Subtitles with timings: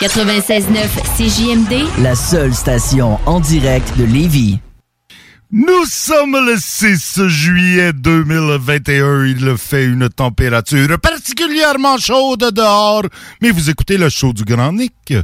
[0.00, 4.58] 96.9 CJMD, la seule station en direct de Lévis.
[5.52, 9.26] Nous sommes le 6 juillet 2021.
[9.26, 13.02] Il fait une température particulièrement chaude dehors,
[13.42, 14.94] mais vous écoutez le show du Grand Nick.
[15.10, 15.18] Hey,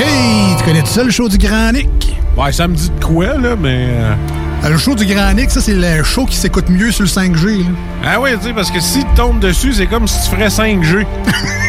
[0.00, 0.56] hey!
[0.58, 2.16] Tu connais ça, le show du Grand Nick?
[2.36, 4.16] Ouais, ça me dit de quoi, là, mais...
[4.64, 7.08] euh, Le show du Grand Nick, ça, c'est le show qui s'écoute mieux sur le
[7.10, 7.58] 5G.
[7.58, 7.64] là.
[8.04, 10.48] Ah oui, tu sais, parce que si tu tombes dessus, c'est comme si tu ferais
[10.48, 11.04] 5G.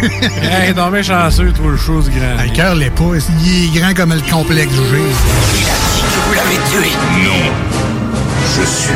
[0.41, 2.35] hey, t'en mets chanceux, toi, le show du grand.
[2.39, 3.03] Ah, Le cœur l'est pas.
[3.43, 4.97] Il est grand comme le complexe du G.
[6.27, 6.91] Vous l'avez tué
[7.23, 7.51] Non.
[8.59, 8.93] Je suis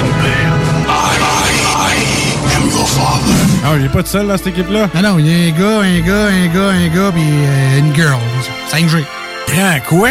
[0.00, 0.52] ton père.
[0.88, 3.34] I, I, I am your father.
[3.64, 4.88] Ah, il est pas tout seul, dans cette équipe-là?
[4.94, 7.78] Ah non, il y a un gars, un gars, un gars, un gars, puis euh,
[7.78, 8.18] une girl.
[8.72, 9.04] 5G.
[9.48, 10.10] Grand quoi?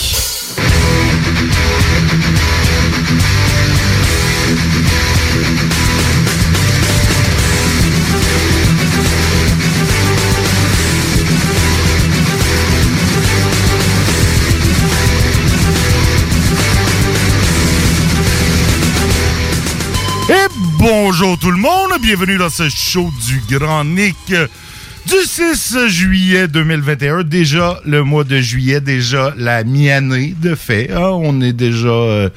[20.81, 27.21] Bonjour tout le monde, bienvenue dans ce show du Grand Nick du 6 juillet 2021.
[27.23, 30.89] Déjà le mois de juillet, déjà la mi-année de fait.
[30.91, 30.99] hein.
[31.13, 32.29] on est déjà euh,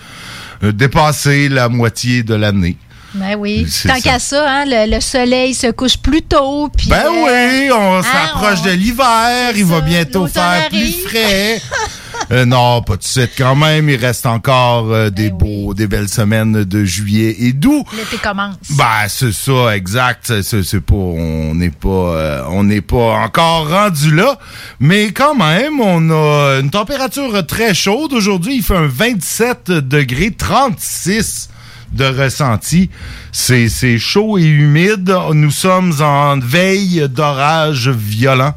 [0.62, 2.76] dépassé la moitié de l'année.
[3.14, 3.66] Ben oui.
[3.86, 6.68] Tant qu'à ça, hein, le, le soleil se couche plus tôt.
[6.88, 7.10] Ben euh,
[7.66, 11.60] oui, on hein, s'approche on- de l'hiver, il va bientôt faire plus frais.
[12.30, 13.88] Euh, non, pas tout de suite quand même.
[13.88, 17.84] Il reste encore euh, des beaux, des belles semaines de juillet et d'août.
[17.96, 18.56] L'été commence.
[18.70, 20.40] Ben c'est ça, exact.
[20.42, 24.38] C'est- pas, on n'est pas, euh, on n'est pas encore rendu là,
[24.80, 28.56] mais quand même, on a une température très chaude aujourd'hui.
[28.56, 31.48] Il fait un 27 degrés, 36
[31.92, 32.90] de ressenti.
[33.32, 35.14] C'est c'est chaud et humide.
[35.32, 38.54] Nous sommes en veille d'orage violent.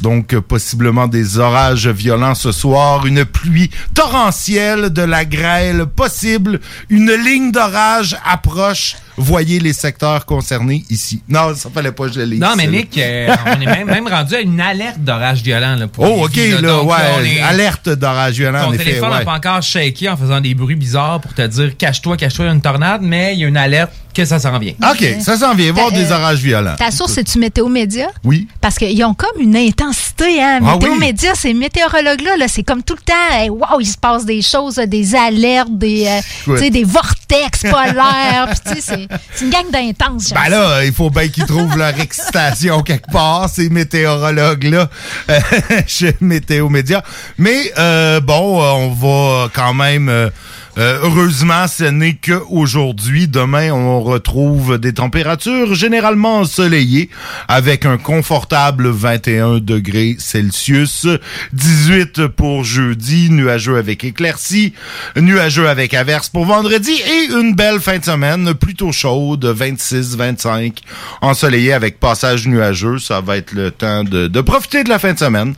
[0.00, 6.60] Donc, euh, possiblement des orages violents ce soir, une pluie torrentielle, de la grêle possible,
[6.88, 8.96] une ligne d'orage approche.
[9.20, 11.22] Voyez les secteurs concernés ici.
[11.28, 12.40] Non, ça fallait pas que je le lise.
[12.40, 12.66] Non, mais.
[12.66, 15.76] Nick, euh, on est même, même rendu à une alerte d'orage violent.
[15.76, 17.28] Là, pour Oh, OK, là, Donc, ouais.
[17.36, 19.24] est- Alerte d'orage violent, en Ton téléphone n'a ouais.
[19.24, 22.50] pas encore shaké en faisant des bruits bizarres pour te dire cache-toi, cache-toi, il y
[22.50, 24.72] a une tornade, mais il y a une alerte que ça s'en vient.
[24.90, 25.72] OK, ça s'en vient.
[25.72, 26.74] Voir Ta- des euh, orages violents.
[26.76, 28.08] Ta source, c'est-tu Météo Média?
[28.24, 28.48] Oui.
[28.60, 30.58] Parce qu'ils ont comme une intensité, hein.
[30.66, 30.98] Ah Météo oui?
[30.98, 34.42] Média, ces météorologues-là, là, c'est comme tout le temps, hey, wow, il se passe des
[34.42, 36.06] choses, là, des alertes, des,
[36.48, 38.48] euh, sais, des vortex polaires.
[38.64, 40.32] puis tu sais, c'est une gang d'intenses.
[40.32, 40.48] Ben ça.
[40.48, 44.88] là, il faut bien qu'ils trouvent leur excitation quelque part, ces météorologues-là,
[45.30, 45.40] euh,
[45.86, 47.02] chez Météo Média.
[47.38, 50.30] Mais euh, bon, euh, on va quand même
[50.78, 53.28] euh, heureusement, ce n'est qu'aujourd'hui.
[53.28, 57.10] Demain, on retrouve des températures généralement ensoleillées
[57.48, 61.06] avec un confortable 21 degrés Celsius.
[61.52, 64.72] 18 pour jeudi, nuageux avec éclaircies,
[65.16, 70.78] nuageux avec averses pour vendredi et une belle fin de semaine plutôt chaude, 26-25,
[71.20, 72.98] ensoleillé avec passage nuageux.
[72.98, 75.54] Ça va être le temps de, de profiter de la fin de semaine.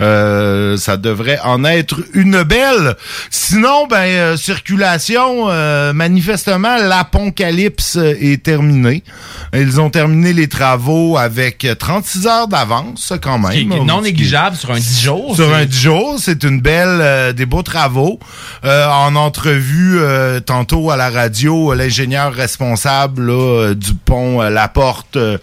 [0.00, 2.96] Euh, ça devrait en être une belle.
[3.30, 9.04] Sinon, ben, euh, circulation, euh, manifestement, l'apocalypse est terminée.
[9.54, 13.52] Ils ont terminé les travaux avec 36 heures d'avance, quand même.
[13.52, 15.36] Qui est non négligeable sur un 10 jours.
[15.36, 18.18] Sur un 10 jours, c'est une belle, euh, des beaux travaux.
[18.64, 25.16] Euh, en entrevue euh, tantôt à la radio, l'ingénieur responsable là, du pont La Porte
[25.16, 25.38] euh,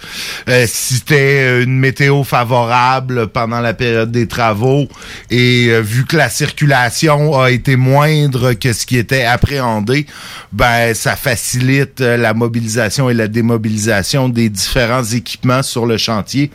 [0.67, 4.87] citait une météo favorable pendant la période des travaux
[5.31, 10.05] et vu que la circulation a été moindre que ce qui était appréhendé,
[10.51, 16.51] ben ça facilite euh, la mobilisation et la démobilisation des différents équipements sur le chantier.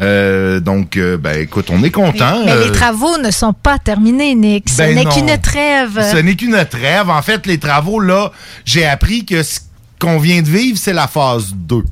[0.00, 2.44] Euh, donc, euh, ben écoute, on est content.
[2.44, 4.68] Mais les travaux ne sont pas terminés, Nick.
[4.68, 6.00] Ce ben n'est qu'une trêve.
[6.00, 7.10] Ce n'est qu'une trêve.
[7.10, 8.32] En fait, les travaux, là,
[8.64, 9.60] j'ai appris que ce
[9.98, 11.82] qu'on vient de vivre, c'est la phase 2.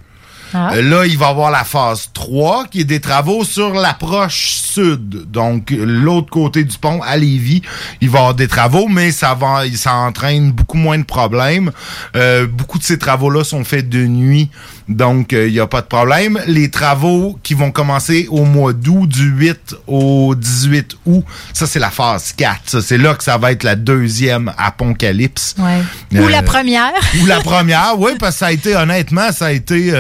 [0.53, 0.75] Ah.
[0.75, 5.31] Là, il va y avoir la phase 3, qui est des travaux sur l'approche sud.
[5.31, 7.63] Donc, l'autre côté du pont, à Lévis,
[8.01, 11.71] il va y avoir des travaux, mais ça va, ça entraîne beaucoup moins de problèmes.
[12.17, 14.49] Euh, beaucoup de ces travaux-là sont faits de nuit,
[14.89, 16.39] donc euh, il n'y a pas de problème.
[16.47, 21.79] Les travaux qui vont commencer au mois d'août, du 8 au 18 août, ça, c'est
[21.79, 22.61] la phase 4.
[22.67, 25.55] Ça, C'est là que ça va être la deuxième apocalypse.
[25.59, 25.83] Ouais.
[26.21, 26.93] Ou Euh, la première.
[27.23, 29.93] ou la première, oui, parce que ça a été, honnêtement, ça a été.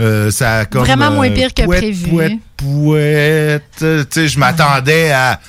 [0.00, 2.08] Euh, ça a comme, Vraiment moins euh, pire que prévu.
[2.08, 3.62] Pouette, pouette.
[3.78, 5.40] Tu sais, je m'attendais à.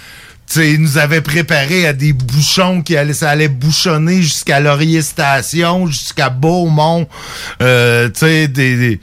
[0.48, 4.60] Tu sais, ils nous avaient préparé à des bouchons qui allaient, ça allait bouchonner jusqu'à
[4.60, 7.08] Laurier Station, jusqu'à Beaumont.
[7.62, 8.76] Euh, tu sais, des.
[8.78, 9.00] des-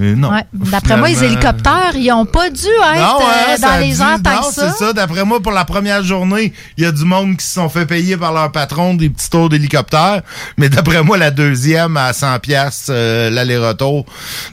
[0.00, 0.30] euh, non.
[0.32, 0.44] Ouais.
[0.52, 4.00] D'après moi, les hélicoptères, ils n'ont pas dû être non, euh, hein, ça dans les
[4.00, 4.70] airs tant non, que ça.
[4.72, 4.92] c'est ça.
[4.92, 7.86] D'après moi, pour la première journée, il y a du monde qui se sont fait
[7.86, 10.22] payer par leur patron des petits tours d'hélicoptère.
[10.58, 14.04] Mais d'après moi, la deuxième à 100 pièces l'aller-retour.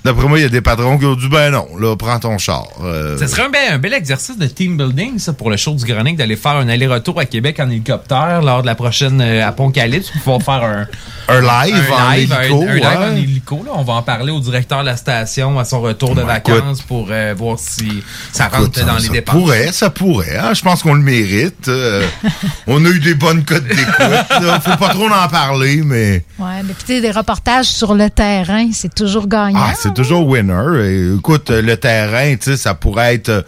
[0.03, 2.37] D'après moi, il y a des patrons qui ont dit ben non, là, prends ton
[2.37, 2.67] char.
[2.83, 5.73] Euh, Ça serait un bel, un bel exercice de team building, ça, pour le show
[5.73, 9.47] du Grenic, d'aller faire un aller-retour à Québec en hélicoptère lors de la prochaine euh,
[9.47, 10.87] apocalypse pour pouvoir faire un,
[11.35, 12.97] un live un en live, un- hélico, un live ouais.
[12.97, 13.63] en hélico.
[13.65, 13.71] Là.
[13.75, 16.81] On va en parler au directeur de la station à son retour de Ben, vacances
[16.81, 19.35] pour euh, voir si ça rentre Écoute, dans ça, les ça dépenses.
[19.35, 20.37] pourrait, ça pourrait.
[20.37, 20.53] hein.
[20.53, 21.67] Je pense qu'on le mérite.
[21.67, 22.05] Euh,
[22.67, 24.61] on a eu des bonnes cotes d'écoute.
[24.63, 26.23] Faut pas trop en parler, mais...
[26.39, 29.59] Ouais, mais puis tu sais, des reportages sur le terrain, c'est toujours gagnant.
[29.61, 30.85] Ah, c'est toujours winner.
[30.85, 33.45] Et, écoute, euh, le terrain, tu sais, ça pourrait être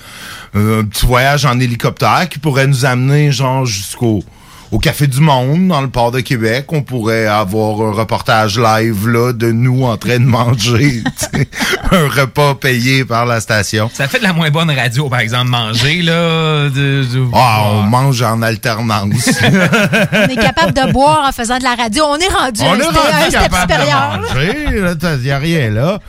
[0.55, 4.23] euh, un petit voyage en hélicoptère qui pourrait nous amener, genre, jusqu'au
[4.73, 6.65] au Café du Monde, dans le port de Québec.
[6.69, 11.03] On pourrait avoir un reportage live, là, de nous en train de manger,
[11.91, 13.89] un repas payé par la station.
[13.93, 16.69] Ça fait de la moins bonne radio, par exemple, manger, là.
[16.69, 19.29] de- de- Ah, on mange en alternance.
[19.43, 22.03] On est capable de boire en faisant de la radio.
[22.07, 24.17] On est rendu on un est rendu capable supérieur.
[24.17, 25.17] de manger.
[25.17, 25.99] Il n'y a rien là.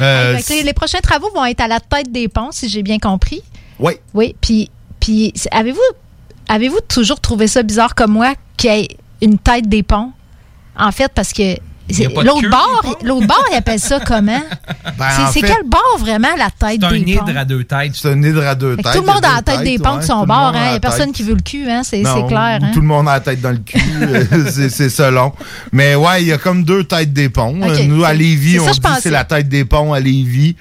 [0.00, 2.98] Euh, sais, les prochains travaux vont être à la tête des ponts, si j'ai bien
[2.98, 3.42] compris.
[3.80, 3.94] Oui.
[4.14, 4.70] Oui, puis,
[5.50, 5.80] avez-vous
[6.48, 8.88] avez-vous toujours trouvé ça bizarre comme moi qu'il y ait
[9.22, 10.12] une tête des ponts?
[10.76, 11.54] En fait, parce que
[11.88, 14.42] Il c'est- l'autre bord, l'autre bord, ils appellent ça comment?
[14.98, 17.26] Ben, c'est en c'est fait, quel bord vraiment la tête C'est un des ponts?
[17.26, 17.92] hydre à deux têtes.
[17.94, 18.92] C'est un hydre à deux têtes.
[18.92, 20.36] tout le monde il a la tête des ponts de son bord.
[20.36, 20.64] a hein.
[20.66, 21.82] Il n'y a personne qui veut le cul, hein?
[21.84, 22.58] c'est c'est clair.
[22.62, 22.70] hein.
[22.72, 23.78] Tout le monde a la tête dans le cul.
[24.02, 25.32] euh, c'est- c'est selon.
[25.72, 27.52] Mais ouais, il y a comme deux têtes des ponts.
[27.54, 30.56] Nous, à Lévis, C'est on dit c'est la tête des ponts à Lévis.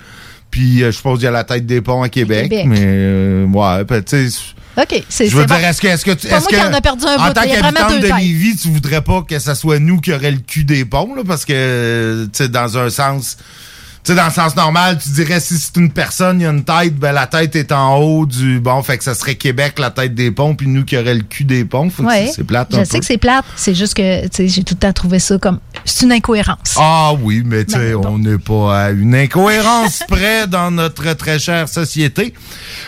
[0.51, 2.43] Puis euh, je suppose qu'il y a la tête des ponts à Québec.
[2.50, 2.65] Québec.
[2.67, 4.52] Mais euh, ouais, ben, tu sais.
[4.75, 5.63] OK, c'est Je veux c'est dire, bon.
[5.68, 8.00] est-ce que, est-ce que moi que, qui en a perdu un en bout, tant qu'habitante
[8.00, 8.18] de.
[8.18, 11.22] Lévis, tu voudrais pas que ce soit nous qui aurait le cul des ponts, là,
[11.25, 13.38] parce que, tu sais, dans un sens,
[14.12, 16.63] sais, dans le sens normal, tu dirais si c'est une personne, il y a une
[16.63, 19.91] tête, ben la tête est en haut du, bon, fait que ça serait Québec, la
[19.91, 21.89] tête des ponts, puis nous qui aurait le cul des ponts.
[21.89, 22.25] Faut que Ouais.
[22.27, 22.67] c'est- c'est plate.
[22.72, 23.00] Je sais peu.
[23.00, 23.45] que c'est plate.
[23.55, 25.60] C'est juste que tu sais, j'ai tout le temps trouvé ça comme.
[25.86, 26.75] C'est une incohérence.
[26.77, 31.13] Ah oui, mais tu sais, Ben, on n'est pas à une incohérence près dans notre
[31.13, 32.33] très chère société.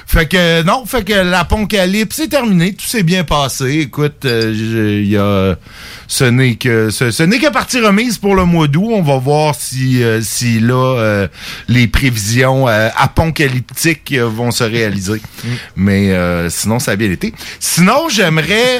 [0.06, 3.80] Fait que non, fait que l'apocalypse est terminé, tout s'est bien passé.
[3.82, 5.56] Écoute, euh, y a
[6.08, 8.90] ce n'est que ce, ce n'est que partie remise pour le mois d'août.
[8.94, 11.28] On va voir si euh, si là euh,
[11.68, 15.22] les prévisions euh, apocalyptiques euh, vont se réaliser.
[15.76, 16.12] Mais
[16.50, 17.34] sinon ça a bien été.
[17.60, 18.80] Sinon, j'aimerais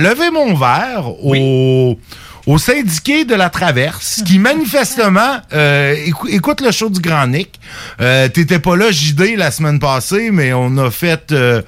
[0.00, 1.98] lever mon verre au
[2.46, 7.58] au syndiqué de la Traverse, qui manifestement euh, écou- écoute le show du Grand Nick.
[8.00, 11.32] Euh, T'étais pas là, JD, la semaine passée, mais on a fait...
[11.32, 11.60] euh,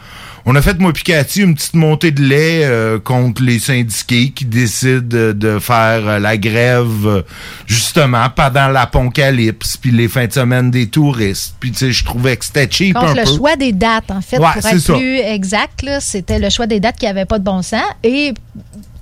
[0.47, 4.31] on a fait, moi puis Cathy, une petite montée de lait euh, contre les syndiqués
[4.31, 7.23] qui décident de, faire euh, la grève euh,
[7.67, 11.55] justement pendant l'apocalypse, puis les fins de semaine des touristes.
[11.61, 13.37] Puis tu sais, je trouvais que c'était cheap Contre un le peu.
[13.37, 14.95] choix des dates, en fait, Ouais, pour être ça.
[14.95, 17.83] plus exact, là, c'était le choix des dates qui n'avaient pas de bon sens.
[18.03, 18.33] Et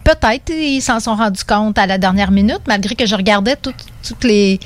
[0.04, 3.74] peut-être ils s'en sont rendus compte à la dernière minute, malgré que je regardais toutes,
[4.06, 4.58] toutes les,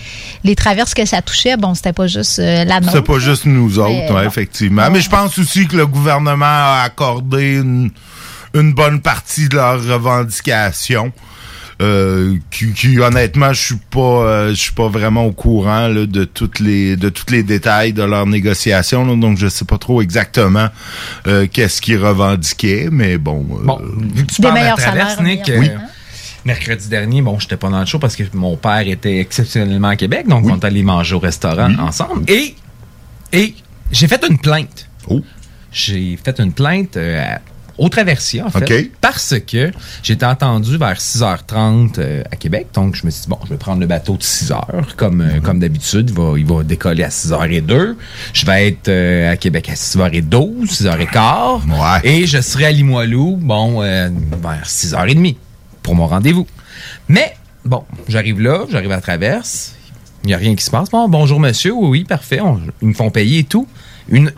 [0.45, 1.57] les traverses que ça touchait.
[1.57, 2.93] Bon, c'était pas juste euh, la nôtre.
[2.93, 4.29] C'est pas juste nous autres, Mais ouais, bon.
[4.29, 4.91] effectivement.
[4.91, 7.91] Mais je pense aussi que le gouvernement a accordé une,
[8.55, 11.13] une bonne partie de leurs revendications.
[11.83, 16.05] euh, qui, qui, honnêtement, je suis pas, euh, je suis pas vraiment au courant là,
[16.05, 19.07] de toutes les, de tous les détails de leurs négociations.
[19.07, 20.69] là, donc, je sais pas trop exactement
[21.27, 23.47] euh, qu'est-ce qu'ils revendiquaient, mais bon.
[23.53, 23.81] euh, Bon,
[24.15, 25.81] vu que tu Des meilleurs salaires, Nick, meilleurs euh, salaires.
[26.45, 29.97] Mercredi dernier, bon, j'étais pas dans le show parce que mon père était exceptionnellement à
[29.97, 32.25] Québec, donc on est allé manger au restaurant ensemble.
[32.31, 32.55] Et,
[33.33, 33.55] et
[33.93, 34.89] j'ai fait une plainte.
[35.09, 35.21] Oh.
[35.73, 37.41] J'ai fait une plainte euh, à-
[37.79, 39.71] au Traversier, en fait, parce que
[40.03, 43.57] j'étais entendu vers 6h30 euh, à Québec, donc je me suis dit, bon, je vais
[43.57, 47.09] prendre le bateau de 6h, comme, euh, comme d'habitude, il va, il va décoller à
[47.09, 47.95] 6h02,
[48.35, 52.01] je vais être euh, à Québec à 6h12, 6h15, Ouais.
[52.05, 54.11] et je serai à Limoilou, bon, vers
[54.67, 55.37] 6h30
[55.91, 56.47] pour mon rendez-vous.
[57.09, 59.75] Mais, bon, j'arrive là, j'arrive à la traverse,
[60.23, 60.89] il n'y a rien qui se passe.
[60.89, 63.67] Bon, bonjour monsieur, oui, oui, parfait, on- ils me font payer et tout.
[64.09, 64.31] Une,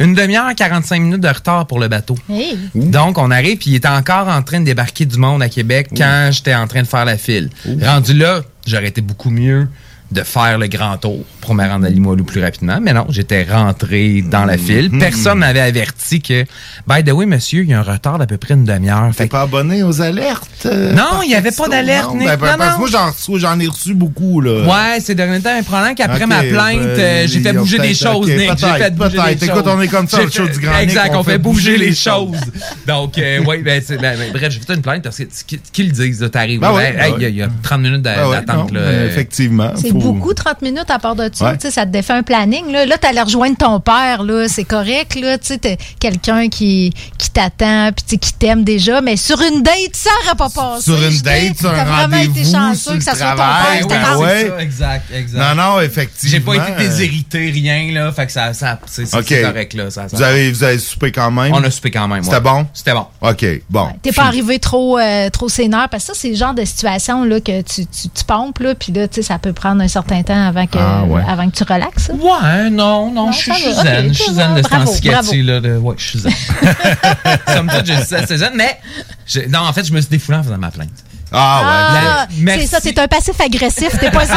[0.00, 2.14] une demi-heure, 45 minutes de retard pour le bateau.
[2.28, 2.58] Hey.
[2.74, 5.88] Donc, on arrive, puis il était encore en train de débarquer du monde à Québec
[5.96, 7.48] quand j'étais en train de faire la file.
[7.82, 9.66] Rendu là, j'aurais été beaucoup mieux
[10.10, 12.78] de faire le grand tour pour me rendre à Limoilou plus rapidement.
[12.80, 14.90] Mais non, j'étais rentré dans la file.
[14.98, 16.44] Personne m'avait averti que,
[16.86, 19.08] by the way, monsieur, il y a un retard d'à peu près une demi-heure.
[19.10, 20.48] T'es Fait pas abonné aux alertes?
[20.66, 22.26] euh, Non, il y avait pas d'alerte, Non, Nick.
[22.28, 24.62] ben, ben, Non, parce que moi, j'en reçois- j'en ai reçu beaucoup, là.
[24.64, 27.94] Ouais, c'est dernier temps un problème qu'après ma plainte, ben, euh, j'ai fait bouger des
[27.94, 28.50] choses, Nick.
[28.58, 29.62] J'ai fait bouger Écoute, choses.
[29.66, 31.72] on est comme ça, J'ai le show fait- du Grand Exact, on on, fait bouger
[31.74, 32.38] bouger les choses.
[32.86, 35.24] Donc, euh, oui, ben, c'est- ben, ben, bref, j'ai fait une plainte parce que
[35.72, 39.72] qu'ils disent, là, t'arrives, il y a- il y, a 30 minutes d'attente, euh, effectivement.
[40.00, 41.46] Beaucoup, 30 minutes à part de ça.
[41.50, 41.56] Ouais.
[41.58, 42.70] Tu sais, ça te défait un planning.
[42.70, 44.22] Là, là tu allais rejoindre ton père.
[44.22, 45.14] là C'est correct.
[45.20, 49.00] là Tu sais, t'es quelqu'un qui, qui t'attend puis qui t'aime déjà.
[49.00, 50.82] Mais sur une date, ça n'aurait pas passé.
[50.84, 53.86] Sur une date, sur un T'as vraiment été rendez-vous, chanceux que ça soit ton père.
[53.88, 54.22] t'attende.
[54.22, 54.48] ouais.
[54.48, 55.38] Ça, exact, exact.
[55.38, 56.30] Non, non, effectivement.
[56.30, 58.12] J'ai pas été déshérité, rien, là.
[58.12, 59.90] Fait que ça, ça c'est correct, là.
[59.90, 61.52] Ça, ça- Vous avez, vous avez soupé quand même?
[61.52, 62.22] On a soupé quand même.
[62.22, 62.40] C'était ouais.
[62.42, 62.66] bon?
[62.72, 63.06] C'était bon.
[63.20, 63.88] OK, bon.
[64.02, 67.24] T'es pas arrivé trop, euh, trop sénère parce que ça, c'est le genre de situation
[67.24, 69.87] là, que tu, tu, tu pompes, là, puis là, tu sais, ça peut prendre un
[69.88, 71.22] certain temps avant que, Ah, ouais.
[71.28, 72.10] avant que tu relaxes.
[72.10, 74.08] Ouais, non, non, Non, je suis ça suis zen.
[74.08, 76.32] Je suis ça zen de ce temps-ci, Ouais, je suis zen.
[77.54, 78.78] Somme toute, je ça, c'est zen, mais
[79.26, 80.88] je- non, en fait, je me suis défoulé en faisant ma plainte.
[81.30, 82.46] Ah, ouais.
[82.48, 83.90] Ah, c'est ça, c'est un passif agressif.
[84.00, 84.36] T'es pas zen.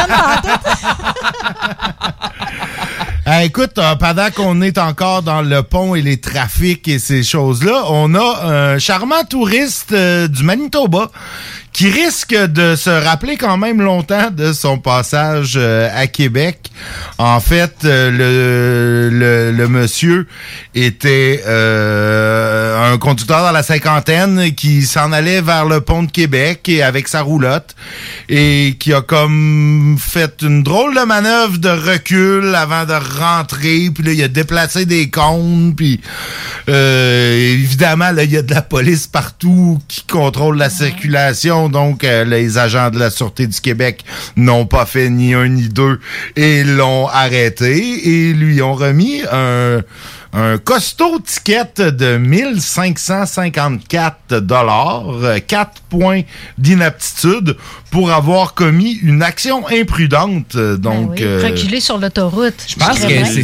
[3.24, 7.22] Ah, écoute, euh, pendant qu'on est encore dans le pont et les trafics et ces
[7.22, 8.44] choses-là, on a
[8.74, 11.10] un charmant touriste euh, du Manitoba
[11.72, 16.70] qui risque de se rappeler quand même longtemps de son passage euh, à Québec.
[17.16, 20.26] En fait, euh, le, le, le monsieur
[20.74, 26.68] était euh, un conducteur dans la cinquantaine qui s'en allait vers le pont de Québec
[26.68, 27.74] et avec sa roulotte
[28.28, 33.90] et qui a comme fait une drôle de manœuvre de recul avant de rentrer.
[33.94, 36.00] Puis là il a déplacé des cônes puis
[36.68, 42.04] euh, évidemment là il y a de la police partout qui contrôle la circulation donc
[42.04, 44.04] euh, les agents de la sûreté du Québec
[44.36, 46.00] n'ont pas fait ni un ni deux
[46.36, 49.82] et l'ont arrêté et lui ont remis un
[50.34, 55.04] un costaud ticket de 1554 dollars,
[55.46, 56.22] 4 points
[56.58, 57.56] d'inaptitude
[57.90, 60.56] pour avoir commis une action imprudente.
[60.56, 62.54] Donc, Ben oui, euh, reculer sur l'autoroute.
[62.66, 63.42] Je pense que c'est-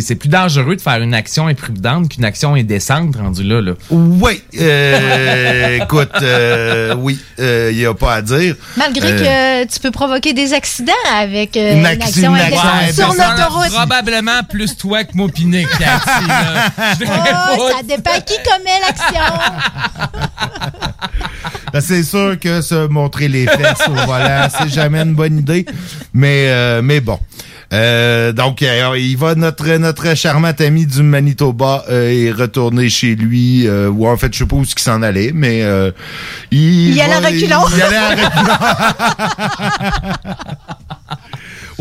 [0.00, 3.60] c'est- plus dangereux de faire une action imprudente qu'une action indécente rendue là.
[3.60, 3.72] là.
[3.90, 8.54] oui, euh, écoute, euh, oui, il n'y a pas à dire.
[8.76, 12.94] Malgré Euh, que tu peux provoquer des accidents avec euh, Une une, action- action indécente
[12.94, 13.70] sur l'autoroute.
[13.72, 16.66] Probablement plus toi que moi Cathy, là.
[16.98, 17.76] Je Oh, pas.
[17.76, 19.24] ça dépend qui commet l'action.
[21.72, 25.64] Ben, c'est sûr que se montrer les fesses au volant, c'est jamais une bonne idée.
[26.12, 27.18] Mais, euh, mais bon.
[27.72, 33.14] Euh, donc, alors, il va notre notre charmant ami du Manitoba euh, est retourné chez
[33.14, 35.90] lui, euh, ou en fait, je sais pas où ce qu'il s'en allait, mais euh,
[36.50, 37.64] il, Il allait va- à reculons.
[37.74, 38.58] Il, allait à reculons.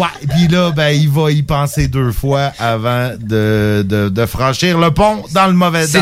[0.01, 4.79] Ouais, puis là, ben, il va y penser deux fois avant de, de, de franchir
[4.79, 5.85] le pont dans le mauvais...
[5.85, 6.01] C'est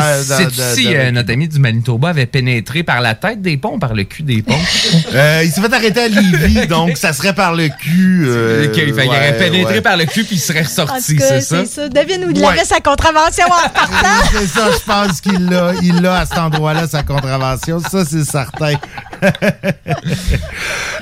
[0.74, 3.92] si de- euh, notre ami du Manitoba avait pénétré par la tête des ponts, par
[3.92, 4.54] le cul des ponts?
[5.12, 8.24] Euh, il s'est fait arrêter à Lévis, donc ça serait par le cul.
[8.28, 9.80] euh, il ouais, aurait pénétré ouais.
[9.80, 11.64] par le cul puis il serait ressorti, c'est ça?
[11.64, 11.88] c'est ça.
[11.88, 14.28] Devine où il avait sa contravention en partant.
[14.32, 15.72] C'est ça, je pense qu'il l'a.
[15.82, 17.80] Il l'a à cet endroit-là, sa contravention.
[17.80, 18.74] Ça, c'est certain.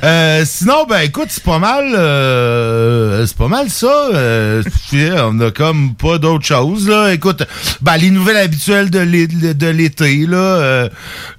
[0.05, 1.85] Euh, sinon, ben écoute, c'est pas mal.
[2.88, 4.09] Euh, c'est pas mal ça.
[4.14, 6.88] Euh, on a comme pas d'autre chose.
[6.88, 7.12] Là.
[7.12, 7.42] Écoute,
[7.83, 10.37] ben, les nouvelles habituelles de l'é- de l'été, là.
[10.37, 10.88] euh,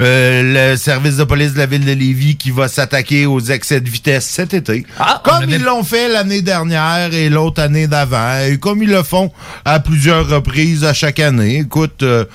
[0.01, 3.81] euh, le service de police de la ville de Lévis qui va s'attaquer aux excès
[3.81, 4.85] de vitesse cet été.
[4.99, 8.39] Ah, comme avait- ils l'ont fait l'année dernière et l'autre année d'avant.
[8.49, 9.31] Et comme ils le font
[9.65, 11.59] à plusieurs reprises à chaque année.
[11.59, 12.25] Écoute, euh,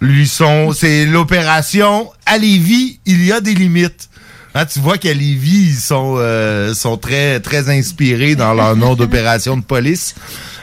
[0.00, 4.08] lui sont, c'est l'opération à Lévis, il y a des limites.
[4.56, 8.94] Hein, tu vois qu'à Lévis, ils sont, euh, sont très, très inspirés dans leur nom
[8.94, 10.14] d'opération de police.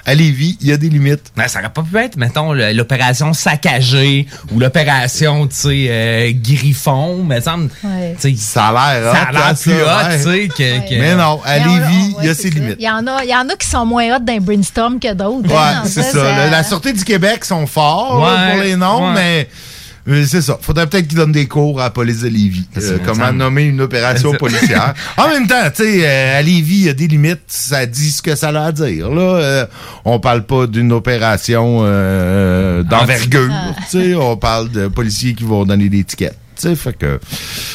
[0.06, 1.32] À Lévis, il y a des limites.
[1.36, 7.18] Ben, ça aurait pas pu être, mettons, l'opération saccagée ou l'opération, tu sais, euh, griffon,
[7.24, 7.70] me semble.
[7.84, 8.16] Ouais.
[8.20, 10.18] tu sais, Ça a l'air ça a l'air hein, plus ça, hot, ouais.
[10.18, 12.56] tu sais, que, que- Mais non, à Mais Lévis, il y a ouais, ses ça.
[12.56, 12.78] limites.
[12.80, 15.14] Il y, en a, il y en a qui sont moins hot d'un brainstorm que
[15.14, 15.50] d'autres.
[15.50, 15.84] Ouais, hein.
[15.86, 16.24] c'est ça.
[16.24, 19.14] La, la Sûreté du Québec sont forts là, Ouais, pour les noms, ouais.
[19.14, 19.50] mais
[20.26, 20.58] c'est ça.
[20.62, 22.66] Faudrait peut-être qu'ils donnent des cours à la police de Lévis.
[22.78, 24.94] Euh, me comment nommer une opération policière.
[25.18, 27.42] en même temps, tu sais, euh, à Lévis, il y a des limites.
[27.48, 29.10] Ça dit ce que ça a à dire.
[29.10, 29.66] Là, Euh,
[30.06, 33.50] on parle pas d'une opération euh, d'envergure.
[33.52, 33.74] Ah.
[33.90, 36.36] Tu sais, on parle de policiers qui vont donner des tickets.
[36.62, 37.20] Sais, fait que,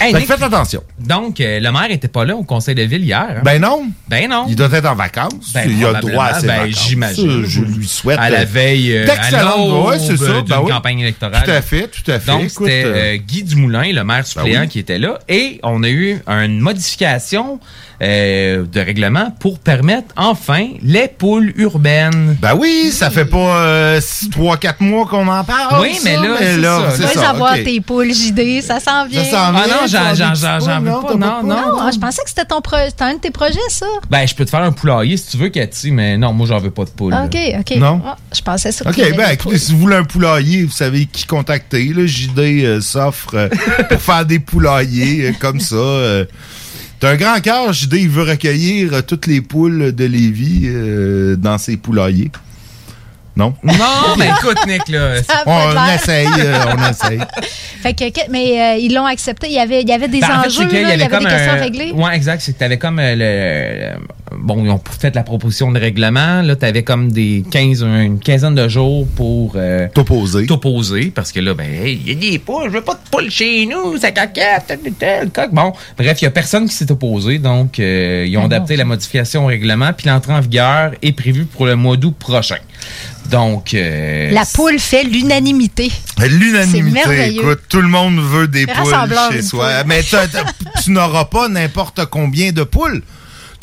[0.00, 0.80] Hey, fait que Nick, faites attention.
[1.00, 3.26] Donc, euh, le maire était pas là au conseil de ville hier.
[3.38, 3.40] hein?
[3.44, 3.86] Ben non.
[4.08, 4.46] Ben non.
[4.48, 5.52] Il doit être en vacances.
[5.52, 6.46] Ben, il a droit à ses.
[6.46, 6.86] Ben, vacances.
[6.88, 7.44] j'imagine.
[7.44, 8.18] Je lui souhaite.
[8.20, 10.70] À la euh, veille, euh, l'aube ouais, c'est ça, ben oui.
[10.70, 11.42] campagne électorale.
[11.44, 12.30] Tout à fait, tout à fait.
[12.30, 14.68] Donc, c'était euh, Ben euh, Guy Dumoulin, le maire suppléant, oui.
[14.68, 15.18] qui était là.
[15.28, 17.58] Et on a eu une modification
[18.02, 22.36] euh, de règlement pour permettre enfin les poules urbaines.
[22.40, 25.80] Ben oui, ça fait pas 3-4 mois qu'on en parle.
[25.82, 26.92] Oui, ça, mais là, c'est ça.
[26.96, 29.24] Tu vas ça, avoir tes poules JD, ça s'en vient.
[29.24, 31.46] Ça s'en Ah vient, non, tu j'en- veux non, pas, non, non.
[31.56, 33.86] Non, ah, je pensais que c'était ton pro- un de tes projets, ça.
[34.10, 36.58] Ben, je peux te faire un poulailler si tu veux, Cathy, mais non, moi, j'en
[36.58, 37.14] veux pas de poules.
[37.14, 37.76] OK, OK.
[37.78, 38.02] Non?
[38.04, 38.88] Ah, je pensais ça.
[38.88, 41.84] OK, ben écoutez, si vous voulez un poulailler, vous savez qui contacter.
[41.94, 43.48] Là, JD euh, s'offre euh,
[43.88, 45.76] pour faire des poulaillers euh, comme ça.
[46.98, 51.36] T'as un grand cœur, JD, il veut recueillir euh, toutes les poules de Lévis euh,
[51.36, 52.30] dans ses poulaillers.
[53.36, 53.52] Non?
[53.62, 53.74] Non,
[54.18, 55.16] mais écoute, Nick, là.
[55.28, 57.18] Pas On essaye, euh, on essaye.
[57.82, 59.48] Fait que, mais euh, ils l'ont accepté.
[59.48, 60.96] Il y avait, il y avait des Ben, en fait, enjeux, là, il y avait
[61.04, 61.92] des comme questions un- à régler.
[61.92, 62.40] Ouais, exact.
[62.40, 64.06] C'est que t'avais comme euh, le, le-
[64.38, 66.40] Bon, ils ont fait la proposition de règlement.
[66.42, 70.46] Là, t'avais comme des 15, une quinzaine de jours pour euh, T'opposer.
[70.46, 71.12] t'opposer.
[71.14, 73.30] Parce que là, ben, hey, il y a des poules, je veux pas de poules
[73.30, 75.50] chez nous, ça caquette, tel, tel, tel, coq.
[75.52, 77.38] Bon, bref, il y a personne qui s'est opposé.
[77.38, 78.78] Donc, euh, ils ont Ah, adapté bon.
[78.78, 79.92] la modification au règlement.
[79.92, 82.56] Puis l'entrée en vigueur est prévue pour le mois d'août prochain.
[83.30, 85.90] Donc, euh, La poule fait l'unanimité.
[86.18, 87.42] C'est L'unanimité, merveilleux.
[87.42, 88.92] écoute, tout le monde veut des poules
[89.32, 89.68] chez soi.
[89.68, 89.84] poule.
[89.86, 90.02] Mais
[90.84, 93.02] tu n'auras pas n'importe combien de poules.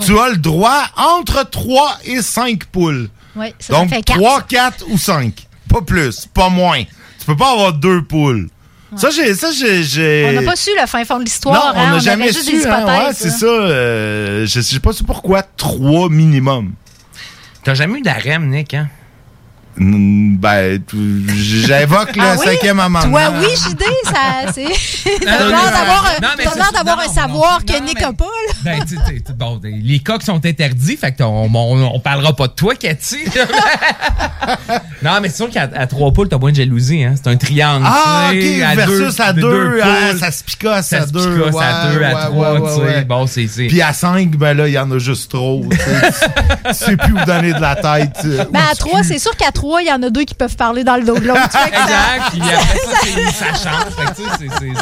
[0.04, 3.10] Tu as le droit entre 3 et 5 poules.
[3.36, 4.20] Oui, ça, Donc, ça fait quatre.
[4.20, 5.48] 3, 4 ou 5.
[5.70, 6.84] Pas plus, pas moins.
[6.84, 8.50] Tu peux pas avoir deux poules.
[8.96, 11.74] Ça, j'ai, ça, j'ai, j'ai- On n'a pas su le fin fond de Non, l'histoire.
[11.76, 12.64] on hein, n'a avait jamais su.
[12.68, 13.46] hein, ouais, c'est ça.
[13.48, 16.74] euh, je sais pas su pourquoi 3 minimum?
[17.64, 18.90] t'as jamais eu d'arème, Nick, hein?
[19.76, 20.80] Ben,
[21.36, 22.46] j'invoque le Ah oui?
[22.46, 23.12] cinquième amendement.
[23.12, 24.66] Toi, oui, JD, ça, c'est.
[25.26, 28.54] T'as l'air d'avoir un- savoir que Nick mais- a pas, là.
[28.64, 32.48] Ben, tu sais, tu- bon, les coqs sont interdits, fait qu'on on, on parlera pas
[32.48, 33.18] de toi, Cathy.
[35.02, 37.16] non, mais c'est sûr qu'à trois poules, t'as moins de jalousie, hein.
[37.16, 37.86] C'est un triangle.
[37.88, 40.20] Ah, ok, versus à de deux, poules.
[40.20, 41.20] ça se picasse ça à se deux.
[41.40, 42.80] picasse à ouais, deux, à trois, ouais, tu sais.
[42.82, 43.06] ouais, ouais.
[43.06, 43.48] Bon, c'est...
[43.48, 45.66] c'est- Puis à 5, ben là, il y en a juste trop.
[45.70, 45.78] tu
[46.74, 46.98] sais.
[47.04, 48.18] plus où donner de la tête.
[48.26, 50.56] euh, Ben, à trois, c'est sûr qu'à trois, il y en a deux qui peuvent
[50.56, 51.42] parler dans le dos de l'autre.
[51.68, 54.16] Exact, puis après ça, c'est- ça change.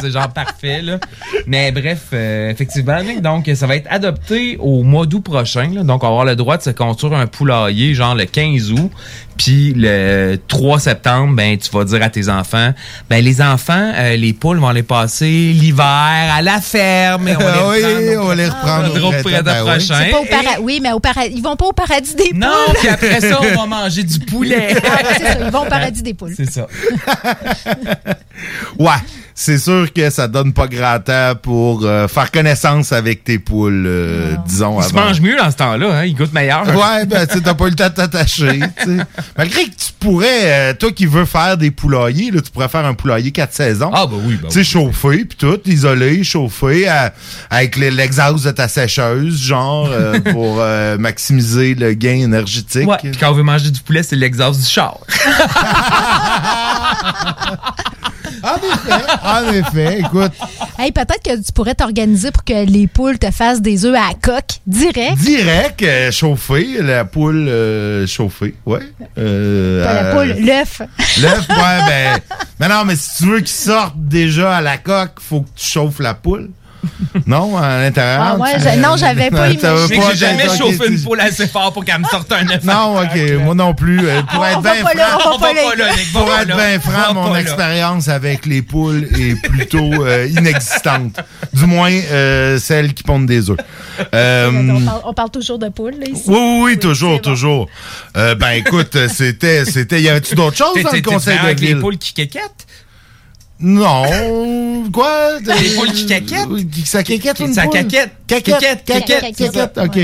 [0.00, 0.98] C'est- genre parfait, là.
[1.46, 5.70] Mais bref, euh, effectivement, donc, ça va être adopté au mois d'août prochain.
[5.74, 5.82] là.
[5.82, 8.90] Donc, on va avoir le droit de se construire un poulailler, genre le 15 août.
[9.38, 12.72] Puis le 3 septembre, ben, tu vas dire à tes enfants,
[13.08, 17.28] ben, les enfants, euh, les poules vont les passer l'hiver à la ferme.
[17.28, 19.70] Et on va les oui, on va les reprendre au printemps ben oui.
[19.70, 19.94] prochain.
[20.04, 22.28] C'est pas au Et- para- Oui, mais au para- ils vont pas au paradis des
[22.30, 22.38] poules.
[22.40, 24.71] Non, puis après ça, on va manger du poulet.
[24.84, 26.34] Ah, ouais, c'est ça, ils vont au paradis des poules.
[26.36, 26.66] C'est ça.
[28.78, 28.90] Ouais.
[29.34, 33.84] C'est sûr que ça donne pas grand temps pour euh, faire connaissance avec tes poules,
[33.86, 34.78] euh, disons.
[34.80, 35.06] Il se avant.
[35.06, 36.04] mange mieux dans ce temps-là, hein?
[36.04, 36.66] Il goûte meilleur.
[36.68, 38.60] Ouais, ben, tu sais, t'as pas eu le temps de t'attacher.
[39.36, 42.84] Malgré que tu pourrais, euh, toi qui veux faire des poulaillers, là, tu pourrais faire
[42.84, 43.90] un poulailler quatre saisons.
[43.94, 47.12] Ah, bah oui, bah Tu sais, chauffé, puis tout, isolé, chauffé, à-
[47.50, 52.88] avec le- l'exhaust de ta sécheuse, genre, euh, pour euh, maximiser le gain énergétique.
[52.88, 52.96] Ouais.
[53.18, 54.98] Quand on veut manger du poulet, c'est l'exhaust du char.
[58.42, 60.32] En effet, en effet, écoute.
[60.78, 64.08] Hey, peut-être que tu pourrais t'organiser pour que les poules te fassent des œufs à
[64.08, 65.16] la coque direct.
[65.18, 68.80] Direct, euh, chauffé, la poule euh, chauffée, ouais.
[69.18, 70.82] Euh, Pas la euh, poule, l'œuf.
[71.20, 72.18] L'œuf, ouais, ben.
[72.58, 75.66] Mais non, mais si tu veux qu'il sorte déjà à la coque, faut que tu
[75.66, 76.50] chauffes la poule.
[77.26, 78.22] Non, à l'intérieur.
[78.22, 79.60] Ah ouais, je- non, j'avais pas que
[80.10, 82.64] j'ai jamais chauffé une poule assez fort pour qu'elle me sorte un œuf.
[82.64, 84.00] Non, ok, moi non plus.
[84.08, 85.38] Euh, Pour être bien franc,
[86.12, 91.20] pour être bien franc, mon expérience avec les poules est plutôt euh, inexistante.
[91.52, 93.58] Du moins, euh, celles qui pondent des œufs.
[94.14, 96.22] Euh, On parle, on parle toujours de poules, là, ici?
[96.26, 97.68] oui, oui, oui, toujours, toujours.
[98.16, 101.74] Euh, ben écoute, c'était, c'était, y avait-tu d'autres choses dans le conseil de avec les
[101.74, 102.66] poules qui quéquettent?
[103.62, 105.38] Non, quoi?
[105.40, 106.48] Les poules qui caquettent?
[106.84, 107.72] Ça caquette une Ça poule?
[107.72, 108.10] caquette.
[108.26, 109.78] Caquette, Caquette, caquette.
[109.78, 109.98] OK.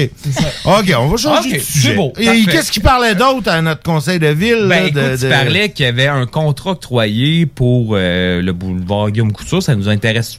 [0.65, 1.95] OK, on va changer de sujet.
[1.95, 4.67] beau, Et qu'est-ce qu'il parlait d'autre à notre conseil de ville?
[4.69, 9.11] Ben, là, écoute, de- parlais qu'il y avait un contrat octroyé pour euh, le boulevard
[9.11, 9.63] Guillaume Couture.
[9.63, 10.39] Ça nous intéresse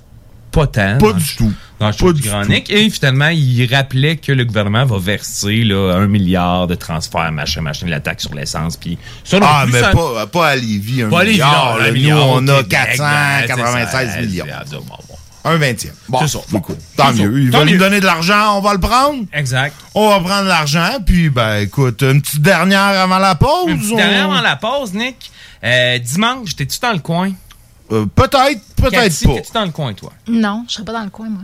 [0.51, 0.97] pas tant.
[0.97, 1.51] Pas du tout.
[1.79, 2.45] Dans le Pas show du Grand.
[2.45, 2.69] Nick.
[2.69, 7.61] Et finalement, il rappelait que le gouvernement va verser là, un milliard de transferts, machin,
[7.61, 8.75] machin, la taxe sur l'essence.
[8.75, 11.49] Puis ça non Ah, plus, mais ça- pas, pas à Lévis, un Pas milliard.
[11.49, 11.83] milliards, là.
[11.85, 14.45] un Nous, milliard on a Québec, ben, 496 c'est ça, millions.
[15.45, 15.93] Un vingtième.
[16.09, 16.39] Bon, C'est ça.
[16.51, 17.23] tant C'est ça.
[17.23, 17.41] mieux.
[17.43, 19.23] Ils Tant veulent nous donner de l'argent, on va le prendre.
[19.31, 19.73] Exact.
[19.95, 23.69] On va prendre l'argent, puis ben écoute, une petite dernière avant la pause.
[23.69, 25.31] Une petite on- dernière avant la pause, Nick.
[25.63, 27.31] Euh, dimanche, t'es-tu dans le coin?
[27.91, 29.33] Euh, peut-être, peut-être Cathy, pas.
[29.35, 30.11] T'es-tu dans le coin, toi?
[30.27, 31.41] Non, je serai pas dans le coin, moi.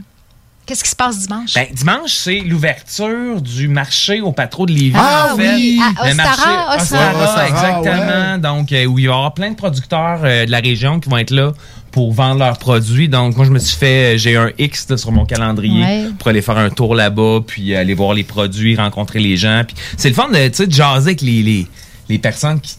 [0.66, 1.54] Qu'est-ce qui se passe dimanche?
[1.54, 4.94] Ben, dimanche, c'est l'ouverture du marché au patro de Lévis.
[4.96, 5.56] Ah en fait.
[5.56, 6.42] oui, à Le Ostara, marché
[6.82, 7.12] Ostara.
[7.12, 8.38] Ostara, Ostara, exactement.
[8.40, 11.08] Donc, euh, où il va y avoir plein de producteurs euh, de la région qui
[11.10, 11.52] vont être là
[11.92, 13.08] pour vendre leurs produits.
[13.08, 16.06] Donc, moi, je me suis fait, euh, j'ai un X là, sur mon calendrier Ouais.
[16.18, 19.64] pour aller faire un tour là-bas, puis aller voir les produits, rencontrer les gens.
[19.68, 21.68] Puis c'est le fun de, tu sais, de jaser avec les, les,
[22.10, 22.76] les personnes qui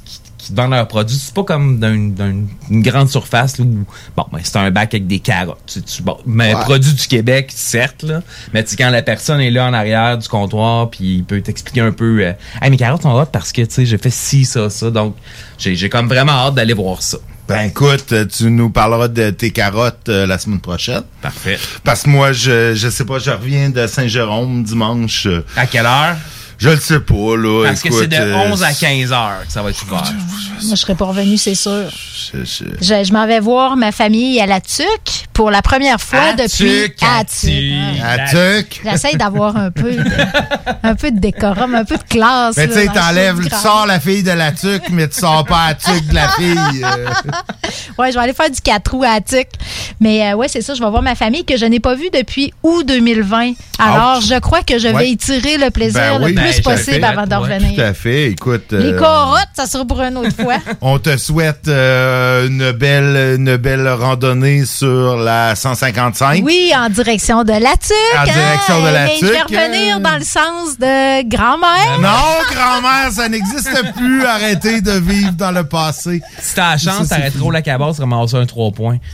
[0.54, 1.16] vendent leurs produits.
[1.16, 3.84] C'est pas comme dans une, dans une- une grande surface là, où,
[4.16, 5.58] bon, ben, c'est un bac avec des carottes.
[5.66, 6.60] Tu, tu- bon, mais Ouais.
[6.62, 8.22] produit du Québec, certes, là.
[8.54, 11.40] Mais tu sais, quand la personne est là en arrière du comptoir, puis il peut
[11.40, 12.32] t'expliquer un peu, euh,
[12.62, 14.90] hey, mes carottes sont hot parce que, tu sais, j'ai fait ci, ça, ça.
[14.90, 15.16] Donc,
[15.58, 17.18] j'ai j'ai comme vraiment hâte d'aller voir ça.
[17.48, 21.02] Ben écoute, euh, tu nous parleras de tes carottes euh, la semaine prochaine.
[21.22, 21.56] Parfait.
[21.84, 25.26] Parce que moi, je, je sais pas, je reviens de Saint-Jérôme dimanche.
[25.26, 26.16] euh, À quelle heure?
[26.58, 27.64] Je le sais pas, là.
[27.66, 30.02] Parce que c'est de euh, 11 à 15 heures que ça va être ouvert.
[30.62, 31.84] Moi, je serais pas revenue, c'est sûr.
[31.90, 36.00] je- je- Je, je m'en vais voir ma famille à la TUC pour la première
[36.00, 36.84] fois À depuis.
[36.84, 37.40] Tuc, à à Tuc.
[37.50, 38.02] Tuc.
[38.02, 38.80] À Tuc.
[38.84, 40.04] J'essaye d'avoir un peu de,
[40.82, 42.56] un peu de décorum, un peu de classe.
[42.56, 45.68] Mais tu sais, t'enlèves, tu sors la fille de la tuque, mais tu sors pas
[45.68, 46.84] la tuque de la fille.
[46.84, 47.08] euh.
[47.98, 49.48] Ouais, je vais aller faire du 4 roues à Tuc.
[50.00, 52.10] Mais euh, ouais, c'est ça, je vais voir ma famille que je n'ai pas vue
[52.12, 53.52] depuis août 2020.
[53.78, 55.10] Alors, je crois que je vais Ouais.
[55.10, 57.04] y tirer le plaisir Ben oui, le plus tout à possible fait.
[57.04, 57.74] avant de revenir.
[57.74, 58.30] Tout à fait.
[58.30, 58.72] Écoute.
[58.72, 60.56] Les euh, carottes, ça sera pour une autre fois.
[60.80, 66.42] On te souhaite euh, une belle une belle randonnée sur la 155.
[66.44, 67.92] Oui, en direction de la Tuc.
[68.18, 72.00] En direction de la Mais Je vais Tuc, revenir dans le sens de grand-mère.
[72.00, 74.24] Non, grand-mère, ça n'existe plus.
[74.24, 76.22] Arrêtez de vivre dans le passé.
[76.40, 78.98] Si t'as la chance, t'arrêtes trop la cabasse, ramasser un 3 points.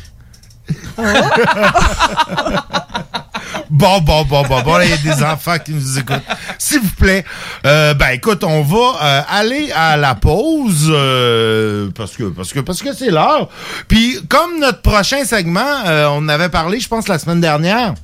[3.71, 6.23] Bon, bon, bon, bon, bon, il y a des enfants qui nous écoutent.
[6.59, 7.25] S'il vous plaît,
[7.67, 12.61] euh, ben écoute, on va euh, aller à la pause euh, parce que parce que
[12.61, 13.49] parce que c'est l'heure.
[13.89, 17.95] Puis comme notre prochain segment, on avait parlé, je pense la semaine dernière.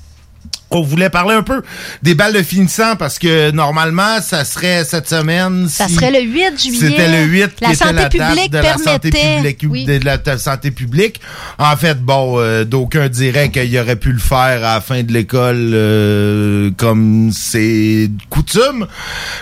[0.71, 1.63] On voulait parler un peu
[2.03, 5.67] des balles de finissant parce que normalement, ça serait cette semaine.
[5.69, 6.89] Ça si- serait le 8 juillet.
[6.91, 9.85] C'était le 8 qui La était santé la publique de la santé publique, Oui.
[9.87, 11.21] de la santé publique.
[11.59, 15.13] En fait, bon, euh, d'aucuns diraient qu'il aurait pu le faire à la fin de
[15.13, 18.87] l'école euh, comme c'est coutume.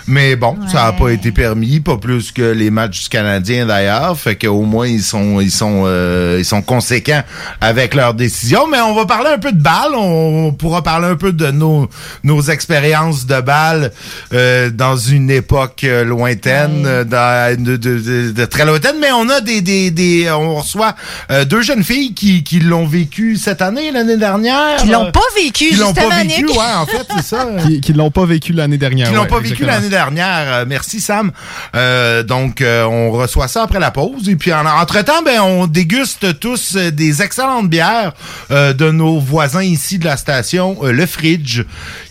[0.07, 4.17] Mais bon, ça n'a pas été permis, pas plus que les matchs du Canadien d'ailleurs.
[4.19, 7.23] Fait qu'au moins ils sont ils sont euh, ils sont conséquents
[7.61, 8.69] avec leurs décisions.
[8.71, 9.95] Mais on va parler un peu de balles.
[9.95, 11.89] On pourra parler un un peu de nos,
[12.25, 13.91] nos expériences de bal
[14.35, 19.13] euh, dans une époque euh, lointaine, euh, dans- de, de- de- de très lointaine, mais
[19.13, 20.95] on a des, des, des on reçoit
[21.31, 24.77] euh, deux jeunes filles qui, qui l'ont vécu cette année, l'année dernière.
[24.77, 27.47] Qui l'ont pas vécu, Qui l'ont pas vécu, ouais, en fait, c'est ça.
[27.67, 29.09] qui, qui l'ont pas vécu l'année dernière.
[29.09, 30.67] qui l'ont ouais, pas vécu l'année dernière.
[30.67, 31.33] Merci Sam.
[31.75, 35.41] Euh, donc euh, on reçoit ça après la pause et puis en entre temps ben
[35.41, 38.13] on déguste tous des excellentes bières
[38.51, 41.63] euh, de nos voisins ici de la station euh, Le Fridge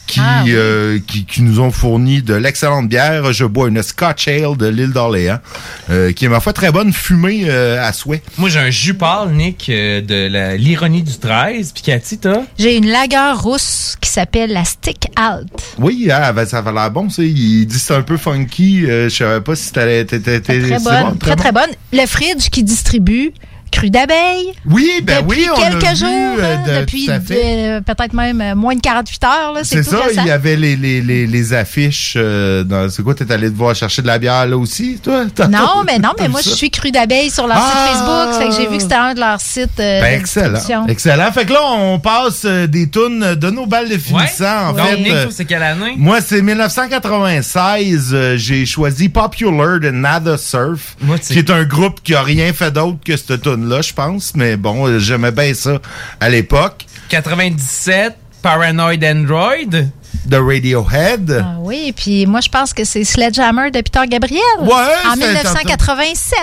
[0.08, 0.52] qui, Ah oui.
[0.54, 3.34] euh, qui qui nous ont fourni de l'excellente bière.
[3.34, 5.40] Je bois une Scotch Ale de l'île d'Orléans
[5.90, 8.22] euh, qui est ma foi très bonne fumée euh, à souhait.
[8.38, 11.72] Moi, j'ai un jus pâle, Nick, euh, de l'ironie du 13.
[11.74, 12.42] Puis Cathy, t'as?
[12.60, 15.48] J'ai une lagueur rousse qui s'appelle la Stick Alt.
[15.80, 17.24] Oui, ah, ben, ça va l'air bon, ça.
[17.24, 18.86] Il dit que c'est un peu funky.
[18.86, 20.06] Euh, je savais pas si t'allais.
[20.06, 21.36] Très bonne, bon, très, bon.
[21.36, 21.72] très bonne.
[21.94, 23.34] Le Fridge qui distribue
[23.72, 24.54] cru d'abeille.
[24.70, 28.56] Oui, ben depuis oui, on quelques jours, euh, hein, de- depuis euh, peut-être même euh,
[28.56, 29.54] moins de 48 heures.
[29.54, 32.14] là, C'est tout ça, il y avait les, les, les, les affiches.
[32.16, 35.26] euh, dans- c'est quoi, t'es allé te voir chercher de la bière là aussi, toi?
[35.36, 37.72] T'as- Non, mais non, mais moi, je suis cru d'abeille sur leur Ah!
[37.72, 38.42] site Facebook.
[38.42, 40.86] Fait que j'ai vu que c'était un de leurs sites euh, Ben, excellent.
[40.88, 41.32] Excellent.
[41.32, 44.70] Fait que là, on passe des tunes de nos balles de finissant.
[44.70, 45.96] En Donc, fait, euh, c'est quelle année?
[45.98, 48.12] moi, c'est 1996.
[48.14, 52.54] euh, j'ai choisi Popular de Nada Surf, Moi, qui est un groupe qui a rien
[52.54, 54.34] fait d'autre que cette tune-là, je pense.
[54.36, 55.80] Mais bon, euh, j'aimais bien ça
[56.20, 56.86] à l'époque.
[57.10, 59.80] 97, Paranoid Android.
[60.26, 61.44] De Radiohead.
[61.44, 64.42] Ah oui, puis moi, je pense que c'est Sledgehammer de Peter Gabriel.
[64.62, 64.72] Ouais,
[65.08, 66.40] En c'est- 1987.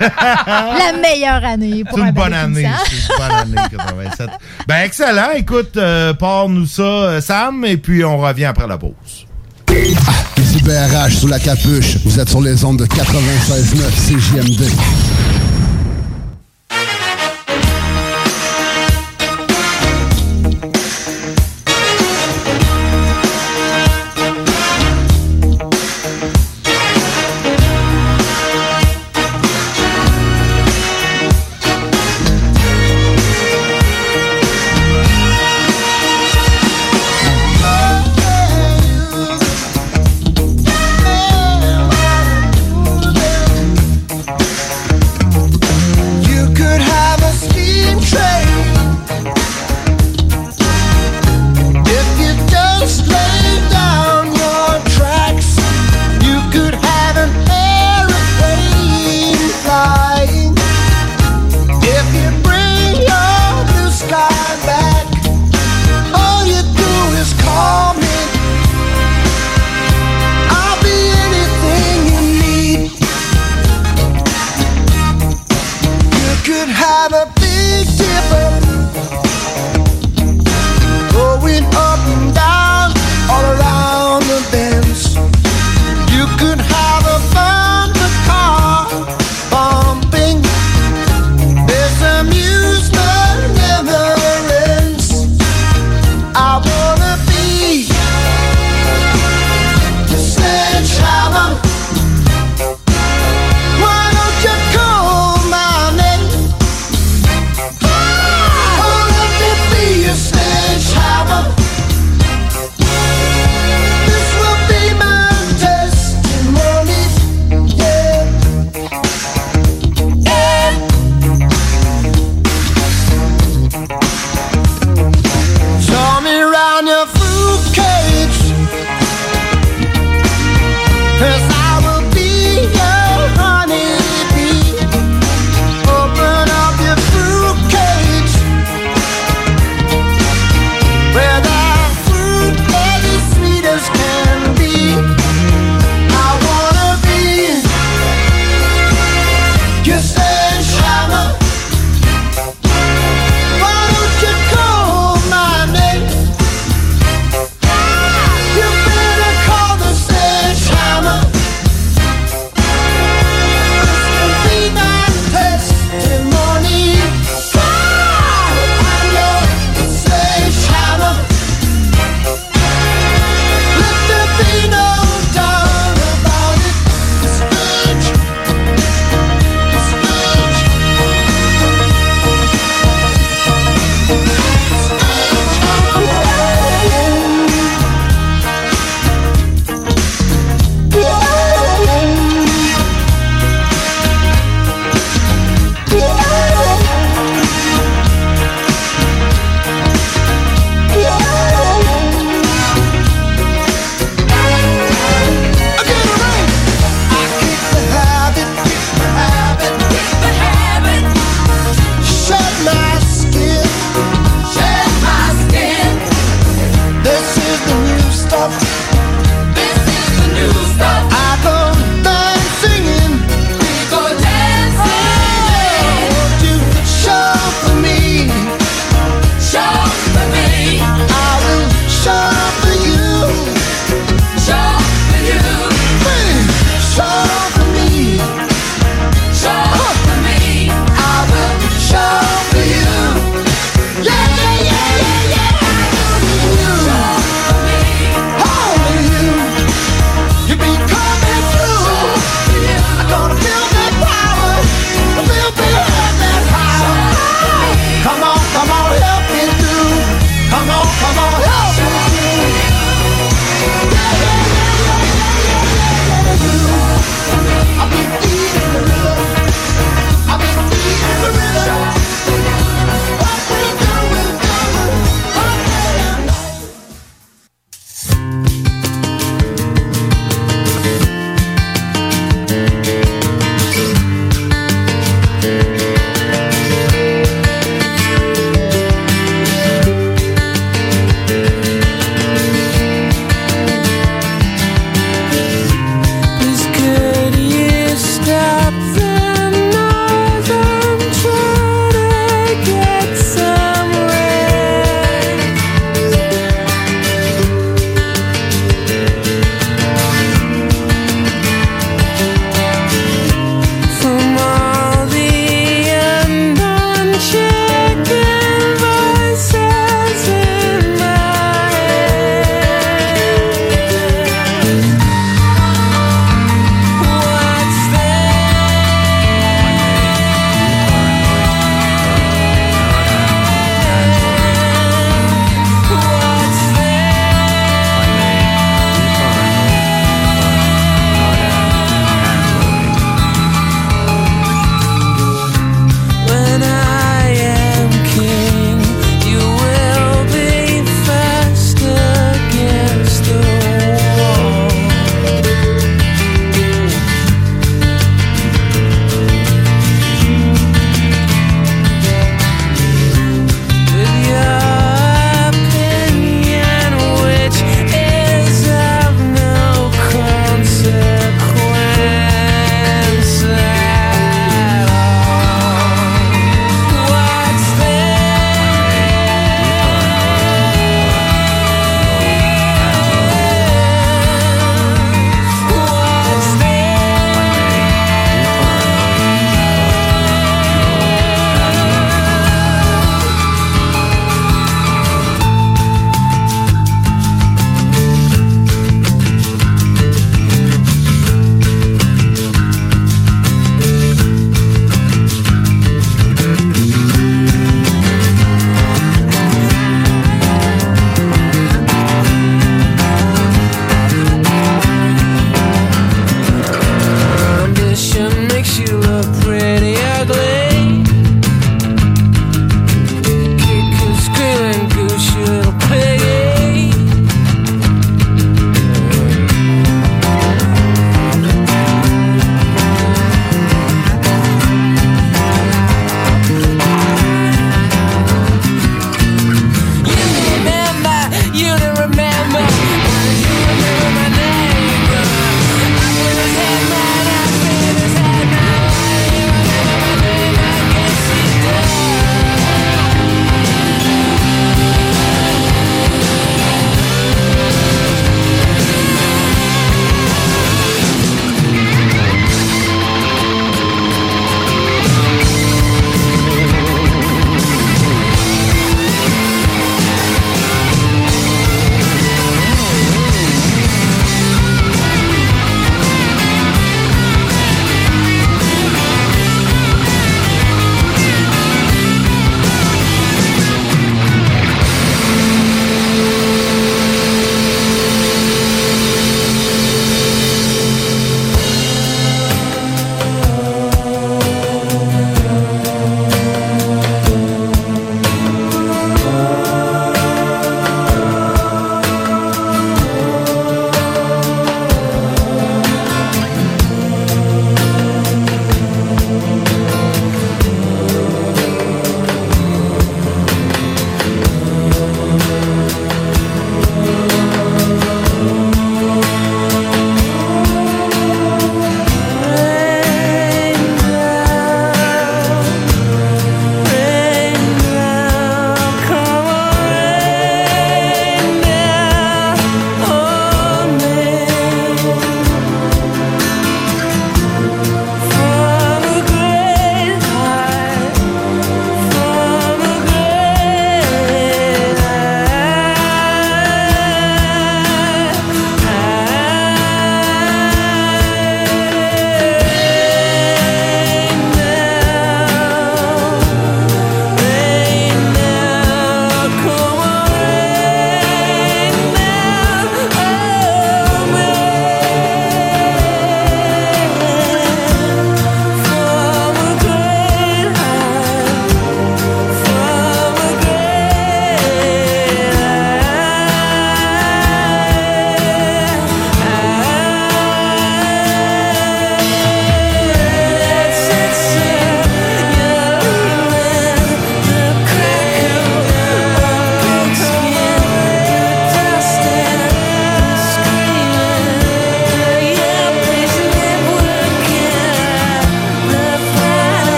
[0.00, 2.68] La meilleure année pour C'est un une bonne année.
[2.84, 4.28] C'est une bonne année, 87.
[4.68, 5.30] Ben, excellent.
[5.34, 9.26] Écoute, euh, pars-nous ça, euh, Sam, et puis on revient après la pause.
[10.36, 11.96] Ici BRH sous la capuche.
[12.04, 14.68] Vous êtes sur les ondes de 96.9 CJMD.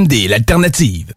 [0.00, 1.09] CGMD, l'alternative.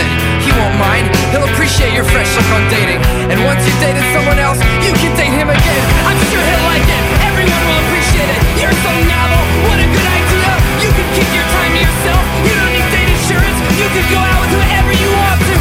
[0.00, 0.40] women.
[0.40, 3.00] He won't mind, he'll appreciate your fresh look on dating.
[3.28, 5.84] And once you've dated someone else, you can date him again.
[6.08, 8.40] I'm sure he'll like it, everyone will appreciate it.
[8.60, 10.50] You're so novel, what a good idea.
[10.80, 13.58] You can keep your time to yourself, you don't need date insurance.
[13.76, 15.59] You can go out with whoever you want to.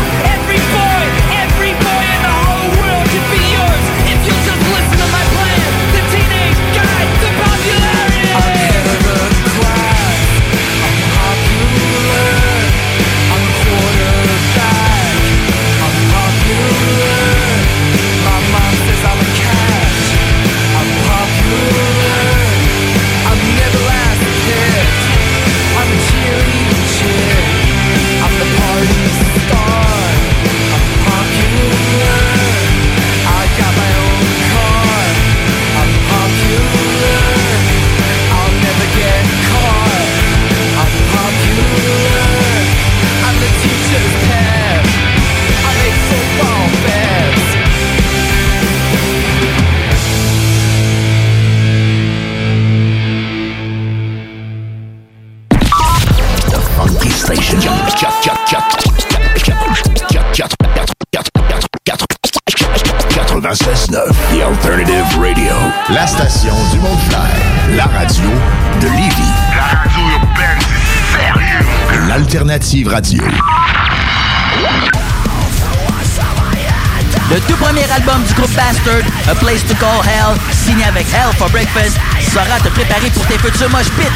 [77.29, 81.31] Le tout premier album du groupe Bastard, A Place to Call Hell, signé avec Hell
[81.37, 81.97] for Breakfast,
[82.33, 84.07] saura te préparer pour tes futurs moches pits.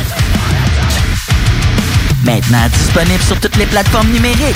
[2.25, 4.55] Maintenant disponible sur toutes les plateformes numériques.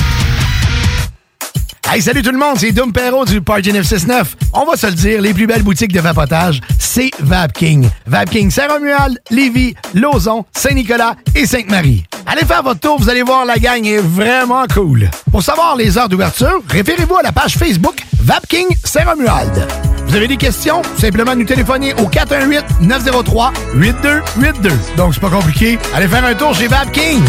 [1.90, 4.36] Hey, salut tout le monde, c'est Dom Perrault du Party 969.
[4.54, 7.88] On va se le dire, les plus belles boutiques de vapotage, c'est Vapking.
[8.08, 12.06] Vapking Saint-Romuald, Lévis, Lauson, Saint-Nicolas et Sainte-Marie.
[12.30, 15.10] Allez faire votre tour, vous allez voir, la gang est vraiment cool.
[15.32, 19.66] Pour savoir les heures d'ouverture, référez-vous à la page Facebook Vapking Saint-Romuald.
[20.08, 20.82] Vous avez des questions?
[21.00, 24.72] Simplement nous téléphoner au 418-903-8282.
[24.98, 25.80] Donc, c'est pas compliqué.
[25.96, 27.24] Allez faire un tour chez Vapking.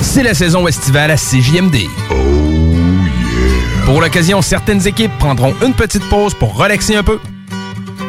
[0.00, 1.76] C'est la saison estivale à CJMD.
[2.10, 3.84] Oh yeah!
[3.84, 7.20] Pour l'occasion, certaines équipes prendront une petite pause pour relaxer un peu.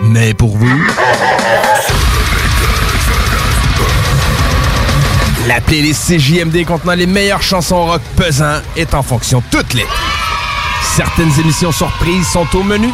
[0.06, 0.68] Mais pour vous...
[5.48, 9.90] La playlist CJMD contenant les meilleures chansons rock pesant est en fonction toute l'été.
[10.96, 12.88] Certaines émissions surprises sont au menu.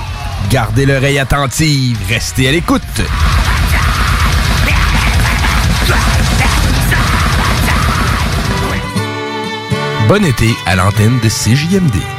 [0.50, 2.82] Gardez l'oreille attentive, restez à l'écoute.
[10.08, 12.19] Bon été à l'antenne de CJMD.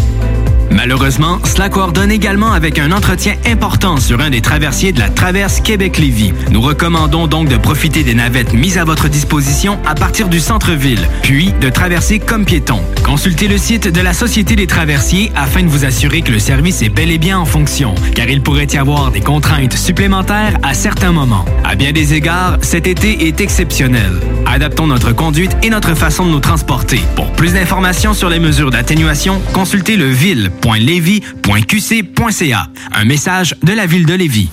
[0.71, 5.59] Malheureusement, cela coordonne également avec un entretien important sur un des traversiers de la traverse
[5.61, 6.33] Québec-Lévis.
[6.49, 11.07] Nous recommandons donc de profiter des navettes mises à votre disposition à partir du centre-ville,
[11.21, 12.81] puis de traverser comme piéton.
[13.11, 16.81] Consultez le site de la Société des traversiers afin de vous assurer que le service
[16.81, 20.73] est bel et bien en fonction, car il pourrait y avoir des contraintes supplémentaires à
[20.73, 21.43] certains moments.
[21.65, 24.13] À bien des égards, cet été est exceptionnel.
[24.45, 27.01] Adaptons notre conduite et notre façon de nous transporter.
[27.17, 32.67] Pour plus d'informations sur les mesures d'atténuation, consultez le ville.levy.qc.ca.
[32.93, 34.47] Un message de la ville de Lévis.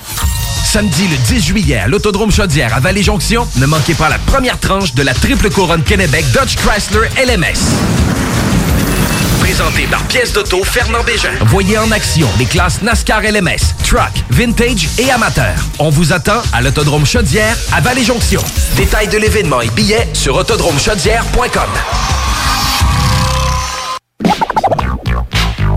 [0.64, 4.94] Samedi le 10 juillet à l'Autodrome Chaudière à Vallée-Jonction, ne manquez pas la première tranche
[4.94, 7.97] de la triple couronne Kennebec Dodge Chrysler LMS.
[9.58, 11.32] Présenté par pièce d'auto Fernand Bégin.
[11.46, 15.52] Voyez en action les classes NASCAR LMS, Truck, Vintage et Amateur.
[15.80, 18.40] On vous attend à l'Autodrome Chaudière à Vallée-Jonction.
[18.76, 21.70] Détails de l'événement et billets sur autodromechaudière.com.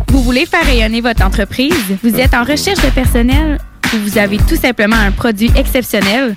[0.09, 1.73] Vous voulez faire rayonner votre entreprise?
[2.03, 3.57] Vous êtes en recherche de personnel?
[3.95, 6.36] Ou vous avez tout simplement un produit exceptionnel?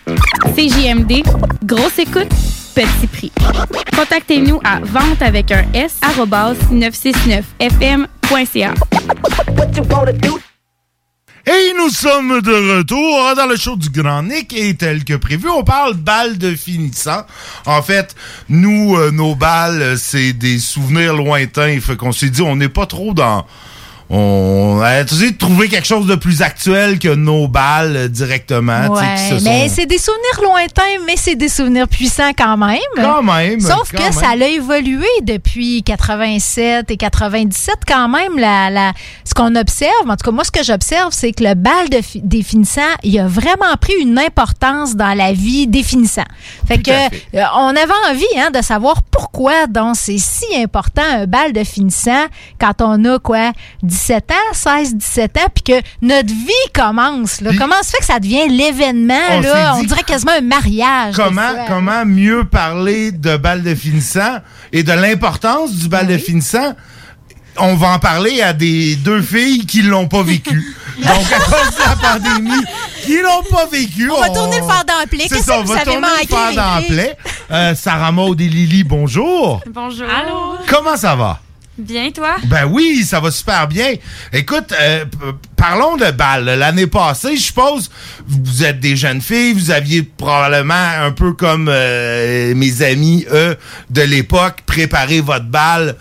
[0.57, 1.23] CJMD,
[1.63, 2.33] grosse écoute,
[2.75, 3.33] petit prix.
[3.97, 8.75] Contactez-nous à vente avec un S 969fm.ca.
[11.47, 15.51] Et nous sommes de retour dans le show du Grand Nick et tel que prévu,
[15.51, 17.27] on parle balles de finissant.
[17.67, 18.17] En fait,
[18.49, 21.79] nous, euh, nos balles, c'est des souvenirs lointains.
[21.81, 23.47] Fait qu'on s'est dit, on n'est pas trop dans...
[24.11, 28.83] On a essayé de trouver quelque chose de plus actuel que nos balles euh, directement.
[28.89, 31.89] tu sais, Ouais, qui se mais sont- c'est des souvenirs lointains, mais c'est des souvenirs
[31.89, 32.79] puissants quand même.
[32.97, 34.13] Quand même, Sauf quand que même.
[34.13, 38.39] ça a évolué depuis 87 et 97 quand même.
[38.39, 38.93] La, la-
[39.25, 42.01] ce qu'on observe, en tout cas moi ce que j'observe, c'est que le bal de
[42.23, 46.23] des finissants, il a vraiment pris une importance dans la vie des finissants.
[46.69, 51.27] Fait que euh, on avait envie hein, de savoir pourquoi donc c'est si important un
[51.27, 52.27] bal de finissant
[52.61, 53.53] quand on a quoi
[53.95, 57.41] 17 ans, 16, 17 ans, puis que notre vie commence.
[57.41, 57.53] Là.
[57.57, 59.15] Comment se fait que ça devient l'événement?
[59.31, 59.75] On là?
[59.77, 61.15] On dirait quasiment un mariage.
[61.15, 64.41] Comment, comment mieux parler de balle de finissant
[64.73, 66.75] et de l'importance du bal de finissant?
[67.57, 70.75] On va en parler à des deux filles qui l'ont pas vécu.
[70.99, 72.65] Donc, à cause de la pandémie,
[73.03, 74.11] qui l'ont pas vécu.
[74.11, 75.27] On va tourner le fer plaie.
[75.29, 77.15] C'est ça, on va tourner le fer.
[77.53, 79.61] Euh, Sarah Maud et Lily, bonjour.
[79.69, 80.09] Bonjour.
[80.09, 80.59] Allô?
[80.67, 81.39] Comment ça va?
[81.77, 82.37] Bien, toi?
[82.45, 83.95] Ben oui, ça va super bien.
[84.33, 85.05] Écoute, euh,
[85.57, 86.45] parlons de balles.
[86.45, 87.91] L'année passée, je suppose,
[88.29, 93.57] vous êtes des jeunes filles, vous aviez probablement un peu comme euh, mes amis, eux,
[93.91, 95.97] de l'époque, préparé votre balle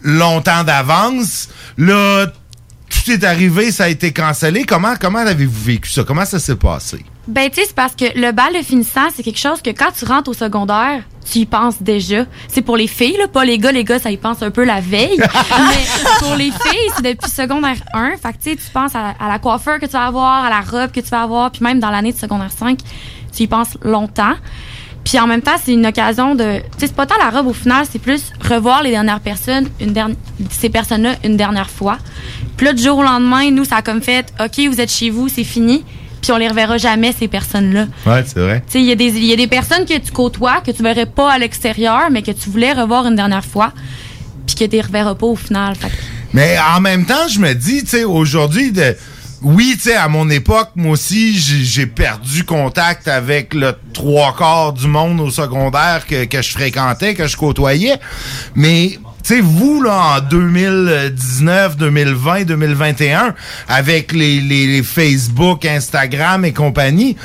[0.00, 1.48] longtemps d'avance.
[1.78, 2.26] Là,
[3.04, 4.64] tout est arrivé, ça a été cancellé.
[4.64, 6.04] Comment, comment avez-vous vécu ça?
[6.04, 7.04] Comment ça s'est passé?
[7.28, 9.90] Ben, tu sais, c'est parce que le bal de finissant, c'est quelque chose que quand
[9.96, 12.24] tu rentres au secondaire, tu y penses déjà.
[12.48, 13.70] C'est pour les filles, là, pas les gars.
[13.70, 15.16] Les gars, ça y pense un peu la veille.
[15.18, 18.16] Mais pour les filles, c'est depuis secondaire 1.
[18.16, 20.50] Fait que, tu sais, tu penses à, à la coiffeur que tu vas avoir, à
[20.50, 22.78] la robe que tu vas avoir, puis même dans l'année de secondaire 5,
[23.34, 24.34] tu y penses longtemps.
[25.04, 26.58] Puis en même temps, c'est une occasion de.
[26.58, 29.68] Tu sais, c'est pas tant la robe au final, c'est plus revoir les dernières personnes,
[29.80, 30.16] une dernière,
[30.50, 31.98] ces personnes-là une dernière fois.
[32.56, 35.10] Puis là, du jour au lendemain, nous, ça a comme fait OK, vous êtes chez
[35.10, 35.84] vous, c'est fini.
[36.20, 37.86] Puis on les reverra jamais, ces personnes-là.
[38.06, 38.62] Ouais, c'est vrai.
[38.66, 40.70] Tu sais, il y, a des- il y a des personnes que tu côtoies, que
[40.70, 43.72] tu verrais pas à l'extérieur, mais que tu voulais revoir une dernière fois,
[44.46, 45.74] puis que tu les reverras pas au final.
[45.74, 45.90] Fait
[46.32, 48.94] Mais en même temps, je me dis, tu sais, aujourd'hui, de...
[49.42, 54.72] oui, tu sais, à mon époque, moi aussi, j'ai perdu contact avec le trois quarts
[54.72, 57.96] du monde au secondaire que, que je fréquentais, que je côtoyais.
[58.54, 63.34] Mais, tu sais, vous, là, en 2019, 2020, 2021,
[63.68, 67.16] avec les Facebook, Instagram et compagnie,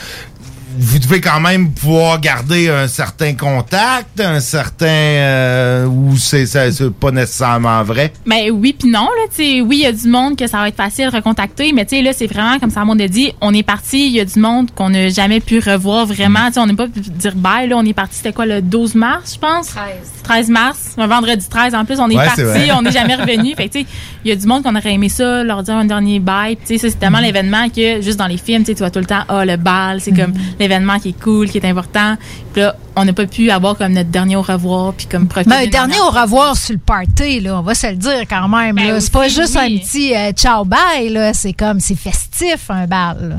[0.77, 4.85] vous devez quand même pouvoir garder un certain contact, un certain...
[4.85, 8.13] euh, ou c'est ça- c'est pas nécessairement vrai?
[8.25, 10.57] Ben oui puis non là, tu sais, oui, il y a du monde que ça
[10.57, 13.07] va être facile de recontacter, mais tu sais là c'est vraiment comme ça monde a
[13.07, 16.47] dit, on est parti, il y a du monde qu'on n'a jamais pu revoir vraiment,
[16.47, 18.61] tu sais on n'est pas pu dire bye là, on est parti c'était quoi le
[18.61, 19.67] 12 mars, je pense?
[19.67, 19.85] 13.
[20.23, 22.41] 13 mars, un vendredi 13 en plus, on est Ouais, parti,
[22.77, 23.55] on n'est jamais revenu.
[23.55, 23.85] Fait que tu sais,
[24.25, 26.61] il y a du monde qu'on aurait aimé ça leur dire un dernier bye, tu
[26.65, 28.99] sais ça c'est tellement l'événement que juste dans les films, tu sais tu vois tout
[28.99, 30.33] le temps ah le bal, c'est comme
[30.67, 32.17] l'événement qui est cool, qui est important.
[32.53, 35.61] Puis là, on n'a pas pu avoir comme notre dernier au revoir puis comme un
[35.61, 38.75] d'une dernier au revoir sur le party, là, on va se le dire quand même.
[38.75, 39.75] Ben c'est pas juste oui.
[39.75, 41.33] un petit euh, ciao bye, là.
[41.33, 43.29] c'est comme c'est festif un bal.
[43.29, 43.35] là.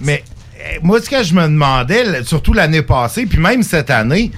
[0.00, 0.24] Mais
[0.60, 4.32] euh, moi, ce que je me demandais, surtout l'année passée, puis même cette année,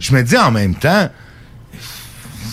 [0.00, 1.08] je me dis en même temps,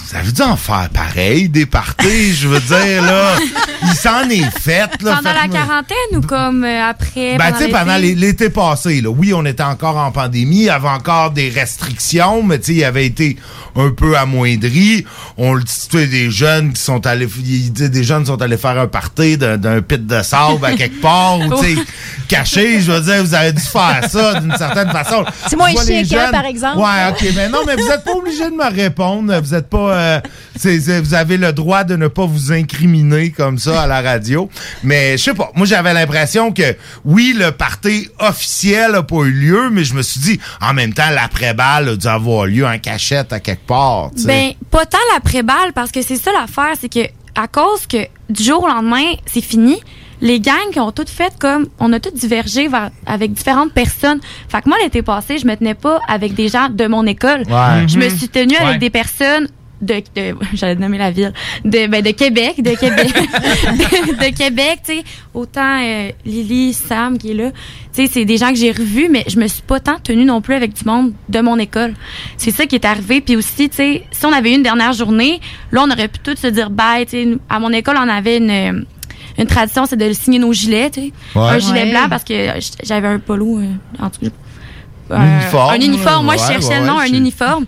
[0.05, 3.35] vous avez dû en faire pareil, des parties, je veux dire, là.
[3.85, 5.15] Il s'en est fait, là.
[5.17, 7.37] Pendant la quarantaine ou comme euh, après?
[7.37, 8.15] Ben, tu sais, pendant l'été?
[8.15, 11.49] l'é- l'été passé, là, oui, on était encore en pandémie, il y avait encore des
[11.49, 13.37] restrictions, mais tu sais, il avait été
[13.75, 15.05] un peu amoindri.
[15.37, 18.41] On le dit, tu sais, des jeunes qui sont allés, il dit, des jeunes sont
[18.41, 21.81] allés faire un party d'un pit de sable à quelque part, ou tu sais,
[22.29, 25.25] caché, je veux dire, vous avez dû faire ça d'une certaine façon.
[25.47, 26.77] C'est moins chic, hein, jeunes- par exemple.
[26.77, 29.33] Ouais, ok, mais non, mais vous êtes pas obligé de me répondre.
[29.41, 30.19] Vous êtes pas, euh,
[31.01, 34.49] vous avez le droit de ne pas vous incriminer comme ça à la radio.
[34.83, 35.51] Mais je sais pas.
[35.55, 36.75] Moi, j'avais l'impression que
[37.05, 40.93] oui, le party officiel a pas eu lieu, mais je me suis dit, en même
[40.93, 44.11] temps, l'après-balle a dû avoir lieu en cachette à quelque part.
[44.15, 44.27] tu sais.
[44.27, 47.97] Ben, pas tant l'après-balle, parce que c'est ça l'affaire, c'est que à cause que
[48.29, 49.79] du jour au lendemain, c'est fini,
[50.21, 54.19] les gangs qui ont toutes fait comme, on a toutes divergé vers- avec différentes personnes.
[54.47, 57.39] Fait que moi, l'été passé, je me tenais pas avec des gens de mon école.
[57.49, 57.87] Ouais.
[57.87, 58.17] Je me Mhm.
[58.17, 58.61] suis tenue Ouais.
[58.65, 59.47] avec des personnes
[59.84, 61.34] de, de j'allais nommer la ville
[61.65, 65.03] de ben de Québec de Québec de, de Québec tu sais.
[65.34, 67.51] Autant euh, Lily Sam qui est là
[67.93, 70.25] tu sais c'est des gens que j'ai revus mais je me suis pas tant tenue
[70.25, 71.93] non plus avec du monde de mon école.
[72.38, 73.21] C'est ça qui est arrivé.
[73.21, 75.39] Puis aussi tu sais si on avait eu une dernière journée
[75.71, 77.38] là on aurait pu tous se dire bye tu sais.
[77.49, 78.81] À mon école on avait une euh,
[79.38, 81.11] une tradition c'est de signer nos gilets tu sais.
[81.36, 81.41] Ouais.
[81.49, 81.91] un gilet Ouais.
[81.91, 82.34] blanc parce que
[82.84, 83.65] j'avais un polo euh,
[83.99, 84.27] en tout cas
[85.09, 87.65] Uniforme, un uniforme moi je cherchais ouais, le nom un uniforme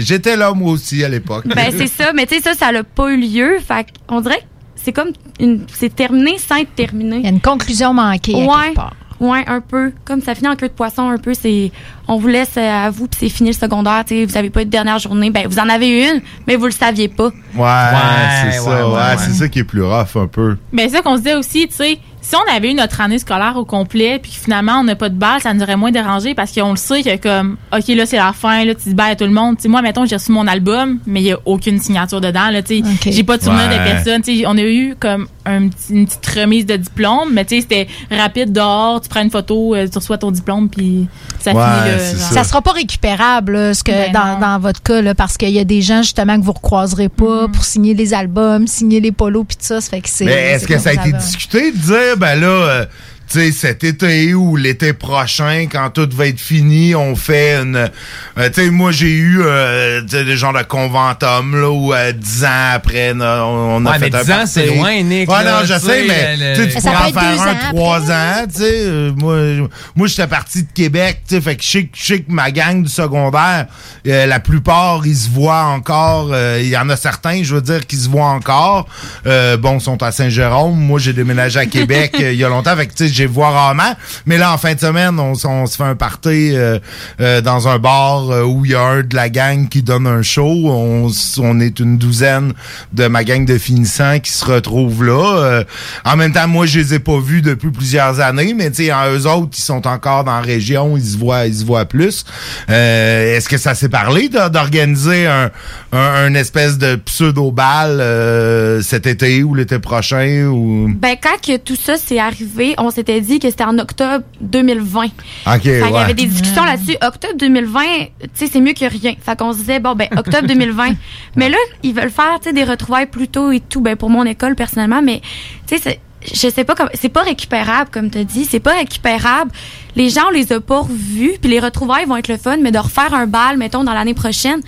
[0.00, 1.44] J'étais là, moi aussi, à l'époque.
[1.46, 4.38] ben c'est ça, mais tu sais ça ça n'a pas eu lieu, fait on dirait
[4.38, 4.42] que
[4.76, 5.08] c'est comme
[5.40, 7.16] une c'est terminé sans être terminé.
[7.16, 8.46] Il y a une conclusion manquée à Ouais.
[8.66, 8.92] quelque part.
[9.18, 9.92] Ouais, un peu.
[10.04, 11.72] Comme ça finit en queue de poisson un peu, c'est
[12.06, 14.50] on vous laisse euh, à vous puis c'est fini le secondaire, tu sais, vous avez
[14.50, 17.28] pas eu de dernière journée, ben vous en avez une, mais vous le saviez pas.
[17.28, 18.86] Ouais, c'est ouais, ça.
[18.86, 19.16] ouais, Ouais, ouais.
[19.18, 20.58] c'est ça qui est plus rough un peu.
[20.70, 21.98] Ben, c'est ça qu'on se disait aussi, tu sais,
[22.28, 25.08] si on avait eu notre année scolaire au complet, puis que finalement on n'a pas
[25.08, 28.04] de balle, ça nous aurait moins dérangé parce qu'on le sait que comme, ok, là
[28.06, 29.60] c'est la fin, là tu dis bye à tout le monde.
[29.60, 32.62] Sais, moi, mettons, j'ai reçu mon album, mais il y a aucune signature dedans, là,
[32.62, 33.12] tu sais, Ok.
[33.12, 33.78] j'ai pas de souvenir Ouais.
[33.78, 34.22] de personne.
[34.22, 37.60] Tu sais, on a eu comme un une petite remise de diplôme, mais tu sais,
[37.60, 41.06] c'était rapide dehors, tu prends une photo, euh, tu reçois ton diplôme, puis
[41.38, 41.98] ça Ouais, finit là.
[41.98, 42.32] genre.
[42.32, 42.42] ça.
[42.44, 45.58] sera pas récupérable, là, ce que Ben dans, dans votre cas, là, parce qu'il y
[45.60, 49.44] a des gens justement que vous recroiserez pas pour signer les albums, signer les polos,
[49.46, 49.80] puis tout ça.
[49.80, 50.24] Ça fait que c'est.
[50.24, 52.86] Mais est-ce que ça a été discuté de dire, ben là, euh,
[53.28, 57.76] sais, cet été ou l'été prochain, quand tout va être fini, on fait une...
[57.76, 61.92] euh, tu sais, moi, j'ai eu euh, tu sais, des genres de conventum, là, où
[61.94, 65.02] euh, dix ans après, on, on a Ouais, fait mais un 10 ans, c'est loin,
[65.02, 67.32] Nick, Ouais, là, non, je sais, mais le- tu sais, tu Ça pourrais en faire
[67.36, 68.70] deux un ans trois ans, tu sais.
[68.72, 69.62] euh, moi, je-
[69.94, 72.30] moi j'étais parti de Québec, tu sais, fait que je sais que- je sais que
[72.32, 73.66] ma gang du secondaire,
[74.06, 76.30] euh, la plupart, ils se voient encore.
[76.32, 78.86] euh, Il y en a certains, je veux dire, qui se voient encore.
[79.26, 80.76] Euh, bon, sont à Saint-Jérôme.
[80.78, 83.26] Moi, j'ai déménagé à Québec euh, il y a longtemps, fait que tu sais, j'ai
[83.26, 83.94] vois rarement.
[84.26, 86.78] Mais là, en fin de semaine, on, se fait un party euh,
[87.20, 90.06] euh, dans un bar euh, où il y a un de la gang qui donne
[90.06, 90.46] un show.
[90.46, 92.52] On, on est une douzaine
[92.92, 95.64] de ma gang de finissants qui se retrouvent là.
[96.04, 98.92] En même temps, moi, je les ai pas vus depuis plusieurs années, mais tu sais,
[99.10, 102.24] eux autres, ils sont encore dans la région, ils se voient, ils se voient plus.
[102.68, 105.50] Est-ce que ça s'est parlé d'organiser un,
[105.92, 110.90] un, un espèce de pseudo-bal cet été ou l'été prochain ou?
[110.94, 115.04] Ben quand que tout ça s'est arrivé, on s'était dit que c'était en octobre 2020.
[115.04, 115.12] Ok,
[115.46, 116.96] Fait qu'il y avait des discussions là-dessus.
[117.02, 119.14] Octobre 2020, tu sais, c'est mieux que rien.
[119.20, 120.94] Fait qu'on se disait, bon, ben, octobre 2020.
[121.36, 124.10] mais là, ils veulent faire, tu sais, des retrouvailles plus tôt et tout, ben, pour
[124.10, 125.20] mon école, personnellement, mais,
[125.66, 126.00] tu sais,
[126.34, 129.52] je sais pas comme c'est pas récupérable comme tu dit c'est pas récupérable
[129.94, 132.72] les gens on les a pas revus puis les retrouvailles vont être le fun mais
[132.72, 134.60] de refaire un bal mettons dans l'année prochaine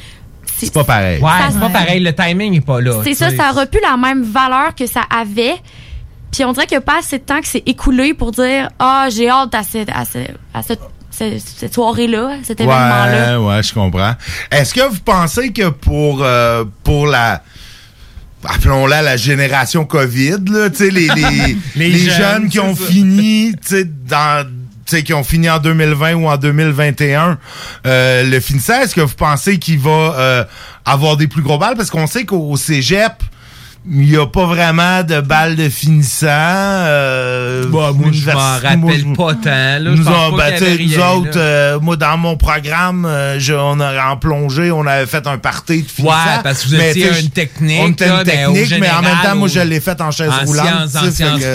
[0.47, 1.21] C'est pas pareil.
[1.21, 2.01] Ouais, c'est pas pareil.
[2.01, 3.01] Le timing est pas là.
[3.03, 5.57] c'est ça ça aurait pu la même valeur que ça avait
[6.31, 8.69] puis on dirait qu'il n'y a pas assez de temps qui s'est écoulé pour dire
[8.79, 10.19] ah j'ai hâte à cette à ce-
[10.55, 13.41] à cette, cette- cette soirée-là, à cet événement-là.
[13.41, 14.15] Ouais, ouais, je comprends.
[14.51, 17.43] Est-ce que vous pensez que pour, euh, pour la.
[18.45, 22.63] Appelons-la la génération COVID, là, tu sais, les, les, Les les jeunes, jeunes, qui c'est
[22.63, 22.85] ont ça.
[22.87, 24.47] fini, tu sais, dans.
[24.47, 27.37] tu sais, qui ont fini en 2020 ou en 2021
[27.87, 30.45] euh, le finissant, est-ce que vous pensez qu'il va euh,
[30.85, 31.75] avoir des plus gros balles?
[31.77, 33.13] Parce qu'on sait qu'au cégep,
[33.91, 36.27] il n'y a pas vraiment de balles de finissant.
[36.29, 39.51] Euh, Bah, moi, je m'en université- moi, rappelle je- pas tant.
[39.51, 39.81] Là.
[39.81, 41.45] Nous pense pas ben, qu'il y avait tu sais, nous rien, autres, là.
[41.45, 45.39] euh, moi, dans mon programme, euh, je- on a, en plongée, on avait fait un
[45.39, 46.15] party de finissant.
[46.15, 48.81] Ouais, parce que vous Mais, étiez une technique, On était là, une mais au technique,
[48.81, 50.67] mais, en même général, temps, moi, je l'ai fait en chaise en roulante.
[50.67, 51.49] sciences- en sciences c'était il ça.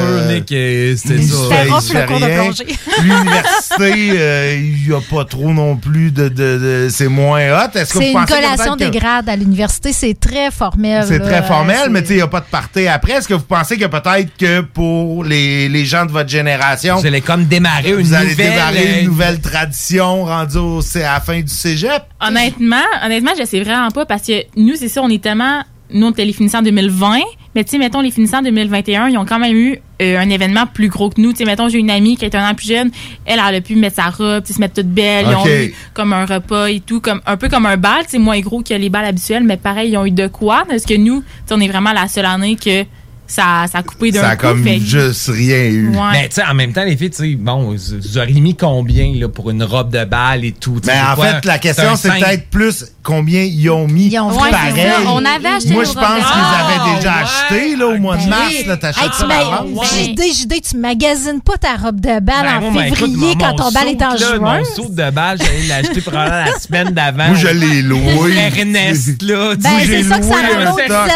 [0.97, 2.43] C'était cours de rien.
[2.43, 2.65] plongée.
[3.03, 6.27] L'université, euh, il n'y a pas trop non plus de...
[6.29, 7.69] de, de- c'est moins hot.
[7.77, 9.93] Est-ce que C'est vous une collation des grades à l'université.
[9.93, 11.03] C'est très formel.
[11.07, 13.13] C'est très formel, C'est- mais tu sais, n'y a pas de party après.
[13.13, 16.97] Est-ce que vous pensez que peut-être que pour les, les gens de votre génération...
[16.97, 20.81] Vous allez comme démarrer une vous allez nouvelle, démarrer euh, une nouvelle tradition rendue au,
[20.81, 22.03] c'est à la fin du cégep?
[22.19, 25.63] Honnêtement, honnêtement, je sais vraiment pas parce que nous, c'est ça, on est tellement.
[25.91, 27.19] Nous, on était les finissants 2020,
[27.55, 30.65] mais tu sais, mettons, les finissants 2021, ils ont quand même eu euh, un événement
[30.65, 31.31] plus gros que nous.
[31.31, 32.89] Tu sais, mettons, j'ai une amie qui est un an plus jeune,
[33.25, 35.25] elle, elle a pu mettre sa robe, tu sais, se mettre toute belle.
[35.29, 35.47] Ils ont Ok.
[35.49, 38.39] eu comme un repas et tout, comme un peu comme un bal, tu sais, moins
[38.39, 40.63] gros que les balles habituelles, mais pareil, ils ont eu de quoi.
[40.67, 42.83] Parce que nous, tu sais, on est vraiment la seule année que
[43.25, 44.47] ça, ça a coupé d'un Ça a coup.
[44.47, 45.89] comme fait juste rien eu.
[45.89, 45.95] Ouais.
[46.11, 49.13] Mais tu sais, en même temps, les filles, tu sais, bon, vous auriez mis combien
[49.15, 50.79] là, pour une robe de balle et tout?
[50.81, 51.25] tu sais, Mais c'est en quoi?
[51.27, 54.07] fait, la question, c'est peut-être plus combien ils ont mis.
[54.07, 54.73] Ils ont Ouais, pareil.
[55.07, 58.21] On avait acheté Moi, je pense qu'ils avaient déjà Ah, acheté là, au mois de
[58.23, 58.53] Ben mars.
[58.65, 59.93] Là, t'achètes Hey, ça tu ma- d'avance.
[59.95, 63.35] JD, JD, tu magasines pas ta robe de balle Ben, en moi, ben, écoute, février
[63.35, 64.39] mon- quand ton bal est en juin.
[64.59, 67.27] Mon saut de balle, j'allais l'acheter probablement la semaine d'avant.
[67.27, 68.33] Moi, je l'ai loué.
[68.37, 69.55] Ernest, là.
[69.55, 70.65] Ben, c'est ça que ça m'a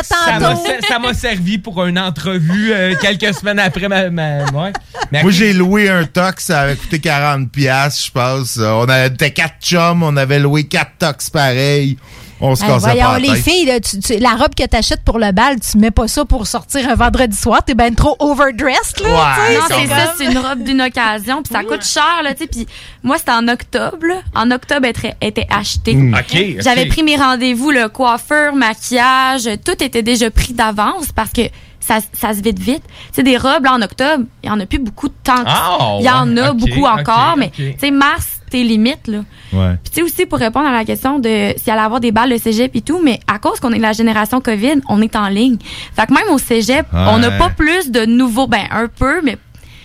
[0.04, 0.66] Ça m'a tantôt.
[0.66, 4.10] ser- Ça m'a servi pour une entrevue euh, quelques semaines après ma.
[4.10, 4.74] ma- ouais.
[5.12, 8.58] Mais Moi, j'ai loué un tox, ça avait coûté 40 pièces, je pense.
[8.62, 11.30] On avait quatre chums, on avait loué quatre tox
[12.40, 14.64] On se Hey, cassait voyons, pas la les filles, là, tu- tu- la robe que
[14.64, 17.64] t'achètes pour le bal, tu mets pas ça pour sortir un vendredi soir.
[17.66, 19.10] T'es ben trop overdressed, là.
[19.10, 22.44] Ouais, Non, c'est ça, c'est une robe d'une occasion, puis ça coûte cher, là, tu
[22.44, 22.48] sais.
[22.48, 22.68] Puis
[23.02, 24.22] moi, c'était en octobre, là.
[24.36, 25.96] En octobre, elle était- était acheté.
[25.96, 26.16] Mm.
[26.60, 31.42] J'avais pris mes rendez-vous, le coiffeur, maquillage, tout était déjà pris d'avance parce que
[31.80, 32.84] ça, ça se vide vite.
[32.86, 35.44] Tu sais, des robes, là, en octobre, il y en a plus beaucoup de temps.
[35.46, 39.20] Ah, il y en a beaucoup encore, mais tu sais, mars, t'es limite, là.
[39.54, 39.76] Ouais.
[39.84, 42.32] Puis tu sais aussi pour répondre à la question de s'il allait avoir des balles
[42.32, 45.16] de cégep et tout, mais à cause qu'on est de la génération Covid, on est
[45.16, 45.58] en ligne.
[45.96, 47.00] Fait que même au cégep, Ouais.
[47.10, 49.38] on n'a pas plus de nouveaux, ben un peu, mais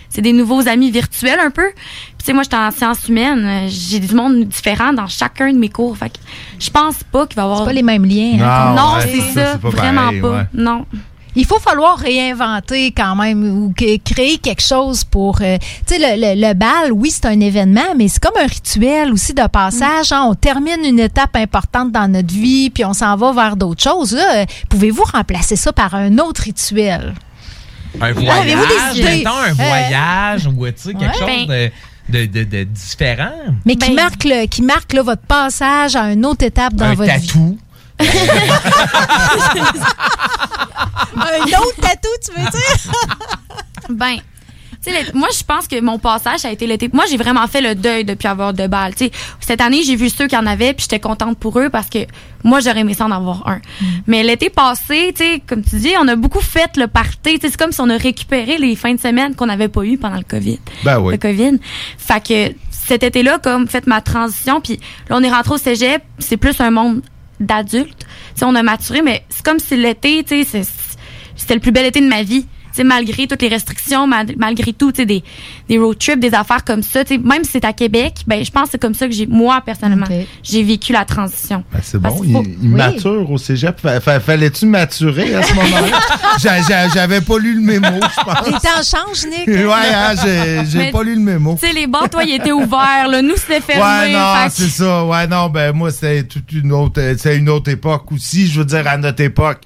[0.08, 1.70] c'est des nouveaux amis virtuels un peu.
[1.74, 5.58] Puis tu sais moi j'étais en sciences humaines, j'ai du monde différent dans chacun de
[5.58, 5.96] mes cours.
[5.96, 6.18] Fait que
[6.58, 8.38] je pense pas qu'il va y avoir C'est pas les mêmes liens.
[8.40, 10.30] hein, Non, Non, ouais, c'est ça, ça, c'est pas vraiment pareil, pas.
[10.30, 10.44] ouais.
[10.54, 10.86] Non.
[11.34, 15.38] Il faut falloir réinventer quand même ou que- créer quelque chose pour...
[15.40, 15.56] euh,
[15.86, 19.12] tu sais, le, le- le bal, oui, c'est un événement, mais c'est comme un rituel
[19.12, 20.12] aussi de passage.
[20.12, 20.26] hein.
[20.28, 24.12] On termine une étape importante dans notre vie, puis on s'en va vers d'autres choses.
[24.14, 24.42] là.
[24.42, 27.14] Euh, Pouvez-vous remplacer ça par un autre rituel?
[28.00, 29.08] Un voyage, avez-vous des idées?
[29.18, 31.38] mettons, un Euh, voyage ou tu sais, quelque ouais.
[31.38, 31.72] chose
[32.08, 33.30] de, de, de, de différent.
[33.64, 36.86] Mais qui Ben- marque, le, qui marque là, votre passage à une autre étape dans
[36.86, 37.56] un votre vie.
[41.16, 42.92] Un autre tatou, tu veux dire?
[43.90, 44.16] Ben,
[44.84, 46.88] tu sais, l'été- moi, je pense que mon passage a été l'été.
[46.92, 48.94] Moi, j'ai vraiment fait le deuil depuis avoir deux balles.
[48.94, 51.68] Tu sais, cette année, j'ai vu ceux qui en avaient, puis j'étais contente pour eux
[51.70, 51.98] parce que
[52.42, 53.60] moi, j'aurais aimé ça en avoir un.
[54.06, 57.38] Mais l'été passé, tu sais, comme tu dis, on a beaucoup fait le party.
[57.40, 60.16] C'est comme si on a récupéré les fins de semaine qu'on n'avait pas eu pendant
[60.16, 60.58] le COVID.
[60.84, 61.12] Ben oui.
[61.12, 61.58] Le COVID.
[61.98, 66.02] Fait que cet été-là, comme fait ma transition, puis là, on est rentré au cégep,
[66.18, 67.02] c'est plus un monde
[68.34, 72.08] sais, on a maturé, mais c'est comme si l'été, c'était le plus bel été de
[72.08, 72.46] ma vie.
[72.72, 75.22] Sais, malgré toutes les restrictions, mal- malgré tout, tu sais, des,
[75.68, 78.44] des road trips, des affaires comme ça, tu sais, même si c'est à Québec, ben,
[78.44, 80.06] je pense que c'est comme ça que j'ai, moi, personnellement,
[80.42, 81.64] j'ai vécu la transition.
[81.72, 83.78] Ben, c'est bon, faut- il, il mature au cégep.
[83.80, 85.98] Fa- fa- Fallait-tu maturer à ce moment-là?
[86.42, 88.46] J'a- j'a- J'avais pas lu le mémo, je pense.
[88.46, 89.46] Les temps changent, Nick.
[89.48, 90.14] Ouais, hein,
[90.66, 91.58] j'ai pas lu le mémo.
[91.60, 93.22] Tu sais, les bars, toi, ils étaient ouverts, là.
[93.22, 93.82] Nous, c'était fermé.
[93.82, 95.04] Ouais, non, que- c'est ça.
[95.04, 98.46] Ouais, non, ben moi, c'était toute une autre, c'est une autre époque aussi.
[98.46, 99.60] Je veux dire, à notre époque,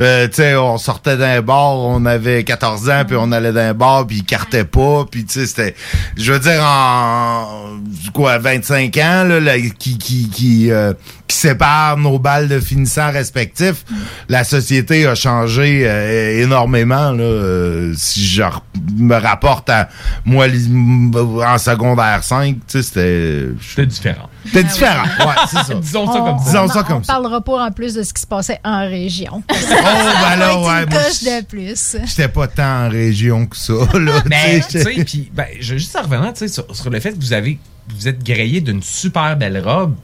[0.00, 3.74] euh, tu sais, on sortait d'un bar, on avait 14 ans, puis on allait d'un
[3.74, 5.74] bar, puis ils cartaient pas, puis tu sais, c'était,
[6.16, 7.78] je veux dire, en
[8.14, 10.92] quoi, 25 ans, là, là, qui qui qui euh,
[11.28, 13.84] qui séparent nos balles de finissants respectifs,
[14.30, 17.12] la société a changé euh, énormément.
[17.12, 18.42] Là, euh, si je
[18.96, 19.88] me rapporte à
[20.24, 20.46] moi
[21.46, 24.28] en secondaire 5, tu sais, c'était C'était différent.
[24.46, 25.02] c'était différent.
[25.20, 25.74] Ouais, c'est ça.
[25.80, 26.44] Disons ça On- comme ça.
[26.46, 27.12] Disons ça comme on ça.
[27.12, 29.42] parlera pas en plus de ce qui se passait en région.
[29.50, 31.96] Oh, ben là, ouais, une de plus.
[32.06, 33.74] J'étais pas tant en région que ça.
[33.98, 36.98] Là, Mais, tu sais, puis, ben, je juste en revenant, tu sais, sur, sur le
[37.00, 37.58] fait que vous avez,
[37.94, 39.94] vous êtes grillé d'une super belle robe.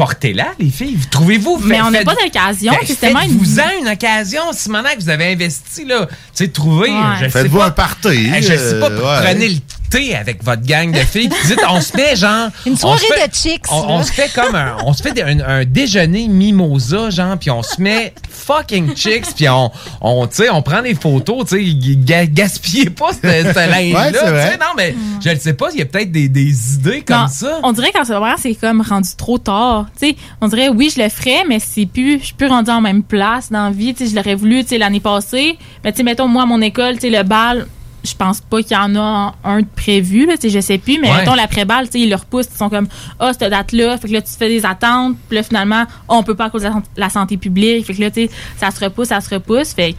[0.00, 0.96] Portez-la, les filles.
[1.10, 1.58] Trouvez-vous.
[1.62, 2.72] Mais fait- on n'a pas d'occasion.
[2.72, 6.06] Ben, c'est tellement une- Faites-vous-en une occasion, Simonac, que vous avez investi, là.
[6.06, 6.88] Tu sais, trouvez.
[6.90, 7.28] Ouais.
[7.28, 8.08] Faites-vous un party.
[8.34, 9.26] Eh, Je sais pas, euh, ouais.
[9.26, 9.56] prenez le
[9.90, 11.28] thé avec votre gang de filles.
[11.28, 12.48] Puis dites, on se met genre.
[12.66, 15.20] Une on soirée se fait- de chicks, On, se fait comme un, on se fait
[15.22, 19.70] un, un déjeuner mimosa, genre, puis on se met fucking chicks, puis on,
[20.00, 24.32] on, tu sais, on prend des photos, tu sais, ga- gaspillez pas ce, ce linge-là,
[24.32, 27.22] Ouais, non, mais je ne sais pas, il y a peut-être des, des idées comme
[27.22, 27.58] Non, ça.
[27.62, 29.86] On dirait qu'en secondaire, c'est comme rendu trop tard.
[30.00, 32.70] Tu sais, on dirait, oui, je le ferais, mais c'est plus, je suis plus rendu
[32.70, 33.94] en même place dans la vie.
[33.94, 35.58] Tu sais, je l'aurais voulu, tu sais, l'année passée.
[35.84, 37.66] Mais tu sais, mettons, moi, à mon école, tu sais, le bal,
[38.04, 40.98] je pense pas qu'il y en a un de prévu, là, je sais plus.
[41.00, 41.18] Mais Ouais.
[41.18, 42.48] mettons, l'après-balle, tu sais, ils le repoussent.
[42.52, 42.88] Ils sont comme,
[43.18, 43.98] ah, cette date-là.
[43.98, 45.16] Fait que là, tu fais des attentes.
[45.28, 47.86] Puis là, finalement, on peut pas à cause de la, san- la santé publique.
[47.86, 48.28] Fait que là, tu
[48.58, 49.72] ça se repousse, ça se repousse.
[49.74, 49.94] Fait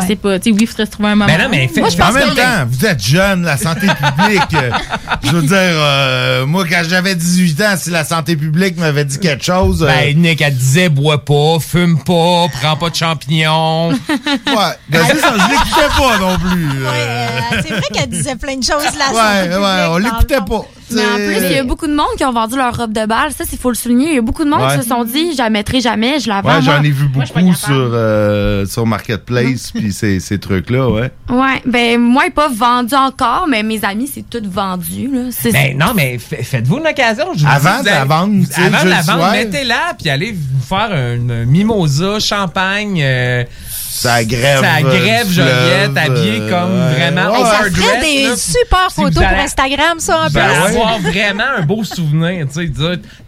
[0.00, 1.26] je sais pas, tu sais, oui, il faudrait se trouver un moment.
[1.26, 3.86] Ben non, mais fait- Moi, je en même que- temps, vous êtes jeune, la santé
[3.88, 4.54] publique.
[4.54, 4.70] euh,
[5.24, 9.18] je veux dire, euh, moi, quand j'avais 18 ans, si la santé publique m'avait dit
[9.18, 9.82] quelque chose.
[9.82, 13.90] euh, Ben, Nick, elle disait, bois pas, fume pas, prends pas de champignons.
[13.90, 13.96] ouais,
[14.88, 16.84] ben, c'est ça, je l'écoutais pas non plus.
[16.84, 16.90] euh.
[16.92, 17.26] Euh,
[17.62, 19.10] c'est vrai qu'elle disait plein de choses là.
[19.12, 20.64] ouais, ouais, on l'écoutait pas.
[20.94, 23.06] Mais en plus, il y a beaucoup de monde qui ont vendu leur robe de
[23.06, 23.30] bal.
[23.36, 24.08] Ça, il faut le souligner.
[24.10, 24.76] Il y a beaucoup de monde Ouais.
[24.76, 26.56] qui se sont dit, je la mettrai jamais, je la vends.
[26.56, 31.10] Ouais, j'en ai vu beaucoup sur, euh, sur Marketplace, puis ces, ces trucs-là, ouais.
[31.30, 35.20] Ouais, ben, moi, il n'est pas vendu encore, mais mes amis, c'est tout vendu, là.
[35.30, 37.26] C'est- Ben non, mais fa- faites-vous une occasion.
[37.36, 41.44] Je Avant de la vendre, Avant de la vendre, mettez-la, puis allez vous faire un
[41.44, 43.00] mimosa, champagne.
[43.02, 43.44] euh,
[43.92, 44.60] Ça grève.
[44.60, 46.94] Ça grève, euh, Joliette, habillée euh, comme ouais.
[47.10, 48.36] vraiment Ouais, ça ferait des là.
[48.36, 50.40] super Si photos pour allez- Instagram, ça, en Vous plus.
[50.40, 52.70] avoir vraiment un beau souvenir, tu sais.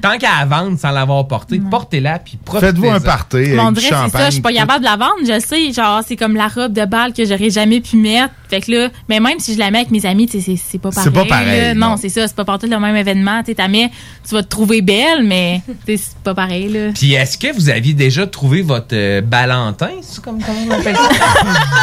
[0.00, 3.60] Tant qu'à la vendre sans l'avoir portée, portez-la, puis profitez Faites-vous un party Mais avec
[3.60, 4.26] on du dirait, c'est ça, champagne.
[4.26, 6.72] je suis pas capable de la vendre, je le sais, genre, c'est comme la robe
[6.72, 8.32] de balle que j'aurais jamais pu mettre.
[8.48, 10.90] Fait que là, mais même si je la mets avec mes amis, c'est c'est pas
[10.90, 11.04] pareil.
[11.04, 11.74] C'est pas pareil, là.
[11.74, 11.88] non.
[11.92, 13.42] Non, c'est ça, c'est pas partout le même événement.
[13.42, 13.90] Tu mets,
[14.28, 16.90] tu vas te trouver belle, mais c'est pas pareil, là.
[16.94, 19.88] Puis est-ce que vous aviez déjà trouvé votre euh, Balentin?
[20.02, 21.08] C'est comme comment on appelle ça?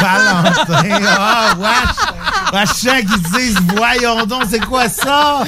[0.00, 1.06] Valentin.
[1.18, 2.52] Ah, wesh.
[2.52, 5.44] À chaque ils disent, voyons donc, c'est quoi ça?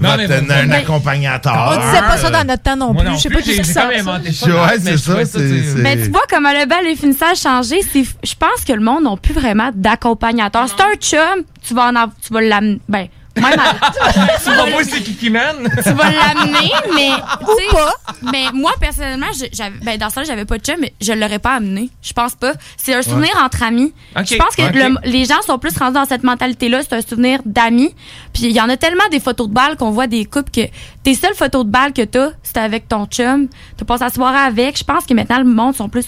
[0.00, 1.72] Non, mais un mais- accompagnateur.
[1.72, 3.08] On disait pas ça dans notre temps non plus.
[3.14, 3.88] Je sais pas qui ça.
[3.98, 4.46] inventé ça.
[4.46, 8.04] Ouais, mais c'est ça, tu Mais vois comment le bal et le finissage changé, c'est
[8.04, 10.66] je pense que le monde n'a plus vraiment d'accompagnateur.
[10.68, 13.08] C'est un chum, tu vas en av- tu vas l'amener ben
[13.40, 13.90] même à-
[14.44, 15.68] Tu vas voir c'est qui qui mène?
[15.82, 17.10] tu vas l'amener mais
[17.42, 17.92] ou pas.
[18.32, 21.38] Mais moi personnellement, je- j'avais ben dans ça j'avais pas de chum mais je l'aurais
[21.38, 21.90] pas amené.
[22.02, 22.52] Je pense pas.
[22.76, 23.92] C'est un souvenir entre amis.
[24.16, 27.02] Je pense que le- les gens sont plus rendus dans cette mentalité là, c'est un
[27.02, 27.94] souvenir d'amis.
[28.32, 30.62] Puis il y en a tellement des photos de balles qu'on voit des couples que
[31.02, 33.48] tes seules photos de balles que t'as, c'est avec ton chum.
[33.76, 34.78] T'as passé la soirée avec.
[34.78, 36.06] Je pense que maintenant le monde sont plus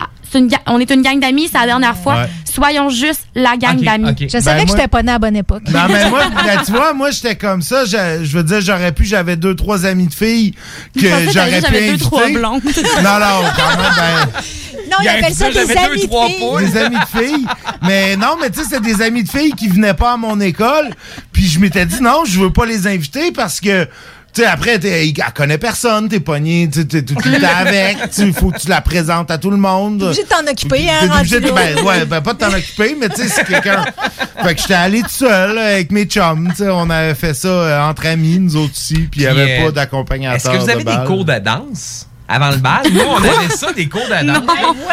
[0.00, 2.14] ah, c'est une on est une gang d'amis, c'est la dernière fois.
[2.22, 2.30] Ouais.
[2.52, 4.14] Soyons juste la gang d'amis.
[4.20, 5.62] Je savais Ben, que moi- j'étais pas née à la bonne époque.
[5.70, 7.84] Non, mais moi, ben, tu vois, moi, j'étais comme ça.
[7.84, 10.52] Je, je veux dire, j'aurais pu, j'avais deux, trois amis de filles
[10.98, 11.98] que j'aurais pu j'avais deux, inviter.
[11.98, 12.62] trois blondes.
[12.64, 14.42] Non, non, quand même, ben,
[14.90, 16.70] Non, il appelle ça des deux, amis de filles.
[16.72, 17.46] des amis de filles.
[17.82, 20.40] Mais non, mais tu sais, c'était des amis de filles qui venaient pas à mon
[20.40, 20.90] école.
[21.32, 23.86] Puis je m'étais dit, non, je veux pas les inviter parce que,
[24.32, 27.46] tu sais, après, t'es- elle connaît personne, t'es pogné, tu sais, t'es tout le temps
[27.56, 27.96] avec.
[28.18, 30.02] Il faut que tu la présentes à tout le monde.
[30.02, 32.96] obligé de t'en occuper, hein, T'es obligé de, ben, ouais, ben, pas de t'en occuper,
[33.00, 33.84] mais tu sais, c'est quelqu'un.
[34.42, 37.48] Fait que j'étais allé tout seul avec mes chums, tu sais, on avait fait ça
[37.48, 40.36] euh, entre amis, nous autres aussi, puis il y avait euh, pas d'accompagnateur.
[40.36, 41.06] Est-ce que vous avez de des balle.
[41.06, 42.06] cours de danse?
[42.32, 44.38] Avant le bal, nous, on avait ça, des cours de danse.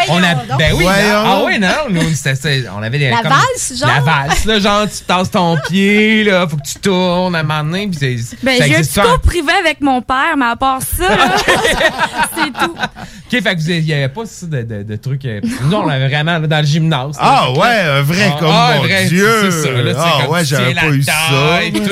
[0.09, 3.09] on a, ben oui, ah oui, non, nous, c'était ça, on avait des.
[3.11, 3.87] La comme- valse, genre?
[3.89, 7.43] La valse, là, genre, tu tasses ton pied, là, faut que tu tournes à un
[7.43, 8.43] moment donné, puis c'est.
[8.43, 9.03] Ben, j'ai un petit pas.
[9.03, 11.35] cours privé avec mon père, mais à part ça, là,
[12.35, 12.75] c'est tout.
[12.75, 15.25] Ok, fait que vous, il y avait pas ça de, de, de trucs.
[15.25, 17.17] euh, Nous, on avait vraiment là, dans le gymnase.
[17.19, 19.27] Ah ouais, un vrai Ah, comme ah, mon vrai, Dieu.
[19.51, 21.13] c'est ça, là, ah comme ouais, j'avais pas eu ça.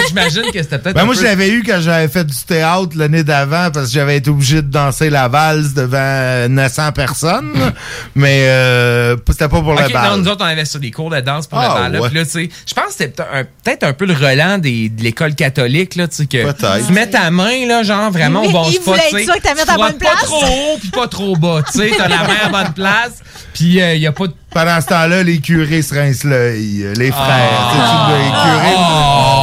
[0.08, 0.96] J'imagine que c'était peut-être.
[0.96, 3.88] Ben un moi, peu- je l'avais eu quand j'avais fait du théâtre l'année d'avant parce
[3.88, 7.54] que j'avais été obligé de danser la valse devant euh, 900 personnes.
[8.16, 10.12] mais euh, c'était pas pour Ok, le bal.
[10.12, 11.92] non, nous autres, on avait ça, des cours de danse pour Ah, le bal.
[11.94, 12.00] là.
[12.02, 12.10] ouais.
[12.10, 13.24] Puis là, tu sais, je pense que c'était
[13.64, 17.08] peut-être un, peu le relent des, de l'école catholique, là, tu sais, que tu mets
[17.10, 19.22] ta main, là, genre, vraiment Il- au bon il spot, voulait tu sais.
[19.24, 20.24] être sûr que t'as mis Tu ta bonne frottes pas place.
[20.24, 23.14] trop haut, puis pas trop bas, tu sais, t'as la main à bonne place,
[23.54, 24.34] puis il y a pas de...
[24.52, 26.84] Pendant ce temps-là, les curés se rincent l'œil.
[26.84, 27.72] euh, Les frères.
[27.72, 29.35] tu sais, tu les curés.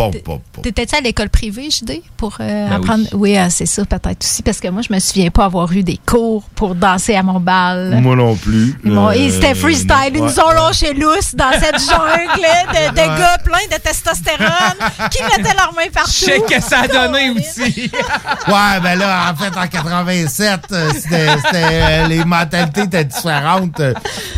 [0.00, 0.62] Bon, bon, bon.
[0.62, 3.04] T'étais-tu à l'école privée, JD, pour euh, Ben apprendre?
[3.12, 5.82] Oui, ah, c'est ça, peut-être aussi, parce que moi, je me souviens pas avoir eu
[5.82, 7.98] des cours pour danser à mon bal.
[8.00, 8.74] Moi non plus.
[8.84, 10.12] Ils m'ont- Euh, et C'était freestyle.
[10.14, 13.18] Ils nous ont lâché lousse dans cette jungle de, de Ouais.
[13.18, 14.50] gars pleins de testostérone
[15.10, 16.10] qui mettaient leurs mains partout.
[16.12, 17.90] Je sais que ça a donné aussi.
[18.48, 23.80] Ouais, ben là, en fait, en 87, euh, c'était, euh, les mentalités étaient différentes.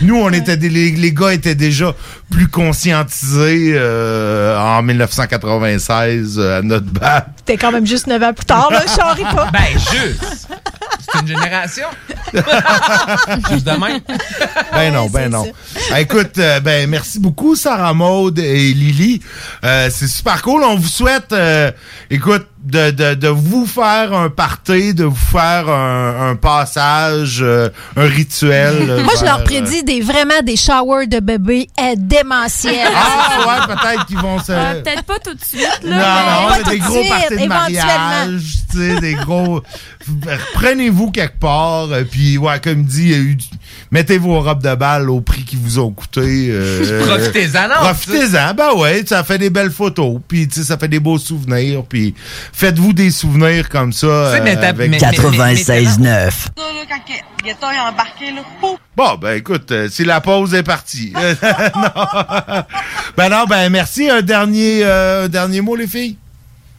[0.02, 1.92] Nous, on était des, les, les gars étaient déjà
[2.32, 7.26] plus conscientisés euh, en 1996 euh, à notre bas.
[7.36, 9.50] C'était quand même juste 9 ans plus tard, là, je charrie pas.
[9.52, 10.48] Ben, juste.
[11.12, 11.86] C'est une génération.
[13.50, 14.00] Juste de même.
[14.72, 15.44] Ben non, ben non.
[15.90, 19.20] Ah, Écoute, euh, ben merci beaucoup Sarah Maud et Lily.
[19.64, 20.62] Euh, c'est super cool.
[20.62, 21.70] On vous souhaite, euh,
[22.10, 27.68] écoute, de, de, de vous faire un party, de vous faire un, un passage, euh,
[27.96, 28.88] un rituel.
[28.88, 32.86] euh, Moi, je leur prédis des, vraiment des showers de bébés euh, démentiels.
[32.94, 34.52] Ah ouais, peut-être qu'ils vont se.
[34.52, 36.40] Euh, Peut-être pas tout de suite, Non, là.
[36.42, 38.42] non, pas c'est tout des de gros suite, parties de mariage,
[38.74, 39.62] des gros.
[40.54, 43.36] Prenez-vous quelque part, euh, puis ouais, comme dit, eu
[43.90, 46.48] mettez vos robes de balle au prix qui vous ont coûté.
[46.50, 47.74] euh, Profitez-en, non?
[47.80, 51.18] Profitez-en, ben ouais, ça fait des belles photos, puis tu sais, ça fait des beaux
[51.18, 52.14] souvenirs, puis
[52.52, 54.06] faites-vous des souvenirs comme ça.
[54.06, 54.32] euh,
[54.68, 56.48] avec- mais- 96.9.
[57.44, 58.42] Gaëtan est embarqué, là.
[58.60, 58.78] Pouf!
[58.96, 61.12] Bon, ben écoute, euh, si la pause est partie.
[61.74, 62.62] non.
[63.16, 64.08] Ben non, ben merci.
[64.08, 66.16] Un dernier, euh, un dernier mot, les filles?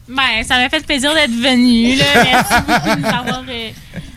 [0.08, 1.96] Ben, ça m'a fait plaisir d'être venu.
[1.96, 2.04] Là.
[2.24, 3.70] Merci beaucoup de nous avoir euh,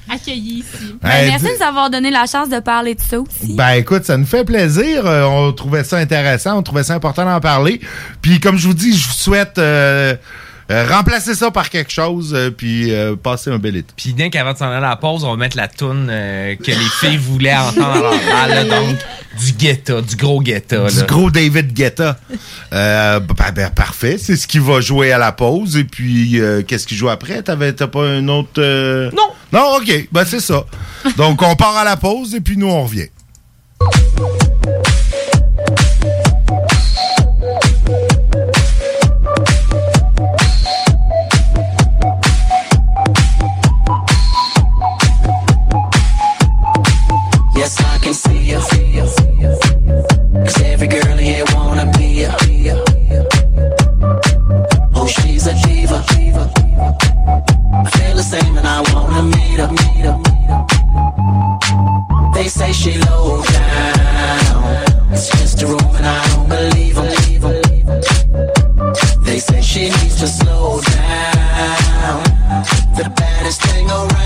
[0.09, 0.95] accueillis ici.
[1.01, 3.53] Ben, Hey, merci de nous avoir donné la chance de parler de ça aussi.
[3.55, 5.05] Ben écoute, ça nous fait plaisir.
[5.05, 7.79] Euh, on trouvait ça intéressant, on trouvait ça important d'en parler.
[8.21, 10.15] Puis comme je vous dis, je vous souhaite euh,
[10.71, 13.93] euh, remplacer ça par quelque chose, euh, puis euh, passer un bel été.
[13.95, 16.55] Puis bien qu'avant de s'en aller à la pause, on va mettre la toune euh,
[16.55, 18.97] que les filles voulaient entendre balle, là, donc
[19.43, 20.87] du Guetta, du gros Guetta.
[20.89, 21.03] Du là.
[21.03, 22.17] gros David Guetta.
[22.73, 25.77] Euh, ben, ben, parfait, c'est ce qui va jouer à la pause.
[25.77, 27.41] Et puis, euh, qu'est-ce qu'il joue après?
[27.43, 28.49] T'avais, t'as pas un autre...
[28.57, 29.29] euh, Non.
[29.53, 30.09] Non, OK.
[30.11, 30.65] Ben, c'est ça.
[31.17, 33.07] Donc, on part à la pause et puis nous, on revient.
[50.47, 52.31] Cause every girl here wanna be ya.
[54.95, 56.01] Oh, she's a diva.
[57.73, 59.67] I feel the same and I wanna meet her.
[62.33, 65.11] They say she low down.
[65.11, 66.95] It's just a room I don't believe.
[69.25, 72.23] They say she needs to slow down.
[72.95, 74.16] The baddest thing around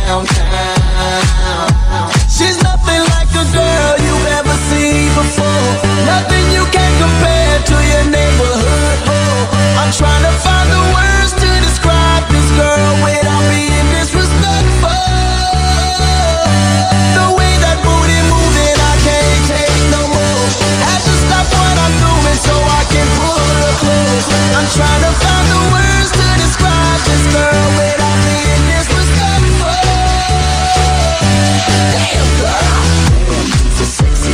[7.65, 8.97] to your neighborhood.
[9.77, 14.89] I'm trying to find the words to describe this girl without being disrespectful.
[17.17, 20.47] The way that booty moving, I can't take no more.
[20.89, 24.25] Have to stop what I'm doing so I can pull her close.
[24.57, 29.75] I'm trying to find the words to describe this girl without being disrespectful.
[31.93, 32.79] Damn girl,
[33.85, 34.33] sexy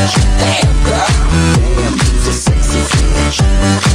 [0.00, 0.16] Damn,
[2.00, 3.90] it's a sexy feeling.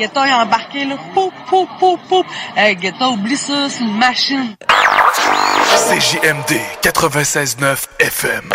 [0.00, 2.26] Guetta est embarqué, là, pouf, pouf, pouf, pouf.
[2.56, 4.56] Hey, Guetta, oublie ça, c'est une machine.
[5.76, 8.50] CJMD 96.9 FM.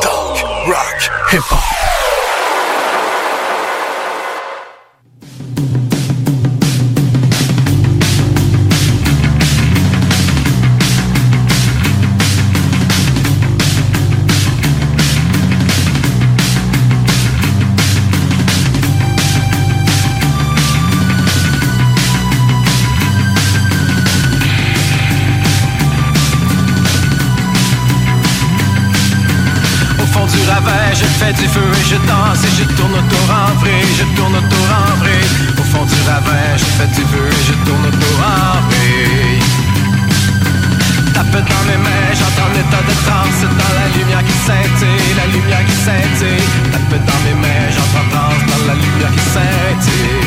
[0.00, 1.99] Talk, rock, hip-hop.
[31.40, 34.96] Du feu et je danse et je tourne autour en vrille, je tourne autour en
[35.00, 35.28] vrille.
[35.58, 39.40] Au fond du ravin, je fais du feu et je tourne autour en vrille.
[41.14, 45.64] Tape dans mes mains, j'entends l'état de transe dans la lumière qui scintille, la lumière
[45.64, 46.46] qui scintille.
[46.72, 50.19] Tape dans mes mains, j'entends transe dans la lumière qui scintille.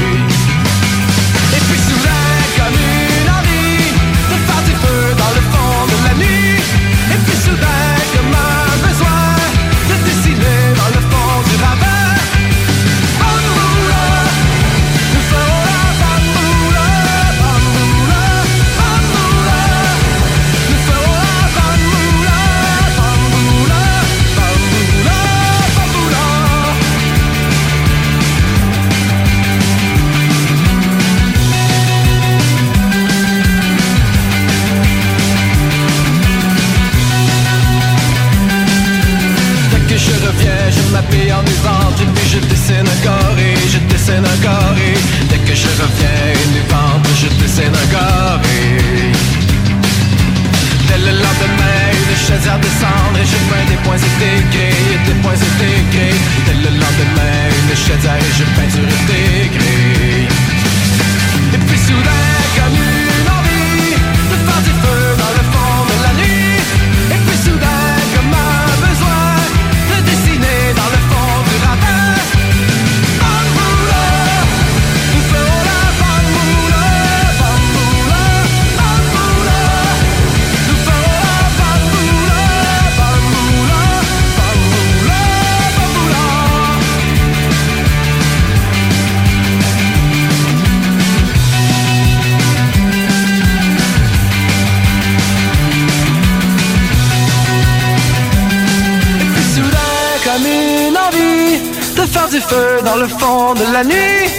[103.55, 104.31] de la nuit.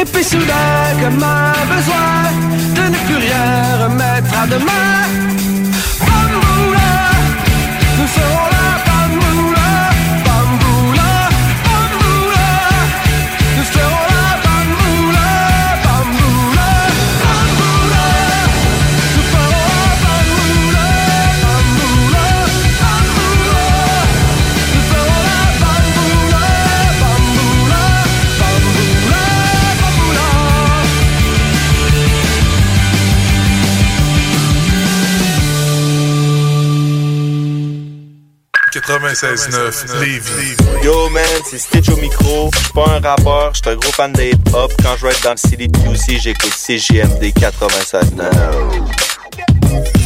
[0.00, 1.41] Et puis soudain, comme un
[40.82, 42.50] Yo man, c'est Stitch au micro.
[42.54, 44.72] J'suis pas un rappeur, j'suis un gros fan de hip-hop.
[44.82, 50.01] Quand je vais être dans le city de QC, j'écoute CGMD 96.9.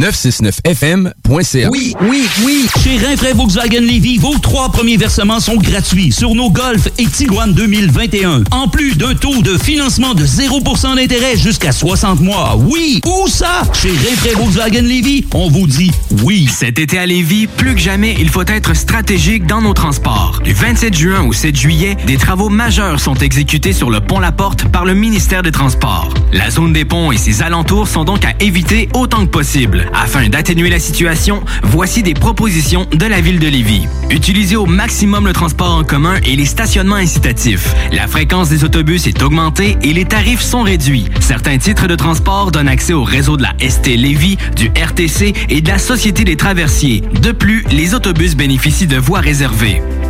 [0.00, 1.68] 969fm.ca.
[1.70, 2.69] Oui, oui, oui.
[2.82, 7.52] Chez Rinfraie Volkswagen Levy, vos trois premiers versements sont gratuits sur nos Golf et Tiguan
[7.52, 8.44] 2021.
[8.52, 12.56] En plus d'un taux de financement de 0% d'intérêt jusqu'à 60 mois.
[12.56, 13.62] Oui, où ça?
[13.74, 15.90] Chez Rinfraie Volkswagen Levy, on vous dit
[16.22, 16.48] oui.
[16.50, 20.40] Cet été à Lévis, plus que jamais, il faut être stratégique dans nos transports.
[20.42, 24.32] Du 27 juin au 7 juillet, des travaux majeurs sont exécutés sur le pont La
[24.32, 26.14] Porte par le ministère des Transports.
[26.32, 29.90] La zone des ponts et ses alentours sont donc à éviter autant que possible.
[29.92, 33.88] Afin d'atténuer la situation, voici des propositions de la ville de Lévis.
[34.10, 37.74] Utilisez au maximum le transport en commun et les stationnements incitatifs.
[37.90, 41.06] La fréquence des autobus est augmentée et les tarifs sont réduits.
[41.18, 45.60] Certains titres de transport donnent accès au réseau de la ST Lévis, du RTC et
[45.60, 47.02] de la Société des traversiers.
[47.20, 49.82] De plus, les autobus bénéficient de voies réservées.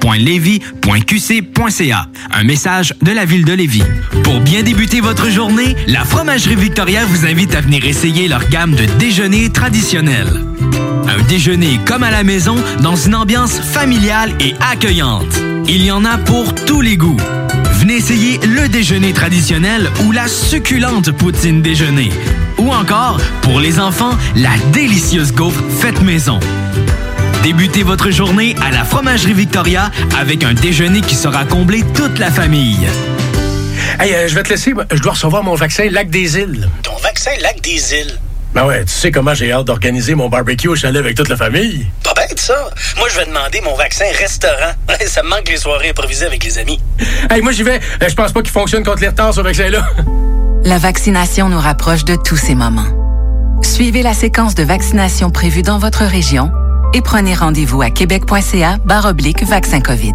[0.00, 2.06] ville.levy.qc.ca.
[2.32, 3.82] Un message de la ville de Lévis.
[4.24, 8.74] Pour bien débuter votre journée, la Fromagerie Victoria vous invite à venir essayer leur gamme
[8.74, 10.44] de déjeuners traditionnels.
[11.06, 15.40] Un déjeuner comme à la maison dans une ambiance familiale et accueillante.
[15.68, 17.16] Il y en a pour tous les goûts.
[17.74, 22.10] Venez essayer le déjeuner traditionnel ou la succulente poutine déjeuner.
[22.58, 26.38] Ou encore, pour les enfants, la délicieuse gaufre faite maison.
[27.42, 32.30] Débutez votre journée à la Fromagerie Victoria avec un déjeuner qui sera comblé toute la
[32.30, 32.86] famille.
[33.98, 34.74] Hey, euh, je vais te laisser.
[34.92, 36.68] Je dois recevoir mon vaccin Lac des Îles.
[36.82, 38.18] Ton vaccin Lac des Îles?
[38.54, 41.36] Ben ouais, tu sais comment j'ai hâte d'organiser mon barbecue au chalet avec toute la
[41.36, 41.86] famille.
[42.04, 42.68] Pas bête, ça.
[42.98, 44.72] Moi, je vais demander mon vaccin restaurant.
[45.06, 46.78] ça me manque les soirées improvisées avec les amis.
[47.30, 47.80] Hey, moi j'y vais.
[48.02, 49.88] Euh, Je pense pas qu'il fonctionne contre les retards, ce vaccin-là.
[50.64, 52.88] La vaccination nous rapproche de tous ces moments.
[53.62, 56.50] Suivez la séquence de vaccination prévue dans votre région
[56.94, 60.14] et prenez rendez-vous à québec.ca oblique vaccin COVID.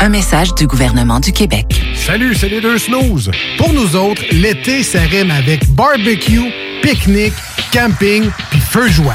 [0.00, 1.66] Un message du gouvernement du Québec.
[1.94, 3.30] Salut, c'est les deux snooze.
[3.56, 6.52] Pour nous autres, l'été, ça rime avec barbecue,
[6.82, 7.32] pique-nique,
[7.72, 9.14] camping, puis feu joie.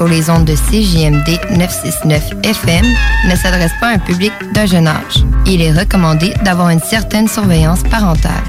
[0.00, 2.86] Sur les ondes de CJMD 969 FM
[3.28, 5.26] ne s'adresse pas à un public d'un jeune âge.
[5.44, 8.42] Il est recommandé d'avoir une certaine surveillance parentale.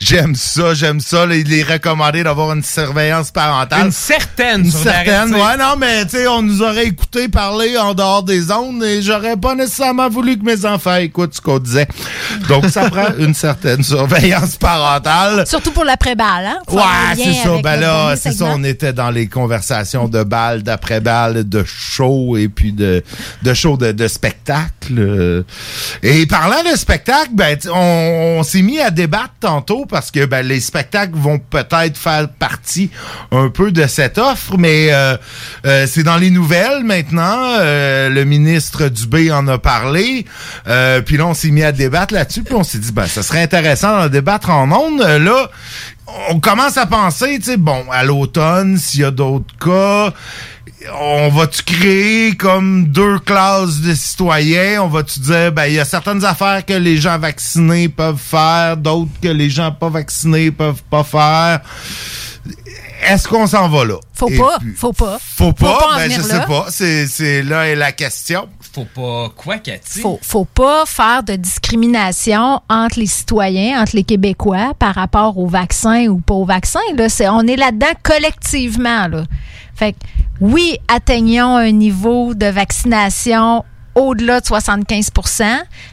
[0.00, 1.26] J'aime ça, j'aime ça.
[1.26, 3.86] Il est recommandé d'avoir une surveillance parentale.
[3.86, 7.76] Une certaine Une surveillance, certaine, ouais, non, mais tu sais, on nous aurait écouté parler
[7.76, 11.58] en dehors des ondes et j'aurais pas nécessairement voulu que mes enfants écoutent ce qu'on
[11.58, 11.88] disait.
[12.48, 15.46] Donc, ça prend une certaine surveillance parentale.
[15.46, 16.58] Surtout pour l'après-balle, hein?
[16.68, 16.82] Faut Ouais,
[17.16, 17.50] c'est ça.
[17.62, 18.46] Ben là, c'est ça.
[18.54, 23.02] On était dans les conversations de balles, d'après-balles, de show et puis de,
[23.42, 25.44] de show de, de spectacle.
[26.02, 30.46] Et parlant de spectacle, ben, on, on s'est mis à débattre tantôt parce que ben,
[30.46, 32.90] les spectacles vont peut-être faire partie
[33.32, 35.16] un peu de cette offre, mais euh,
[35.66, 37.56] euh, c'est dans les nouvelles maintenant.
[37.58, 40.24] Euh, le ministre Dubé en a parlé.
[40.68, 42.42] Euh, puis là, on s'est mis à débattre là-dessus.
[42.42, 45.02] Puis on s'est dit, ben, ça serait intéressant d'en débattre en ondes.
[45.02, 45.50] Euh, Là,
[46.28, 50.12] on commence à penser, tu sais, bon, à l'automne, s'il y a d'autres cas,
[50.92, 54.82] on va-tu créer comme deux classes de citoyens?
[54.82, 58.76] On va-tu dire, ben, il y a certaines affaires que les gens vaccinés peuvent faire,
[58.76, 61.60] d'autres que les gens pas vaccinés peuvent pas faire?
[63.08, 63.96] Est-ce qu'on s'en va là?
[64.14, 65.18] Faut Et pas, puis- faut pas.
[65.20, 66.46] Faut pas, en ben, je sais là.
[66.46, 66.66] pas.
[66.70, 68.48] C'est, c'est là est la question.
[68.72, 70.00] Faut pas quoi, Cathy?
[70.00, 75.46] Faut, faut pas faire de discrimination entre les citoyens, entre les Québécois par rapport au
[75.46, 76.80] vaccin ou pas au vaccin.
[76.96, 79.08] Là, c'est, on est là-dedans collectivement.
[79.08, 79.24] Là.
[79.74, 79.98] Fait que,
[80.40, 83.64] oui, atteignons un niveau de vaccination
[83.96, 85.44] au-delà de 75%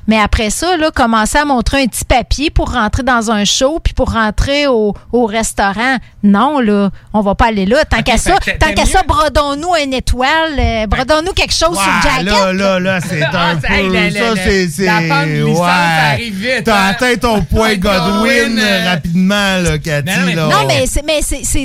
[0.07, 3.80] mais après ça, là, commencer à montrer un petit papier pour rentrer dans un show
[3.84, 5.97] puis pour rentrer au, au restaurant.
[6.23, 7.84] Non, là, on va pas aller là.
[7.85, 12.01] Tant qu'à ça, tant qu'à ça, brodons-nous une étoile, euh, brodons-nous quelque chose sur le
[12.03, 12.25] jacket.
[12.25, 13.93] là, là, là, c'est Ah, un ça, hey, peu.
[13.93, 14.67] la- ça, c'est.
[14.67, 14.84] c'est-
[15.43, 15.55] ouais.
[15.55, 15.65] ça
[16.11, 16.88] arrive vite, T'as hein?
[16.89, 20.09] atteint ton point Godwin Godwin, euh, rapidement, là, Cathy.
[20.09, 20.47] Non, mais- là.
[20.47, 20.85] Non, mais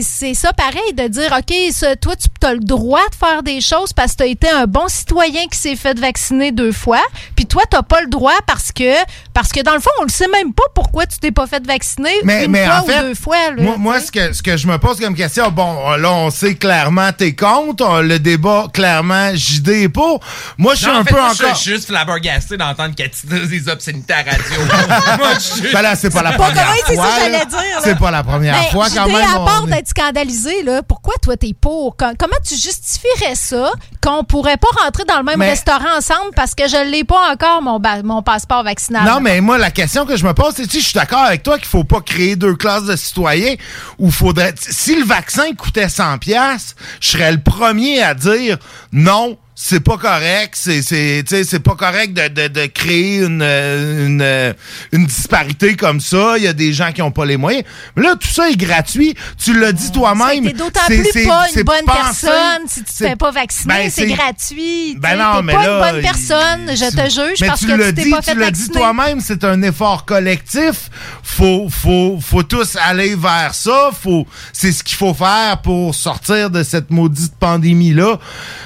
[0.00, 3.60] c'est ça pareil de dire OK, ça, toi tu as le droit de faire des
[3.60, 7.00] choses parce que tu as été un bon citoyen qui s'est fait vacciner deux fois,
[7.36, 8.92] puis toi tu pas le droit parce que
[9.34, 11.64] parce que dans le fond, on le sait même pas pourquoi tu t'es pas fait
[11.66, 14.32] vacciner Mais, une mais fois en fait, ou deux fois là, moi, moi, ce que,
[14.32, 18.00] ce que je me pose comme question, bon, là, on sait clairement t'es contre, on-
[18.00, 20.20] le débat, clairement, JD est pour.
[20.56, 21.54] Moi, je suis un fait, peu moi, encore...
[21.54, 24.60] Je suis juste flabbergasté d'entendre Cathy dire des obscénités à radio.
[25.18, 25.72] moi, je.
[25.72, 27.10] Ben là, c'est pas la Pas première comment c'est ça fois.
[27.20, 27.80] j'allais dire.
[27.82, 29.28] C'est pas la première Mais fois, quand JD, même.
[29.30, 31.96] à part est- d'être scandalisé, là, pourquoi toi t'es pour?
[31.96, 33.70] Com- Comment tu justifierais ça
[34.02, 37.32] qu'on pourrait pas rentrer dans le même Mais- restaurant ensemble parce que je l'ai pas
[37.32, 39.04] encore mon, passeport vaccinal?
[39.04, 41.42] Non, mais moi, la question que je me pose, c'est, sais, je suis d'accord avec
[41.42, 43.54] toi qu'il faut pas créer deux classes de citoyens
[43.98, 48.58] ou faudrait, si le vaccin coûtait 100 pièces, je serais le premier à dire
[48.92, 49.36] non.
[49.60, 53.42] C'est pas correct, c'est c'est tu sais, c'est pas correct de, de, de créer une,
[53.42, 54.52] euh, une euh,
[54.92, 56.38] une disparité comme ça.
[56.38, 57.64] Il y a des gens qui ont pas les moyens.
[57.96, 59.16] Mais là, tout ça est gratuit.
[59.36, 60.44] Tu l'as dit toi-même.
[60.44, 63.74] T'es d'autant plus pas une bonne personne si tu te fais pas vacciner.
[63.74, 64.96] Ben, c'est gratuit.
[64.96, 66.68] Ben non, t'es mais pas là, une bonne personne.
[66.68, 69.42] Je te juge parce tu que tu t'es pas tu fait l'as dit toi-même, c'est
[69.42, 70.88] un effort collectif.
[71.24, 73.90] Faut, faut, faut tous aller vers ça.
[74.00, 78.20] Faut, c'est ce qu'il faut faire pour sortir de cette maudite pandémie là.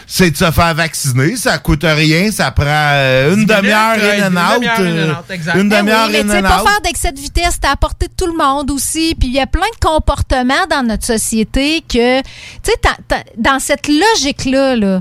[0.06, 0.81] C'est de se faire vacciner.
[1.36, 2.30] Ça coûte rien.
[2.30, 4.60] Ça prend euh, une demi-heure in une and out.
[4.60, 5.60] demi-heure in and euh, out.
[5.60, 8.70] Une Ben mais pas faire d'excès de vitesse, c'est à portée de tout le monde
[8.70, 9.14] aussi.
[9.18, 12.26] Puis il y a plein de comportements dans notre société que, tu
[12.64, 15.00] sais, dans cette logique-là, là,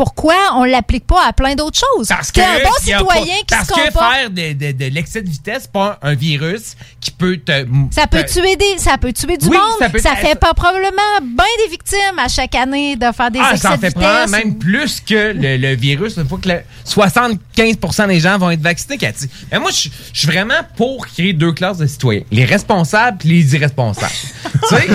[0.00, 2.08] pourquoi on l'applique pas à plein d'autres choses?
[2.08, 4.14] Parce que un bon citoyen pas- qui se Parce que comporte.
[4.14, 7.66] faire de, de, de l'excès de vitesse, pas un virus qui peut te.
[7.90, 9.76] Ça peut te- tuer des, ça peut tuer du Oui, monde.
[9.78, 13.40] ça Ça, peut- fait pas probablement bien des victimes à chaque année de faire des
[13.42, 14.02] Ah, excès ça en de fait vitesse.
[14.02, 16.16] probablement même plus que le, le virus.
[16.16, 19.28] Une fois que le 75 des gens vont être vaccinés, Cathy.
[19.52, 22.22] Mais moi, je je suis vraiment pour créer deux classes de citoyens.
[22.30, 24.12] Les responsables et les irresponsables.
[24.68, 24.86] tu sais,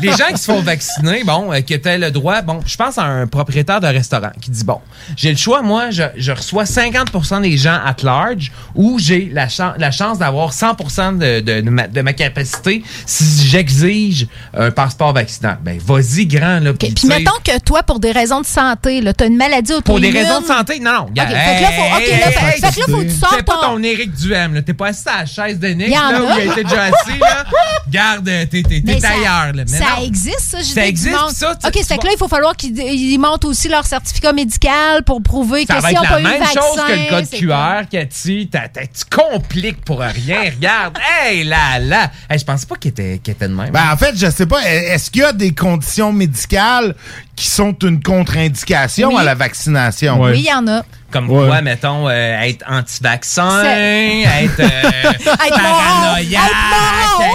[0.00, 2.98] les gens qui se font vacciner, bon, euh, qui étaient le droit, bon, je pense
[2.98, 4.09] à un propriétaire de restaurant
[4.40, 4.80] qui dit, bon,
[5.16, 9.46] j'ai le choix, moi, je, je reçois 50% des gens at large ou j'ai la,
[9.78, 10.74] la chance d'avoir 100
[11.18, 14.26] de, de, de ma, de ma capacité si j'exige
[14.56, 15.58] un passeport vaccinal.
[15.62, 16.72] Ben, vas-y, grand, là.
[16.72, 20.00] Puis mettons que toi, pour des raisons de santé, tu as une maladie auto Pour
[20.00, 21.02] des raisons de santé, non, non.
[21.10, 23.58] OK, fait que là, faut, là, fait- fait que là, faut que tu sortes pas
[23.62, 23.82] ton...
[23.82, 24.62] Éric Duhem, là.
[24.62, 27.44] T'es pas assis à la chaise de en là, où il été déjà assis, là.
[27.88, 28.62] Garde, t'es,
[29.04, 29.64] ailleurs, là.
[29.68, 30.04] Mais ça non.
[30.04, 32.78] existe, ça, j'ai Ça existe, ça, tu- OK, c'est que là, il faut falloir qu'ils
[32.78, 33.99] ils montent aussi leur certificat
[34.34, 36.76] médical pour prouver Ça que va s'ils être n'ont pas la eu le même chose
[36.76, 36.86] vaccin.
[36.86, 38.50] que le code QR, Cathy.
[38.50, 40.50] Tu compliques pour rien.
[40.54, 40.98] Regarde.
[41.22, 42.10] Hey, là, là.
[42.30, 43.70] Hey, je pensais pas qu'il était, qu'il était de même.
[43.70, 44.62] Ben, en fait, je sais pas.
[44.66, 46.94] Est-ce qu'il y a des conditions médicales
[47.40, 49.14] qui sont une contre-indication Oui.
[49.18, 50.20] à la vaccination.
[50.20, 50.82] Oui, il y en a.
[51.10, 51.46] Comme Ouais.
[51.46, 56.42] quoi, mettons, euh, être anti-vaccin, être, euh, Être paranoïaque,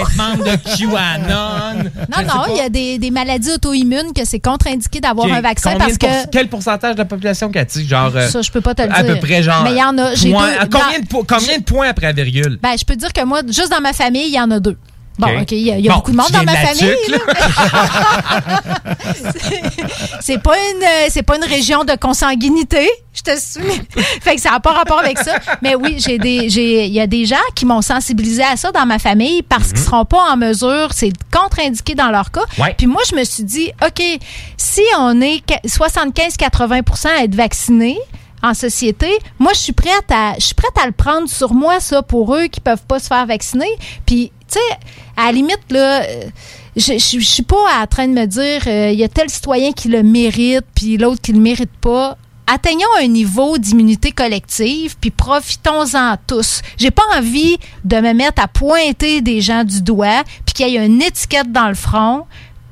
[0.00, 1.90] être membre de QAnon.
[2.16, 5.72] Non, non, il y a des, des maladies auto-immunes que c'est contre-indiqué d'avoir un vaccin
[5.72, 6.28] combien parce pour- que.
[6.30, 7.86] Quel pourcentage de la population, Cathy?
[7.86, 8.12] Genre.
[8.14, 9.14] euh, Ça, je peux pas te le À dire.
[9.14, 9.64] peu près, genre.
[9.64, 10.14] Mais il y en a.
[10.14, 12.58] J'ai point- deux- à combien, dans- de, po- combien de points après la virgule?
[12.62, 14.60] Ben, je peux te dire que moi, juste dans ma famille, il y en a
[14.60, 14.76] deux.
[15.18, 15.52] Bon, Ok.
[15.52, 16.94] Il y a, il y a Bon, beaucoup de monde dans ma famille.
[20.20, 23.80] C'est- pas une euh, c'est pas une région de consanguinité, je te suis.
[24.20, 27.00] fait que ça n'a pas rapport avec ça, mais oui, j'ai des j'ai il y
[27.00, 30.30] a des gens qui m'ont sensibilisé à ça dans ma famille parce qu'ils seront pas
[30.30, 32.44] en mesure, c'est contre-indiqué dans leur cas.
[32.58, 32.74] Ouais.
[32.76, 34.02] Puis moi je me suis dit OK,
[34.56, 37.98] si on est 75-80% à être vaccinés
[38.42, 41.80] en société, moi je suis prête à je suis prête à le prendre sur moi
[41.80, 43.68] ça pour eux qui peuvent pas se faire vacciner.
[44.04, 44.76] Puis tu sais
[45.16, 46.24] à la limite là euh,
[46.76, 49.72] je, je suis pas en train de me dire euh, il y a tel citoyen
[49.72, 52.18] qui le mérite puis l'autre qui le mérite pas.
[52.46, 56.60] Atteignons un niveau d'immunité collective puis profitons-en tous.
[56.76, 60.76] J'ai pas envie de me mettre à pointer des gens du doigt puis qu'il y
[60.76, 62.26] ait une étiquette dans le front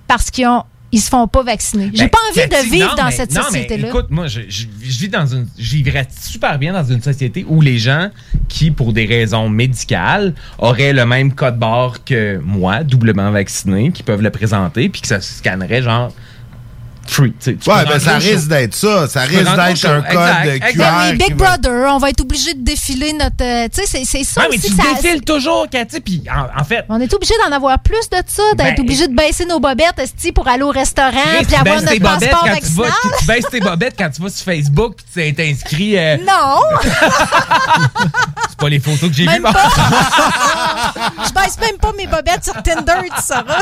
[0.07, 0.65] parce qu'ils ont
[0.95, 1.91] ils se font pas vacciner.
[1.93, 3.89] J'ai Ben, pas envie de vivre non, dans mais- cette société-là.
[3.89, 5.47] Écoute, moi, je, je- je vis dans une.
[5.59, 8.11] Je vivrais super bien dans une société où les gens
[8.49, 14.03] qui, pour des raisons médicales, auraient le même code barre que moi, doublement vacciné, qui
[14.03, 16.13] peuvent le présenter, puis que ça se scannerait genre.
[17.07, 17.33] Free.
[17.33, 19.07] tu sais, tu Ouais, ben ça risque d'être ça.
[19.09, 21.11] Ça risque d'être un code Exact, QR.
[21.11, 23.43] qui Big va- Brother, on va être obligé de défiler notre.
[23.43, 24.71] euh, tu sais, c'est- ça Ouais, mais aussi.
[24.71, 26.85] tu ça- défiles toujours, Cathy, puis en, en fait.
[26.89, 29.99] On est obligé d'en avoir plus de ça, d'être Ben, obligé de baisser nos bobettes
[29.99, 31.11] esti, pour aller au restaurant
[31.47, 33.15] puis avoir notre passeport quand tu vas, vaccinal.
[33.21, 35.99] tu baisses tes bobettes quand tu vas sur Facebook puis tu t'es inscrit.
[35.99, 36.61] euh, Non!
[38.49, 39.31] c'est pas les photos que j'ai vues.
[41.27, 43.61] Je baisse même pas mes bobettes sur Tinder, tu sauras.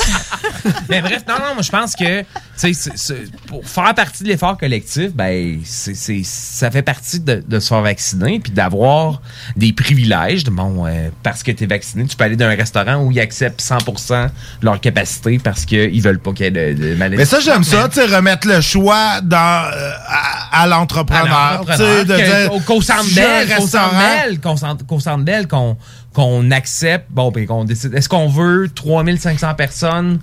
[0.88, 4.56] Mais bref, non, non, moi je pense que tu sais, pour faire partie de l'effort
[4.56, 9.20] collectif, ben c'est, c'est- ça fait partie de, de se faire vacciner puis d'avoir
[9.56, 10.44] des privilèges.
[10.44, 13.10] De, bon, euh, parce que tu es vacciné, tu peux aller dans un restaurant où
[13.10, 14.28] ils acceptent 100%
[14.62, 17.16] leur capacité parce qu'ils veulent pas qu'il y ait de, de maladie.
[17.16, 19.36] Mais ça, j'aime ça, tu sais, remettre le choix dans,
[19.72, 21.64] euh, à, à l'entrepreneur.
[21.66, 23.98] Tu sais, de Que- dire, au- qu'au centre qu'au centre restaurant.
[23.98, 25.76] Bell, qu'au centre- qu'au centre Bell, qu'on
[26.14, 30.18] qu'on accepte, bon, puis qu'on décide, est-ce qu'on veut 3500 personnes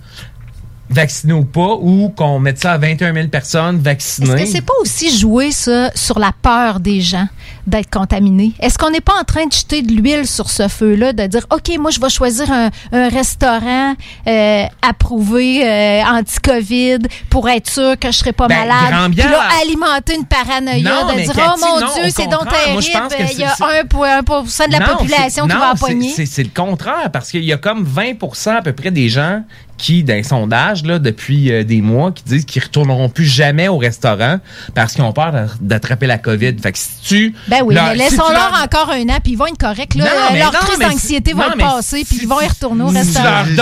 [0.89, 3.83] vaccinées ou pas, ou qu'on mette ça à 21 000 personnes Est-ce
[4.23, 4.43] vaccinées?
[4.43, 7.27] que c'est pas aussi jouer ça sur la peur des gens
[7.67, 8.53] d'être contaminés?
[8.59, 11.45] Est-ce qu'on n'est pas en train de jeter de l'huile sur ce feu-là, de dire
[11.51, 13.93] OK, moi je vais choisir un, un restaurant
[14.27, 16.99] euh, approuvé euh, anti-COVID
[17.29, 19.11] pour être sûr que je serai pas Ben, malade.
[19.11, 22.47] Puis là, alimenter une paranoïa Non, de dire Cathy, Oh mon non, Dieu, c'est donc
[22.49, 25.73] terrible, il y a c'est- 1,1 de la Non, population qui va.
[26.15, 28.13] C'est c'est le contraire, parce qu'il y a comme 20
[28.57, 29.43] à peu près des gens
[29.79, 33.67] qui, dans les sondages, là, depuis euh, des mois, qui disent qu'ils retourneront plus jamais
[33.67, 34.39] au restaurant
[34.75, 36.53] parce qu'ils ont peur d'a- d'attraper la COVID.
[36.61, 37.33] Fait que si tu...
[37.47, 39.95] Ben oui, leur- mais si laissons-leur leur- encore un an, puis ils vont être corrects.
[39.95, 40.03] Là.
[40.03, 42.47] Non, mais Leur non, crise d'anxiété si- va non, être passée, puis ils vont y
[42.47, 43.43] retourner au restaurant.
[43.47, 43.55] tu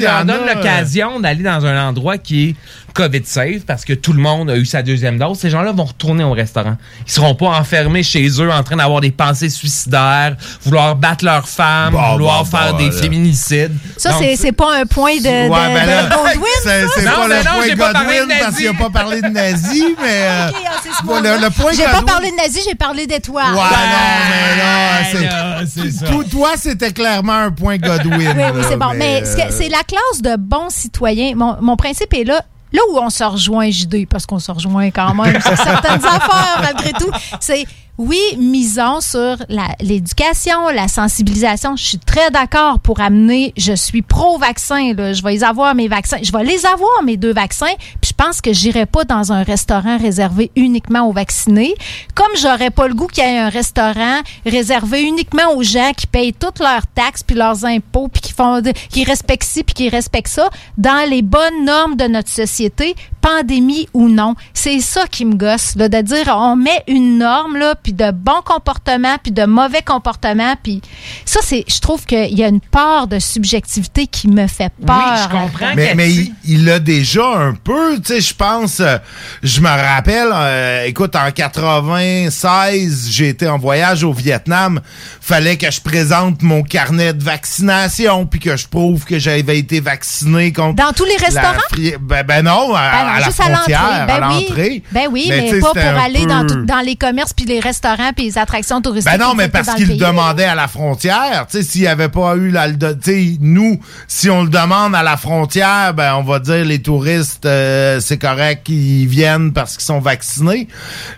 [0.00, 2.56] leur donnes l'occasion d'aller dans un endroit qui est
[2.94, 5.84] COVID safe parce que tout le monde a eu sa deuxième dose, ces gens-là vont
[5.84, 6.76] retourner au restaurant.
[7.06, 11.48] Ils seront pas enfermés chez eux en train d'avoir des pensées suicidaires, vouloir battre leur
[11.48, 13.02] femme, Bon, vouloir bon, faire bon, des là.
[13.02, 13.72] féminicides.
[13.96, 16.88] Ça, Donc, c'est- pas un point de, de, Ouais, ben là, de Godwin, c'est ça?
[16.94, 18.72] c'est Non, pas mais le non, point j'ai pas parlé de Godwin parce qu'il a
[18.74, 21.36] pas parlé de nazi, mais euh, Ok, ah, c'est ce bon, point-là.
[21.36, 23.52] le, le point J'ai pas parlé de nazi, j'ai parlé d'étoiles.
[23.54, 26.10] Ouais, non, mais là.
[26.10, 28.12] Tout- Toi, c'était clairement un point Godwin.
[28.36, 28.90] Oui, oui, c'est bon.
[28.96, 31.34] Mais, euh, c'est la classe de bons citoyens.
[31.34, 32.42] Mon, mon principe est là.
[32.74, 36.58] Là où on se rejoint, JD, parce qu'on se rejoint quand même sur certaines affaires,
[36.60, 37.64] malgré tout, c'est
[37.96, 39.36] oui, misons sur
[39.80, 41.76] l'éducation, la, sensibilisation.
[41.76, 46.18] Je suis très d'accord pour amener, je suis pro-vaccin, je vais avoir, mes vaccins.
[46.20, 49.44] Je vais les avoir, mes deux vaccins, puis je pense que j'irai pas dans un
[49.44, 51.74] restaurant réservé uniquement aux vaccinés,
[52.14, 56.08] comme j'aurais pas le goût qu'il y ait un restaurant réservé uniquement aux gens qui
[56.08, 58.60] payent toutes leurs taxes puis leurs impôts puis qui font
[58.90, 63.88] qui respectent ci puis qui respectent ça dans les bonnes normes de notre société, pandémie
[63.94, 64.34] ou non.
[64.52, 68.10] C'est ça qui me gosse là, de dire on met une norme là puis de
[68.10, 70.82] bon comportement puis de mauvais comportement puis
[71.24, 75.16] ça c'est je trouve qu'il y a une part de subjectivité qui me fait peur.
[75.24, 75.72] je comprends.
[75.74, 78.98] Mais, il- il l'a déjà un peu, tu sais, je pense, euh,
[79.42, 84.80] je me rappelle, euh, écoute, en 96, j'ai été en voyage au Vietnam,
[85.20, 89.80] fallait que je présente mon carnet de vaccination, puis que je prouve que j'avais été
[89.80, 90.74] vacciné contre...
[90.76, 91.58] Dans tous les restaurants?
[92.00, 93.72] Ben, ben non, à- Ben à la juste à l'entrée.
[94.12, 94.82] Ben oui.
[94.92, 98.12] Ben oui, Mais pas pour aller dans, peu- tout- dans les commerces puis les restaurants
[98.14, 99.12] puis les attractions touristiques.
[99.12, 101.46] Ben non, mais parce dans le demandait à la frontière.
[101.50, 102.72] Tu sais, s'il n'y avait pas eu la...
[102.72, 106.80] Tu sais, nous, si on le demande à la frontière, ben on va dire les
[106.82, 110.68] touristes, euh, c'est correct qu'ils viennent parce qu'ils sont vaccinés.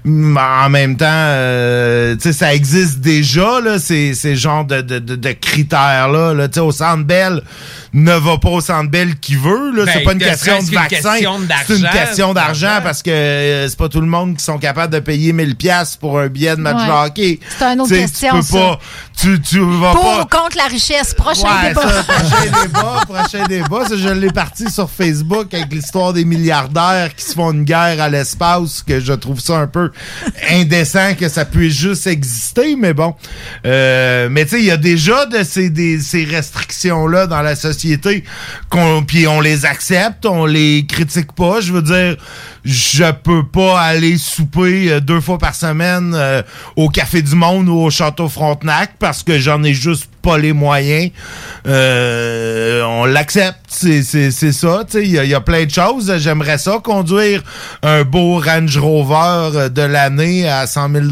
[0.05, 4.81] Mais en même temps, euh, tu sais, ça existe déjà, là, ces, ces genres de,
[4.81, 6.35] de, de, de critères-là.
[6.35, 6.49] Là.
[6.49, 7.43] Tu sais, au Centre Bell,
[7.93, 9.73] ne va pas au Centre Bell qui veut.
[9.75, 9.85] Là.
[9.85, 10.89] Ben, c'est pas une ne question de vaccin.
[10.89, 12.05] question C'est une d'argent.
[12.07, 15.33] question d'argent parce que euh, c'est pas tout le monde qui sont capables de payer
[15.33, 16.87] 1000 pièces pour un billet de match Ouais.
[16.87, 17.41] de hockey.
[17.59, 18.59] C'est une autre Tu sais, question, Tu peux ça.
[18.59, 18.79] pas...
[19.19, 20.23] Tu, tu vas Pour pas...
[20.23, 21.15] ou contre la richesse.
[21.15, 21.83] Prochain Ouais, débat.
[21.83, 23.89] ça, prochain débat, prochain débat.
[23.89, 28.01] Ça, je l'ai parti sur Facebook avec l'histoire des milliardaires qui se font une guerre
[28.03, 29.91] à l'espace, que je trouve ça un peu
[30.51, 33.15] indécent que ça puisse juste exister, mais bon.
[33.65, 37.57] Euh, mais tu sais, il y a déjà de ces, des, ces restrictions-là dans la
[37.57, 38.25] société,
[38.71, 41.61] qu'on, puis on les accepte, on les critique pas.
[41.61, 42.17] Je veux dire,
[42.67, 46.43] je peux pas aller souper euh, deux fois par semaine euh,
[46.75, 50.53] au Café du Monde ou au Château Frontenac parce que j'en ai juste pas les
[50.53, 51.13] moyens.
[51.69, 54.83] Euh, on l'accepte, c'est, ça.
[54.95, 56.13] Il y, a- il y a plein de choses.
[56.19, 57.43] J'aimerais ça conduire
[57.83, 61.05] un beau Range Rover euh, de l'année à 100 000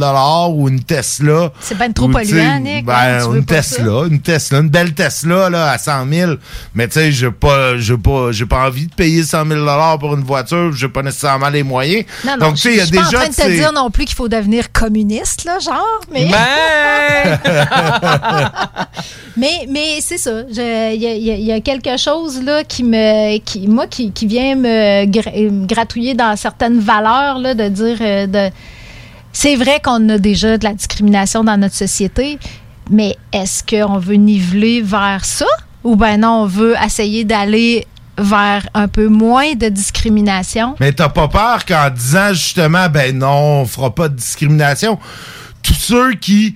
[0.54, 1.52] ou une Tesla.
[1.60, 2.84] C'est ben trop polluant, Nick.
[2.86, 6.08] Ben, hein, tu veux une pas Tesla, une Tesla, une belle Tesla là à 100
[6.10, 6.32] 000.
[6.74, 9.66] Mais tu sais, j'ai pas, j'ai pas, j'ai pas envie de payer 100 000
[10.00, 10.72] pour une voiture.
[10.74, 12.04] J'ai pas nécessairement les moyens.
[12.24, 13.34] Non, non, Donc tu sais, il y je a suis pas en déjà train de
[13.34, 16.26] te dire non plus qu'il faut devenir communiste, là, genre, mais...
[16.30, 17.38] Ben!
[19.36, 20.42] mais mais c'est ça.
[20.48, 23.38] Je- Il y, a- y y quelque chose, là, qui me...
[23.38, 27.96] Qui, moi, qui, qui vient me, gra- me gratouiller dans certaines valeurs, là, de dire...
[28.00, 28.50] euh, de
[29.32, 32.38] C'est vrai qu'on a déjà de la discrimination dans notre société,
[32.90, 35.46] mais est-ce qu'on veut niveler vers ça?
[35.82, 37.86] Ou ben non, on veut essayer d'aller
[38.18, 40.76] vers un peu moins de discrimination?
[40.80, 44.98] Mais t'as pas peur qu'en disant justement, ben non, on fera pas de discrimination.
[45.62, 46.54] Tous ceux qui,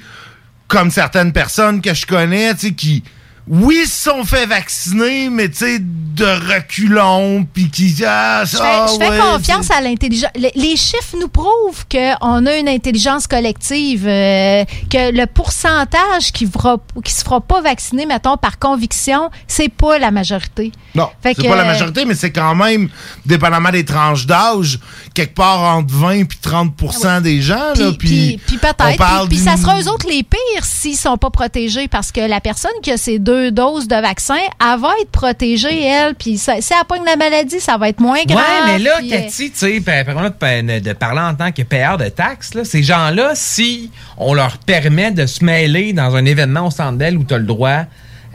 [0.66, 3.02] comme certaines personnes que je connais, tu sais, qui,
[3.50, 8.56] oui, se sont fait vacciner, mais tu sais, de reculons, puis qui, ah, Je fais,
[8.56, 10.30] ça, je fais ouais, confiance à l'intelligence.
[10.36, 16.46] Les, les chiffres nous prouvent qu'on a une intelligence collective, euh, que le pourcentage qui,
[16.46, 20.72] fera, qui se fera pas vacciner, mettons, par conviction, c'est pas la majorité.
[20.94, 22.88] Non, c'est pas la majorité, mais c'est quand même,
[23.24, 24.80] dépendamment des tranches d'âge,
[25.14, 27.72] quelque part entre 20 et 30% des gens.
[27.76, 28.96] là, Puis, puis, peut-être.
[28.96, 32.40] Puis, puis ça sera eux autres les pires s'ils sont pas protégés parce que la
[32.40, 36.14] personne qui a ses deux doses de vaccin, elle va être protégée, elle.
[36.14, 36.58] Puis si elle
[36.88, 38.38] pogne la maladie, ça va être moins grave.
[38.38, 41.62] Ouais, mais là, puis, euh, Cathy, tu sais, par- de, de parler en tant que
[41.62, 46.24] payeur de taxes, là, ces gens-là, si on leur permet de se mêler dans un
[46.24, 47.82] événement au Centre Bell où tu as le droit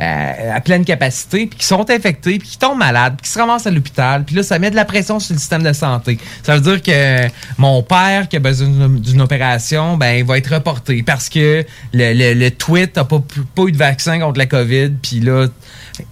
[0.04, 3.40] euh, à pleine capacité, puis qui sont infectés, puis qui tombent malades, puis qui se
[3.40, 6.18] ramassent à l'hôpital, puis là, ça met de la pression sur le système de santé.
[6.44, 7.28] Ça veut dire que
[7.58, 11.66] mon père qui a besoin d'une- d'une opération, ben, il va être reporté parce que
[11.94, 13.22] le, le, le tweet n'a pas,
[13.56, 15.48] pas eu de vaccin contre la COVID, puis là,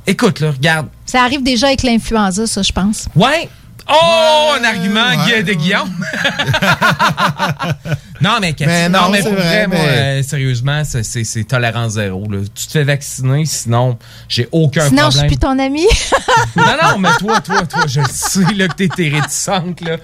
[0.08, 3.08] écoute, là, regarde, Ça arrive déjà avec l'influenza, ça, je pense.
[3.16, 3.50] Ouais.
[3.94, 5.12] Oh, un argument
[5.46, 5.90] de Guillaume.
[8.22, 11.94] non, mais, Mais non, non, mais pour vrai, vrai, moi, mais- euh, sérieusement, c'est- tolérance
[11.94, 12.24] zéro.
[12.30, 12.40] là.
[12.54, 13.98] Tu te fais vacciner, sinon,
[14.30, 15.28] j'ai aucun Sinon, je suis problème.
[15.28, 15.86] plus ton ami.
[16.56, 19.82] non, non, mais toi, toi, toi, je le sais là, que t'es t'es réticente.
[19.82, 19.98] Là.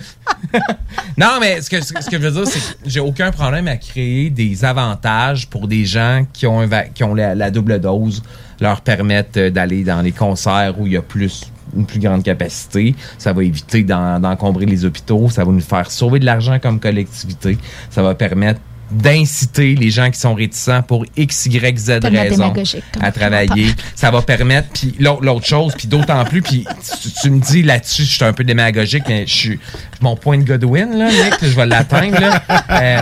[1.17, 3.77] non, mais ce que, ce que je veux dire, c'est que j'ai aucun problème à
[3.77, 8.23] créer des avantages pour des gens qui ont, un qui ont la, la double dose,
[8.59, 11.43] leur permettre euh, d'aller dans les concerts où il y a plus
[11.77, 12.95] une plus grande capacité.
[13.17, 15.29] Ça va éviter d'en- d'encombrer les hôpitaux.
[15.29, 17.57] Ça va nous faire sauver de l'argent comme collectivité.
[17.89, 18.59] Ça va permettre
[18.89, 22.15] d'inciter les gens qui sont réticents pour X, Y, Z comme
[23.01, 23.67] à travailler.
[23.95, 26.65] Ça va permettre, puis l'autre chose, puis d'autant plus, puis
[27.01, 29.59] tu, tu me dis là-dessus, je suis un peu démagogique, mais je suis
[30.01, 32.17] mon point de Godwin, là, Nick, je vais l'atteindre.
[32.69, 33.01] Euh,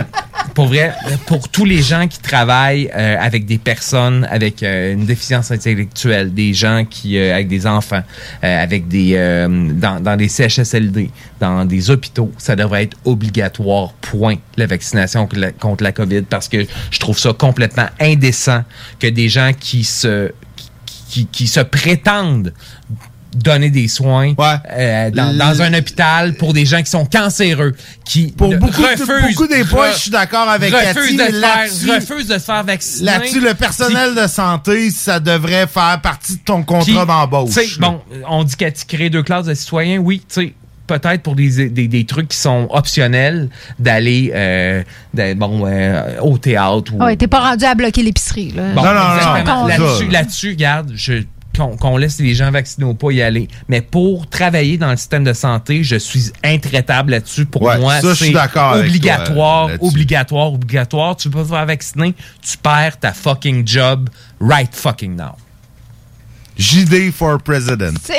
[0.54, 0.94] pour vrai,
[1.26, 6.32] pour tous les gens qui travaillent euh, avec des personnes avec euh, une déficience intellectuelle,
[6.32, 8.02] des gens qui euh, avec des enfants,
[8.42, 9.16] euh, avec des
[9.74, 11.10] dans, dans des CHSLD,
[11.40, 13.92] dans des hôpitaux, ça devrait être obligatoire.
[14.00, 18.62] Point la vaccination contre la, contre la COVID parce que je trouve ça complètement indécent
[18.98, 20.32] que des gens qui se
[21.08, 22.52] qui, qui se prétendent
[23.36, 28.32] donner des soins euh, dans, dans un hôpital pour des gens qui sont cancéreux, qui
[28.36, 31.32] Pour ne- beaucoup, de- refusent, beaucoup des points, re- je suis d'accord avec refusent Cathy,
[31.32, 33.04] de faire, refusent de se faire vacciner.
[33.06, 37.78] Là-dessus, le personnel de santé, ça devrait faire partie de ton contrat d'embauche.
[37.78, 39.98] Bon, on dit qu'elle crée deux classes de citoyens.
[39.98, 40.54] Oui, tu sais,
[40.86, 43.48] peut-être pour des, des, des trucs qui sont optionnels
[43.78, 44.82] d'aller euh,
[45.34, 48.62] bon, euh, au théâtre ou Ouais, t'es pas rendu à bloquer l'épicerie, là.
[48.74, 49.66] Bon, Non, non, non.
[49.66, 51.22] Là-dessus, là-dessus, regarde, je
[51.56, 53.48] qu'on laisse les gens vaccinés ou pas y aller.
[53.68, 57.46] Mais pour travailler dans le système de santé, je suis intraitable là-dessus.
[57.46, 61.16] Pour Ouais, moi, c'est toi, obligatoire, obligatoire, obligatoire.
[61.16, 64.08] Tu peux pas te faire vacciner, tu perds ta fucking job
[64.40, 65.36] right fucking now.
[66.58, 67.94] JD for president.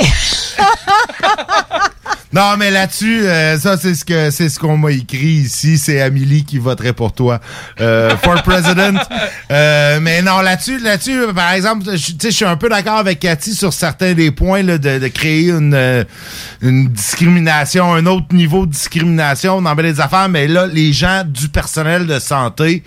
[2.33, 5.77] Non, mais là-dessus, euh, ça, c'est ce que c'est ce qu'on m'a écrit ici.
[5.77, 7.39] C'est Amélie qui voterait pour toi
[7.79, 8.99] euh, for president.
[9.49, 12.97] Euh, mais non, là-dessus, là-dessus, par exemple, je- tu sais, je suis un peu d'accord
[12.97, 16.03] avec Cathy sur certains des points là, de, de créer une, euh,
[16.61, 20.27] une discrimination, un autre niveau de discrimination dans des affaires.
[20.27, 22.83] Mais là, les gens du personnel de santé,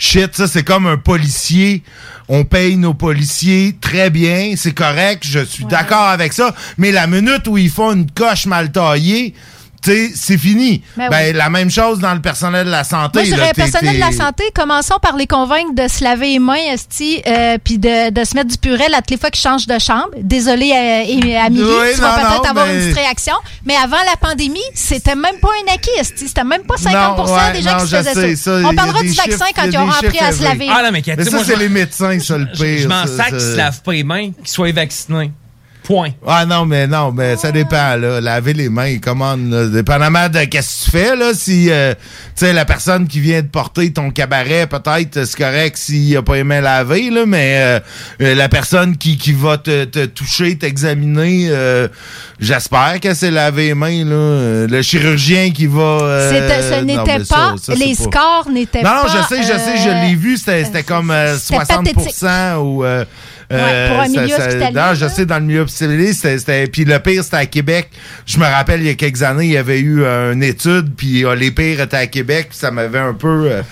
[0.00, 1.82] shit, ça, c'est comme un policier.
[2.28, 6.54] On paye nos policiers très bien, c'est correct, je suis d'accord avec ça.
[6.78, 9.34] Mais la minute où ils font une coche mal taillée,
[9.82, 10.82] c'est fini.
[10.96, 11.32] Ben Ben, oui.
[11.32, 13.20] la même chose dans le personnel de la santé.
[13.20, 16.04] Moi, je là, dirais, t'es- personnel de la santé, commençons par les convaincre de se
[16.04, 19.16] laver les mains, esti, euh, puis de, de se mettre du purel à toutes les
[19.18, 20.08] fois qu'ils changent de chambre.
[20.20, 23.34] Désolé, euh, et- Amélie, Oui, tu vas peut-être avoir mais- une petite réaction.
[23.64, 26.28] Mais avant la pandémie, c'était même pas un acquis, esti.
[26.28, 28.50] C'était même pas 50 Non, ouais, des gens non, qui se faisaient ça.
[28.64, 30.66] On parlera du vaccin chiffres- quand ils auront appris à se laver.
[30.70, 32.78] Ah non, mais ça, c'est les médecins, ça, le pire.
[32.80, 35.32] Je m'en ça, sac qu'ils se lavent pas les mains, qu'ils soient vaccinés.
[35.90, 36.10] Point.
[36.24, 38.20] Ah non, mais non, mais ça dépend, là.
[38.20, 41.32] Laver les mains, comment, là, dépendamment de qu'est-ce que tu fais, là.
[41.34, 42.00] Si, euh, tu
[42.46, 46.36] sais, la personne qui vient de porter ton cabaret, peut-être, c'est correct s'il a pas
[46.36, 47.80] les mains lavées, là, mais euh,
[48.22, 51.88] euh, la personne qui, qui va te, te toucher, t'examiner, euh,
[52.38, 54.14] j'espère qu'elle s'est lavé les mains, là.
[54.14, 55.80] Euh, Le chirurgien qui va...
[55.80, 59.02] euh, C'était- ce n'était pas, ça, c'est les pas- scores n'étaient non, pas.
[59.02, 62.56] non, je sais, je sais, je euh, l'ai vu, c'était c'était comme euh, c'était 60%
[62.58, 62.84] ou...
[63.52, 66.66] euh, Ouais, pour un milieu ça- hospitalier, non, je sais, dans le milieu hospitalier, c'était...
[66.68, 67.90] Puis le pire, c'était à Québec.
[68.26, 70.94] Je me rappelle, il y a quelques années, il y avait eu euh, une étude,
[70.96, 73.62] puis euh, les pires étaient à Québec, puis ça m'avait un peu euh,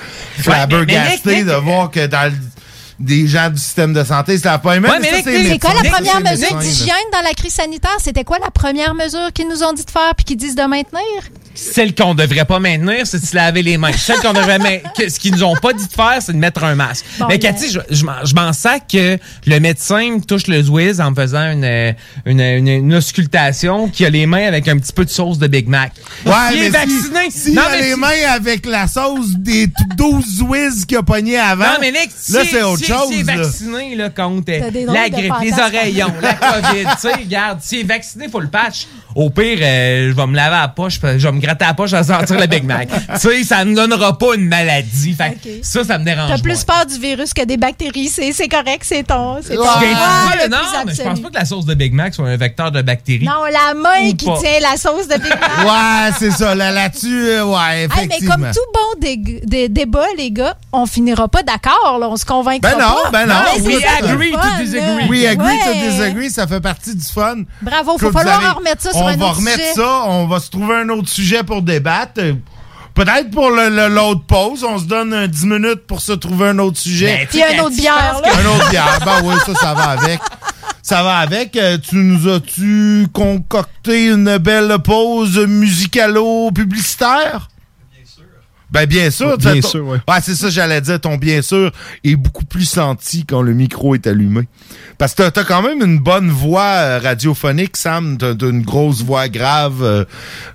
[0.41, 2.39] flabbergasté mais de voir que dans le-
[2.99, 4.71] des gens du système de santé, ça n'a pas.
[4.77, 7.97] Ouais, mais c'est C'est quoi la première c'est mesure d'hygiène dans la crise sanitaire?
[8.03, 10.63] C'était quoi la première mesure qu'ils nous ont dit de faire puis qu'ils disent de
[10.65, 11.03] maintenir?
[11.60, 13.93] Celle qu'on devrait pas maintenir, c'est de se laver les mains.
[13.93, 16.39] Celle qu'on devrait ma- que- ce qu'ils nous ont pas dit de faire, c'est de
[16.39, 17.05] mettre un masque.
[17.18, 20.62] Bon, mais Cathy, je, je m'en- je m'en sac que le médecin me touche le
[20.62, 21.93] zouiz en me faisant une, euh,
[22.26, 25.47] une, une, une auscultation qui a les mains avec un petit peu de sauce de
[25.48, 25.93] Big Mac.
[26.24, 27.30] Ouais, S'il mais est vacciné.
[27.30, 30.85] si, s'il non, a mais les si- mains avec la sauce des t- 12 whiz
[30.86, 33.24] qu'il a pogné avant, Non, mais Nick, là, si- c'est autre si- chose.
[33.26, 33.36] Là.
[33.36, 37.59] vacciné, là, contre T'as des drôles la grippe, les oreillons, la COVID, tu sais, regarde,
[37.62, 38.86] s'il est vacciné, faut le patch.
[39.14, 41.93] Au pire, euh, je vais me laver la poche, je vais me gratter la poche
[41.93, 42.89] à sentir le Big Mac.
[43.15, 45.15] tu sais, ça me donnera pas une maladie.
[45.15, 48.09] Fait ça, ça me dérange T'as plus peur du virus que des bactéries.
[48.09, 49.39] C'est c'est correct, c'est ton.
[49.43, 50.57] C'est ton le non,
[50.87, 53.25] mais je pense pas que la sauce de Big Mac soit un vecteur de bactéries.
[53.25, 54.39] Non, la main qui pas.
[54.41, 55.39] tient la sauce de Big Mac.
[55.69, 56.55] Ouais, c'est ça.
[56.55, 61.29] Là, là-dessus, ouais, Hey, mais comme tout bon dé- dé- débat, les gars, on finira
[61.29, 61.99] pas d'accord.
[62.01, 63.11] On se convaincra Ben non, pas.
[63.11, 63.35] ben non.
[63.65, 65.09] We ça qui est agree to disagree.
[65.09, 67.43] We agree to disagree, ça fait partie du fun.
[67.62, 69.73] Bravo, faut falloir en remettre ça sur on un va autre remettre sujet.
[69.75, 72.12] ça, on va se trouver un autre sujet pour débattre.
[72.19, 72.35] Euh,
[72.94, 76.48] Peut-être pour le- le- l'autre pause, on se donne euh, 10 minutes pour se trouver
[76.48, 77.19] un autre sujet.
[77.19, 78.31] Ben, Puis un autre bière, là.
[78.35, 78.98] Un autre bière.
[79.05, 80.19] Ben oui, ça, ça va avec.
[80.82, 81.55] Ça va avec.
[81.56, 87.48] Euh, tu nous as-tu concocté une belle pause musicalo-publicitaire?
[88.70, 89.39] Ben bien sûr.
[89.39, 89.99] Bien tu sais, sûr, ouais.
[90.07, 91.01] Ouais, c'est ça, j'allais dire.
[91.01, 91.70] Ton bien sûr
[92.05, 94.43] est beaucoup plus senti quand le micro est allumé.
[94.99, 98.19] Parce que t'as- quand même une bonne voix euh, radiophonique, Sam.
[98.19, 99.82] T'as une grosse voix grave.
[99.82, 100.05] euh,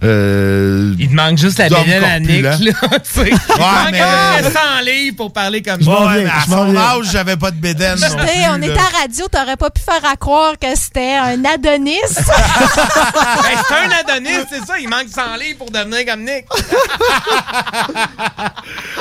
[0.03, 2.57] euh, Il te manque juste la bédaine à Nick, là.
[3.17, 6.11] Ouais, manque mais- un 100 livres pour parler comme Ouais, ça.
[6.15, 7.97] mais à son âge, j'avais pas de bédaine.
[7.99, 11.43] non plus, on était à radio, t'aurais pas pu faire à croire que c'était un
[11.45, 11.97] Adonis.
[12.13, 14.77] Ben, c'est un Adonis, c'est ça.
[14.79, 16.45] Il manque 100 livres pour devenir comme Nick.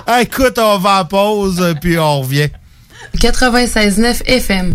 [0.07, 2.49] Ah, écoute, on va en pause, puis on revient.
[3.19, 4.75] 96.9 FM.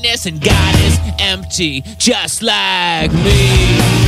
[0.00, 4.00] godliness, and God is empty, just like me.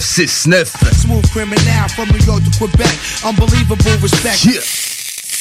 [0.00, 0.72] 969.
[4.46, 4.60] Yeah.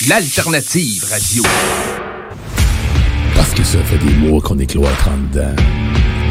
[0.10, 1.44] L'alternative radio.
[3.36, 5.56] Parce que ça fait des mois qu'on est cloître en dedans.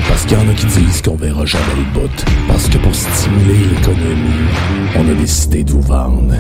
[0.09, 2.25] Parce qu'il y en a qui disent qu'on verra jamais le bout.
[2.47, 4.49] Parce que pour stimuler l'économie,
[4.95, 6.35] on a décidé de vous vendre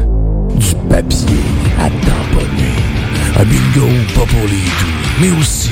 [0.56, 1.40] du papier
[1.78, 2.76] à tamponner.
[3.38, 5.70] Un bingo pas pour les doux, mais aussi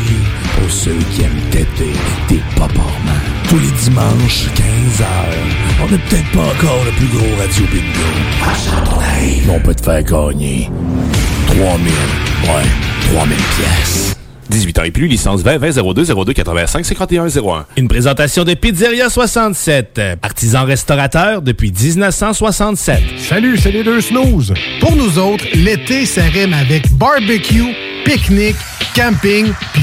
[0.56, 1.92] pour ceux qui aiment têter
[2.28, 3.22] des paparmans.
[3.48, 5.04] Tous les dimanches, 15h,
[5.82, 8.06] on n'est peut-être pas encore le plus gros radio bingo.
[8.42, 10.68] À on peut te faire gagner
[11.46, 14.16] 3000, ouais, 3000 pièces.
[14.48, 17.66] 18 ans et plus, licence 20 20 02 02 85 51 01.
[17.76, 23.00] Une présentation de Pizzeria 67, artisan restaurateur depuis 1967.
[23.18, 24.54] Salut, c'est les deux snooze.
[24.80, 27.74] Pour nous autres, l'été, ça rime avec barbecue,
[28.04, 28.56] pique-nique,
[28.94, 29.82] camping puis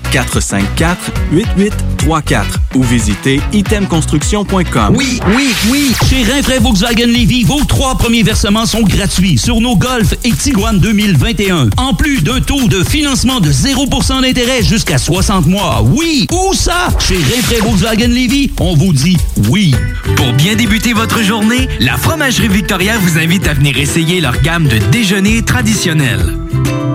[0.11, 2.43] 418-454-8834
[2.75, 4.95] ou visitez itemconstruction.com.
[4.95, 5.93] Oui, oui, oui!
[6.09, 10.79] Chez Rinfraie Volkswagen Levy, vos trois premiers versements sont gratuits sur nos Golf et Tiguan
[10.79, 11.69] 2021.
[11.77, 15.83] En plus d'un taux de financement de 0% d'intérêt jusqu'à 60 mois.
[15.83, 16.27] Oui!
[16.31, 16.89] Où ça?
[16.99, 19.17] Chez Rinfraie Volkswagen Levy, on vous dit
[19.49, 19.73] oui.
[20.15, 24.67] Pour bien débuter votre journée, la Fromagerie Victoria vous invite à venir essayer leur gamme
[24.67, 26.37] de déjeuners traditionnels.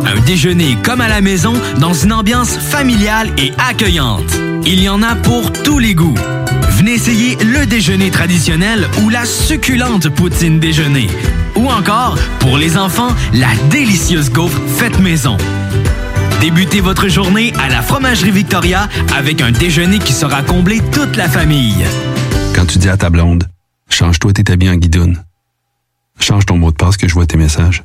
[0.05, 4.37] Un déjeuner comme à la maison dans une ambiance familiale et accueillante.
[4.65, 6.15] Il y en a pour tous les goûts.
[6.71, 11.09] Venez essayer le déjeuner traditionnel ou la succulente poutine déjeuner.
[11.57, 15.39] Ou encore, pour les enfants, la délicieuse gaufre faite maison.
[16.41, 21.29] Débutez votre journée à la Fromagerie Victoria avec un déjeuner qui sera comblé toute la
[21.29, 21.85] famille.
[22.55, 23.45] Quand tu dis à ta blonde,
[23.89, 25.25] change-toi tes habits en guidoune.
[26.21, 27.85] Change ton mot de passe que je vois tes messages.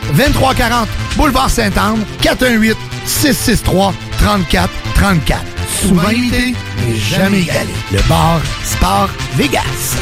[0.13, 5.41] 2340 Boulevard Saint-Anne, 418 663 34 34.
[5.81, 7.73] Souvent imité, mais jamais égalé.
[7.91, 9.97] Le bar Sport Vegas.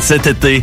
[0.00, 0.62] Cet été,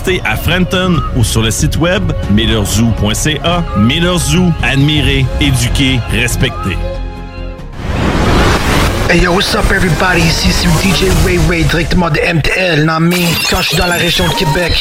[0.23, 3.63] à Frenton ou sur le site web millerzoo.ca.
[3.77, 6.77] Miller Zoo, admirer, éduquer, respecter.
[9.09, 10.21] Hey yo, what's up everybody?
[10.21, 13.95] Ici c'est DJ Ray Ray directement de MTL, non mais quand je suis dans la
[13.95, 14.73] région de Québec,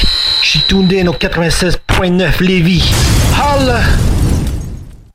[0.42, 2.90] je suis tuned in au 96.9 Lévis.
[3.34, 3.80] Holla!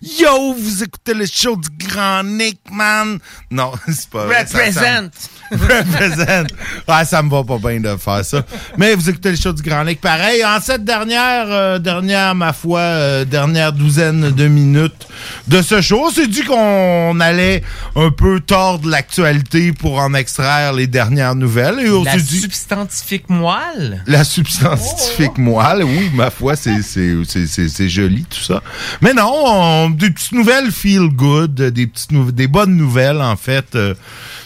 [0.02, 3.18] Yo, vous écoutez le show du Grand Nick, man.
[3.50, 4.46] Non, c'est pas vrai.
[4.46, 5.10] Ça- ça- Represent.
[5.52, 6.48] Represent.
[6.88, 8.44] Ouais, ça me va pas bien de faire ça.
[8.78, 10.02] Mais vous écoutez le show du Grand Nick.
[10.02, 15.08] Pareil, en cette dernière, euh, dernière, ma foi, euh, dernière douzaine de minutes
[15.48, 17.64] de ce show, on s'est dit qu'on allait
[17.96, 21.80] un peu tordre l'actualité pour en extraire les dernières nouvelles.
[21.80, 22.40] Et on La dit...
[22.42, 24.04] substantifique moelle?
[24.08, 28.62] La substance scientifique moelle, oui, ma foi, c'est, c'est, c'est, c'est, c'est joli tout ça.
[29.02, 33.76] Mais non, on- des petites nouvelles feel good, des petites des bonnes nouvelles en fait,
[33.76, 33.94] euh,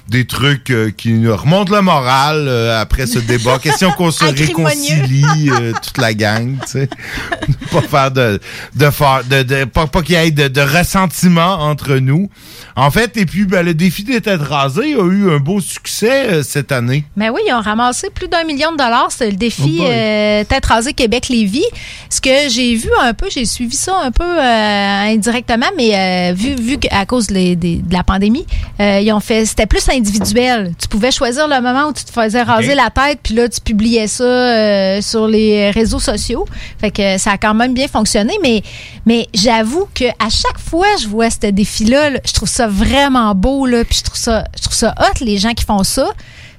[0.08, 3.60] des trucs euh, qui remontent le moral euh, après ce débat.
[3.64, 5.50] Question qu'on se réconcilie
[5.84, 6.90] toute la gang, tu sais.
[7.72, 8.40] pas faire de
[8.76, 8.86] de
[9.30, 12.30] de, de- pas, pas qu'il y ait de, de ressentiment entre nous.
[12.76, 16.28] En fait, et puis ben, le défi des têtes rasées a eu un beau succès
[16.30, 17.04] euh, cette année.
[17.16, 19.10] Mais oui, ils ont ramassé plus d'un million de dollars.
[19.12, 21.64] C'est le défi Oh euh, Tête rasée Québec-Lévis.
[22.10, 25.92] Ce que j'ai vu un peu, j'ai suivi ça un peu euh, indirectement, mais
[26.32, 28.46] euh, vu, vu qu'à cause de, les- des- de la pandémie,
[28.80, 30.72] ils ont fait, c'était plus individuel.
[30.82, 33.60] Tu pouvais choisir le moment où tu te faisais raser la tête, puis là, tu
[33.62, 36.46] publiais ça sur les réseaux sociaux.
[36.80, 38.64] Fait que ça a quand même bien fonctionné, mais,
[39.06, 43.34] mais j'avoue que à chaque fois je vois ce défi-là, là, je trouve ça vraiment
[43.36, 46.08] beau, là, puis je trouve ça, je trouve ça hot, les gens qui font ça.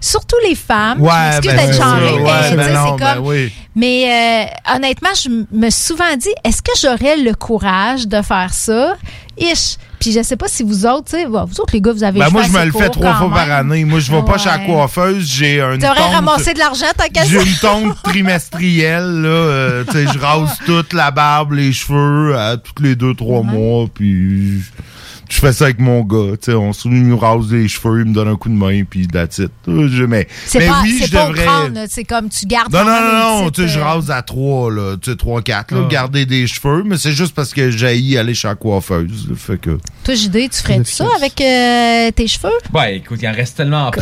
[0.03, 0.97] Surtout les femmes.
[0.99, 3.27] Je m'excuse ben, d'être genrée, ça, mais ouais, tu ben sais, non, c'est ben comme.
[3.27, 3.53] oui.
[3.77, 8.55] Mais euh, honnêtement, je me suis souvent dit, est-ce que j'aurais le courage de faire
[8.55, 8.95] ça?
[9.37, 9.77] Ish.
[9.99, 12.03] Puis je sais pas si vous autres, tu sais, bon, vous autres les gars, vous
[12.03, 13.85] avez Ben, moi, je me le fais trois fois par année.
[13.85, 14.65] Moi, je vais pas chez la Ouais.
[14.65, 15.31] coiffeuse.
[15.31, 17.45] J'ai un T'aurais ramassé de l'argent, qu'à J'ai ça?
[17.45, 19.29] une tonte trimestrielle, là.
[19.29, 23.43] euh, tu sais, je rase toute la barbe, les cheveux, à tous les deux, trois
[23.43, 24.71] mois, puis je-
[25.31, 26.33] je fais ça avec mon gars.
[26.37, 28.83] Tu sais, on se nous rase les cheveux, il me donne un coup de main,
[28.85, 29.51] puis that's it.
[29.69, 31.87] Euh, Je, mais, C'est mais pas, oui, c'est je pas devrais...
[31.89, 32.73] c'est comme tu gardes.
[32.73, 35.41] Non, non, non, non, tu sais, je euh, rase à trois, là, tu sais, trois,
[35.41, 35.89] quatre, là, Ah.
[35.89, 39.59] garder des cheveux, mais c'est juste parce que j'ai aller chez la coiffeuse, là, fait
[39.59, 39.79] que...
[40.05, 42.51] Toi, JD, tu ferais ça avec euh, tes cheveux?
[42.75, 43.91] Ouais, écoute, il en reste tellement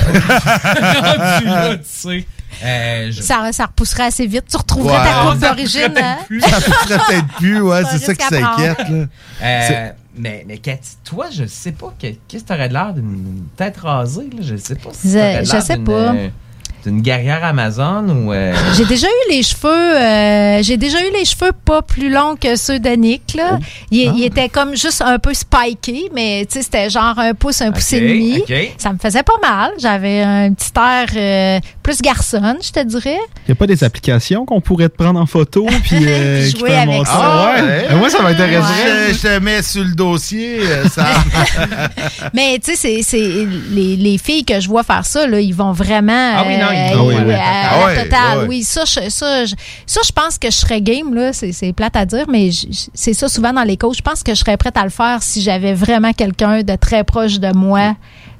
[1.44, 2.26] là, tu sais.
[2.64, 4.44] Euh, je- Ça, ça repousserait assez vite.
[4.50, 5.04] Tu retrouverais Ouais.
[5.04, 5.82] ta coupe Ça d'origine.
[5.82, 6.16] repousserait hein?
[6.48, 8.80] Ça pousserait peut-être plus, ouais, c'est ça qui s'inquiète.
[9.42, 9.88] Euh,
[10.18, 13.76] mais, mais Cathy, toi, je sais pas, que- qu'est-ce que t'aurais de l'air d'une tête
[13.78, 14.38] rasée, là?
[14.42, 15.08] Je sais pas si
[15.44, 16.12] Je- je sais pas.
[16.86, 18.32] Euh, D'une guerrière Amazon ou...
[18.32, 22.36] euh, J'ai déjà eu les cheveux, euh, j'ai déjà eu les cheveux pas plus longs
[22.40, 23.58] que ceux d'Annick là.
[23.90, 27.60] Il, il était comme juste un peu spiké, mais tu sais c'était genre un pouce,
[27.62, 28.42] un pouce et demi.
[28.78, 29.72] Ça me faisait pas mal.
[29.78, 33.18] J'avais un petit air euh, plus garçonne, je te dirais.
[33.46, 36.58] Il n'y a pas des applications qu'on pourrait te prendre en photo puis, euh, Puis
[36.58, 37.12] jouer avec ça.
[37.14, 37.86] Ah ouais?
[37.90, 39.08] Euh, Moi, ça m'intéresserait.
[39.08, 40.60] Je, je te mets sur le dossier,
[40.90, 41.06] ça.
[42.34, 45.54] Mais tu sais, c'est- c'est les, les filles que je vois faire ça, là, ils
[45.54, 48.08] vont vraiment Ah oui, non, euh, euh, à la à totale.
[48.10, 48.44] la Ah.
[48.48, 49.54] Oui, ça, je, ça, je,
[49.86, 51.32] ça, je pense que je serais game, là.
[51.32, 52.50] C'est c'est plate à dire, mais
[52.94, 53.96] c'est ça souvent dans les coachs.
[53.96, 57.04] Je pense que je serais prête à le faire si j'avais vraiment quelqu'un de très
[57.04, 57.94] proche de moi.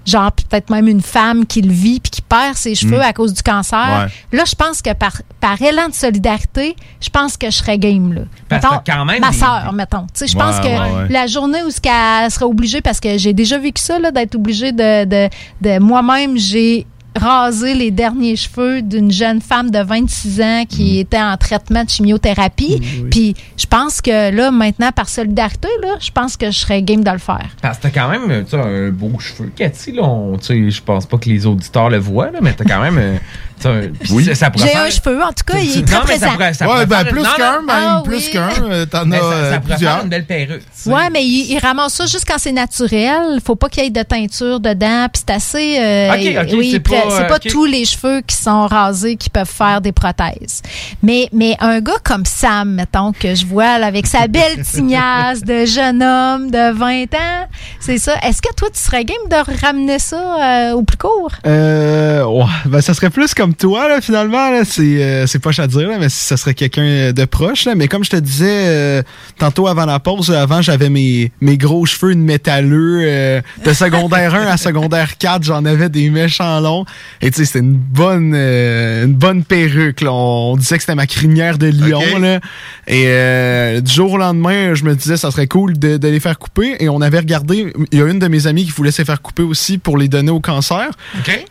[0.06, 3.02] Genre, peut-être même une femme qui le vit puis qui perd ses cheveux Mm.
[3.02, 4.09] à cause du cancer.
[4.32, 8.14] Là, je pense que par, par élan de solidarité, je pense que je serais game,
[8.14, 8.22] là.
[8.48, 10.06] Parce que Mettons, quand même, ma sœur, mettons.
[10.14, 11.09] Tu sais, je Ouais, pense que ouais, ouais.
[11.10, 14.34] la journée où ce qu'elle serait obligée, parce que j'ai déjà vécu ça, là, d'être
[14.34, 15.28] obligée de, de,
[15.60, 16.86] de moi-même, j'ai
[17.19, 21.90] rasé les derniers cheveux d'une jeune femme de 26 ans qui était en traitement de
[21.90, 22.81] chimiothérapie.
[23.11, 27.05] Puis je pense que là, maintenant, par solidarité, là, je pense que je serais game
[27.05, 27.49] de le faire.
[27.61, 29.93] Parce que t'as quand même un beau cheveu, Cathy.
[29.93, 30.05] Là,
[30.40, 33.19] je pense pas que les auditeurs le voient, là, mais t'as quand même.
[33.66, 36.30] euh, puis ça- J'ai faire- un cheveu, en tout cas, il est très présent.
[36.32, 38.30] pourrait- ça Ouais, pourrait ben, plus non, qu'un, non, même, Ah plus oui.
[38.32, 39.93] qu'un, euh, t'en Mais as ça, ça euh, plusieurs.
[39.94, 40.62] faire une belle perruque.
[40.86, 43.39] Ouais, mais il, il ramasse ça juste quand c'est naturel.
[43.44, 45.06] Faut pas qu'il y ait de teinture dedans.
[45.12, 45.76] Puis c'est assez.
[45.80, 47.48] euh, Ok, ok, oui, c'est pas, c'est pas ok.
[47.48, 50.62] tous les cheveux qui sont rasés qui peuvent faire des prothèses.
[51.02, 55.43] Mais, mais un gars comme Sam, mettons, que je vois là, avec sa belle tignasse
[55.43, 57.47] de jeune homme de 20 ans,
[57.80, 58.14] c'est ça.
[58.22, 61.32] Est-ce que toi, tu serais game de ramener ça euh, au plus court?
[61.47, 65.59] Euh, ouais, ben ça serait plus comme toi là finalement là, c'est euh, c'est poche
[65.59, 68.47] à dire là, mais ça serait quelqu'un de proche là, mais comme je te disais
[68.49, 69.03] euh,
[69.39, 74.35] tantôt avant la pause, avant j'avais mes mes gros cheveux de métalleux euh, de secondaire
[74.35, 76.85] 1 à secondaire 4, j'en avais des méchants longs
[77.20, 80.12] et tu sais c'était une bonne une bonne perruque là.
[80.12, 82.41] on, disait que c'était ma crinière de lion là
[82.87, 86.39] et du jour au lendemain, je me disais ça serait cool de, de les faire
[86.39, 89.05] couper et on avait regardé il y a une de mes amies qui voulait se
[89.05, 90.91] faire couper aussi pour les donner au cancer.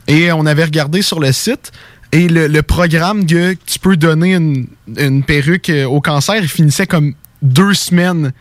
[0.08, 1.72] Et on avait regardé sur le site.
[2.12, 4.68] Et le, le programme que tu peux donner une,
[4.98, 8.32] une perruque euh, au cancer, il finissait comme deux semaines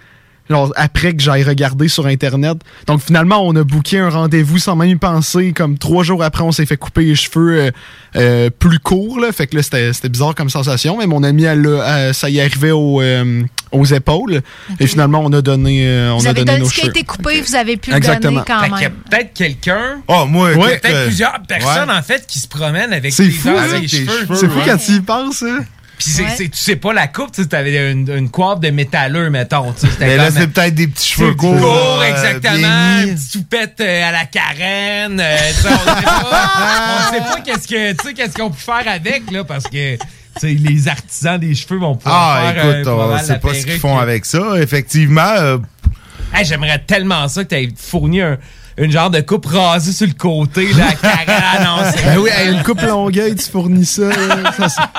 [0.50, 2.58] genre, après que j'aille regarder sur Internet.
[2.86, 5.52] Donc finalement, on a booké un rendez-vous sans même y penser.
[5.52, 7.70] Comme trois jours après, on s'est fait couper les cheveux euh,
[8.16, 9.20] euh, plus courts.
[9.20, 9.32] Là.
[9.32, 10.98] Fait que là, c'était c'était bizarre comme sensation.
[10.98, 13.42] Mais mon ami, elle, a- elle- ça y arrivait au, euh,
[13.72, 14.40] aux épaules.
[14.80, 16.86] Et finalement, on a donné, euh, on vous a avez donné donné nos ce qui
[16.86, 18.40] a été coupé, vous avez pu Exactement.
[18.40, 18.98] le donner Fait quand qu'il y a même.
[19.10, 20.00] peut-être quelqu'un.
[20.08, 21.96] Oh, moi, Il y a écoute, peut-être euh, plusieurs personnes, ouais.
[21.96, 23.80] en fait, qui se promènent avec des fou, heures hein?
[23.80, 24.26] des Tes cheveux.
[24.34, 24.64] C'est fou ouais.
[24.66, 25.64] quand tu y penses, hein?
[25.98, 26.28] Puis c'est- Ouais.
[26.36, 29.72] c'est- tu sais pas la coupe, tu sais, t'avais une, une coiffe de métalleux, mettons.
[29.72, 31.58] tu sais, c'était Mais là, c'est peut-être des petits cheveux C'est courts.
[31.58, 33.00] court, euh, exactement.
[33.02, 35.20] Une petite toupette euh, à la carène.
[35.20, 36.50] euh, tu sais, on sait pas,
[37.08, 39.96] on sait pas qu'est-ce que, tu sais, qu'est-ce qu'on peut faire avec, là, parce que,
[39.96, 40.00] tu
[40.38, 43.64] sais, les artisans des cheveux vont pouvoir Ah, faire euh, écoute, sait la pas ce
[43.66, 44.40] qu'ils font avec ça.
[44.60, 45.58] Effectivement, euh,
[46.34, 48.36] Hey, J'aimerais tellement ça que tu aies fourni un.
[48.78, 53.34] Une genre de coupe rasée sur le côté, non, c'est- Ben oui, une coupe longueuil,
[53.34, 54.10] tu fournis ça.
[54.58, 54.90] Ça,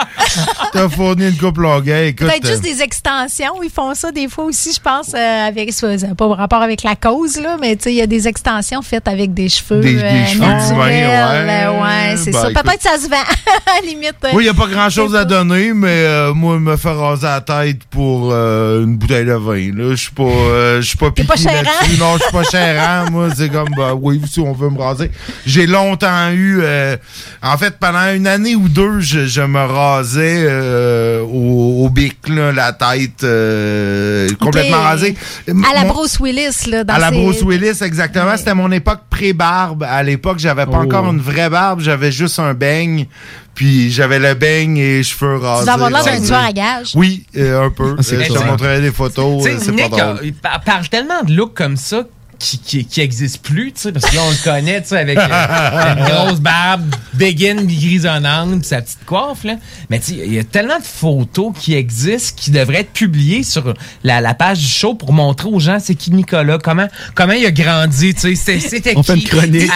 [0.74, 2.10] T'as fourni une coupe longueuil.
[2.10, 3.62] Écoute, Peut-être juste euh, des extensions.
[3.64, 5.70] Ils font ça des fois aussi, je pense, euh, avec.
[6.18, 9.08] Pas rapport avec la cause, là, mais tu sais, il y a des extensions faites
[9.08, 9.80] avec des cheveux.
[9.82, 11.82] Des- des euh, cheveux naturels, ouais.
[11.82, 12.48] ouais, c'est Ben, ça.
[12.50, 14.16] Peut-être que ça se vend, à la limite.
[14.26, 17.26] euh, Oui, il n'y a pas grand-chose à donner, mais euh, moi, me faire raser
[17.28, 20.98] la tête pour euh, une bouteille de vin, là, je suis pas, euh, je suis
[20.98, 21.56] pas piqué chérant?
[21.56, 21.98] là-dessus.
[22.00, 23.12] Non, je suis pas chérant.
[23.12, 25.12] moi, c'est comme, bah, oui, si on veut me raser.
[25.46, 26.96] J'ai longtemps eu, euh,
[27.44, 32.18] en fait, pendant une année ou deux, je, je me rasais euh, au, au bic,
[32.30, 35.16] là, la tête euh, complètement rasée.
[35.48, 38.38] À la Mon- Bruce Willis, là, dans à la Bruce Willis, exactement.
[38.38, 39.84] C'était mon époque pré-barbe.
[39.84, 40.84] À l'époque, j'avais pas Oh.
[40.86, 43.08] encore une vraie barbe, j'avais juste un beigne.
[43.56, 45.62] Puis j'avais le beigne et cheveux rasés.
[45.62, 46.92] Tu vas avoir l'air d'un tueur à gages.
[46.94, 47.96] Oui, euh, un peu.
[47.98, 49.48] Ah, Euh, je te montrerai des photos.
[49.48, 50.02] Euh, C'est pas Nick drôle.
[50.02, 52.04] a- il par- parle tellement de looks comme ça
[52.40, 54.98] qui, qui, qui existe plus, tu sais, parce que là, on le connaît, tu sais,
[55.00, 56.84] avec euh, une grosse barbe,
[57.14, 59.56] béguine grisonnante, puis sa petite coiffe, là.
[59.90, 63.44] Mais tu sais, il y a tellement de photos qui existent qui devraient être publiées
[63.44, 63.74] sur
[64.04, 67.46] la, la page du show pour montrer aux gens c'est qui Nicolas, comment, comment il
[67.46, 68.98] a grandi, tu sais, c'était- c'était qui.
[69.00, 69.70] On fait une chronique.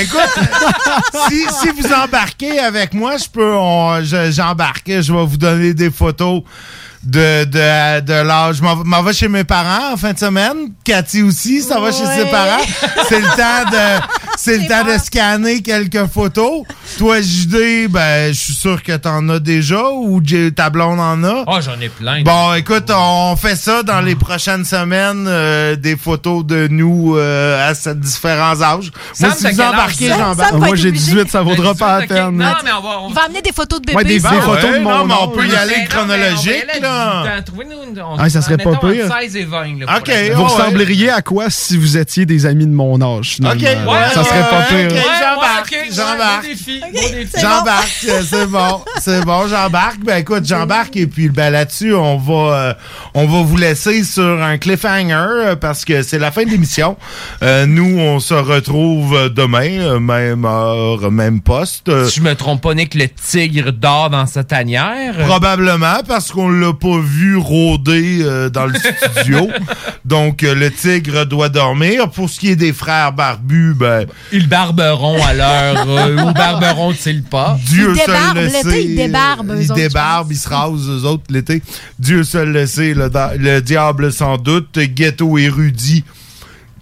[0.00, 0.38] Écoute,
[1.28, 4.88] si, si vous embarquez avec moi, je peux, on- je- j'embarque.
[4.88, 6.42] Je vais vous donner des photos
[7.02, 8.56] de, de, de l'âge.
[8.56, 10.72] Je m'en vais chez mes parents en fin de semaine.
[10.84, 12.30] Cathy aussi, ça va chez ses Ouais.
[12.30, 12.62] parents.
[13.08, 14.02] C'est le temps de,
[14.36, 16.62] c'est le temps de scanner quelques photos.
[16.98, 20.20] Toi, JD, ben, je suis sûr que t'en as déjà ou
[20.54, 21.44] ta blonde en a.
[21.46, 22.22] Oh, j'en ai plein.
[22.22, 27.68] Bon, écoute, on fait ça dans les prochaines semaines, euh, des photos de nous euh,
[27.70, 28.92] à ces différents âges.
[29.12, 30.52] Sam, Moi, si vous embarquez, j'embarque.
[30.54, 31.12] Moi, j'ai obligé.
[31.14, 32.36] 18, ça vaudra pas la peine.
[32.36, 34.14] Non, mais on va, on On va amener des photos de Ouais, bébés.
[34.14, 34.30] des- ça.
[34.30, 37.42] des photos de Ouais, mon non, mais on peut y aller chronologique, aller là.
[37.42, 39.06] trouvez-nous on- Ah, ça serait pas pire.
[39.06, 39.78] entre 16 et 20.
[39.80, 40.48] Là, pour Ok, la- Vous ouais.
[40.48, 43.60] ressembleriez à quoi si vous étiez des amis de mon âge, finalement?
[43.60, 44.86] Ok, ouais, ça serait pas pire.
[44.86, 44.92] ok.
[44.92, 46.46] Ouais, J'embarque, j'embarque.
[47.40, 50.00] J'embarque, euh, c'est bon, c'est bon, j'embarque.
[50.04, 52.74] Ben écoute, j'embarque et puis ben là-dessus, on va, euh,
[53.14, 56.96] on va vous laisser sur un cliffhanger euh, parce que c'est la fin de l'émission.
[57.42, 61.90] Euh, nous, on se retrouve demain, même heure, même poste.
[62.08, 65.14] Si je me trompe pas, Nick, le tigre dort dans sa tanière.
[65.26, 68.74] Probablement parce qu'on l'a pas vu rôder euh, dans le
[69.14, 69.48] studio.
[70.04, 72.10] Donc euh, le tigre doit dormir.
[72.10, 77.22] Pour ce qui est des frères barbus, ben Ils barberont à l'heure euh, où barberont-ils
[77.22, 77.56] pas?
[77.66, 78.84] Dieu Ils seul le l'été, sait.
[78.84, 81.62] ils débarbent, eux Ils débarbent, ils se rasent eux autres l'été.
[81.98, 82.94] Dieu seul le sait.
[82.94, 84.78] Le, le diable sans doute.
[84.78, 86.04] Ghetto érudit.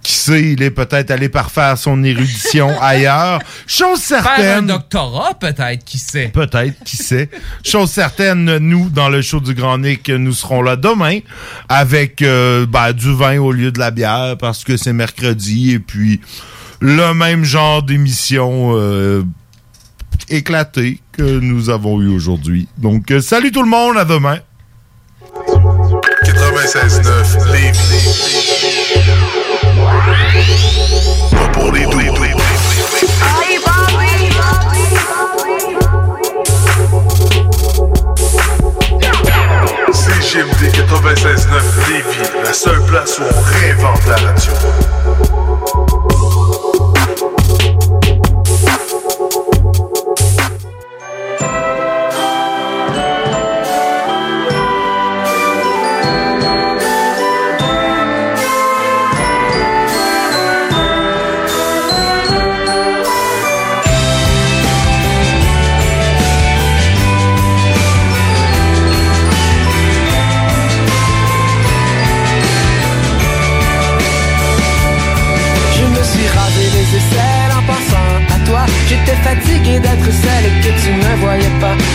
[0.02, 3.40] Qui sait, il est peut-être allé parfaire son érudition ailleurs.
[3.66, 4.66] Chose Faire un certaine.
[4.66, 6.28] doctorat, peut-être, qui sait.
[6.28, 7.28] Peut-être, qui sait.
[7.62, 11.18] Chose certaine, nous, dans le show du Grand Nick, nous serons là demain
[11.68, 15.78] avec euh, ben, du vin au lieu de la bière parce que c'est mercredi et
[15.78, 16.20] puis
[16.80, 19.22] le même genre d'émission euh,
[20.30, 22.68] éclatée que nous avons eu aujourd'hui.
[22.78, 24.38] Donc, euh, salut tout le monde, à demain.
[26.24, 28.69] 96.9 Lévis.
[31.32, 32.00] Pas pour les doux.
[39.92, 44.52] CGMD 96.9 Lévis, la seule place où on réinvente la radio.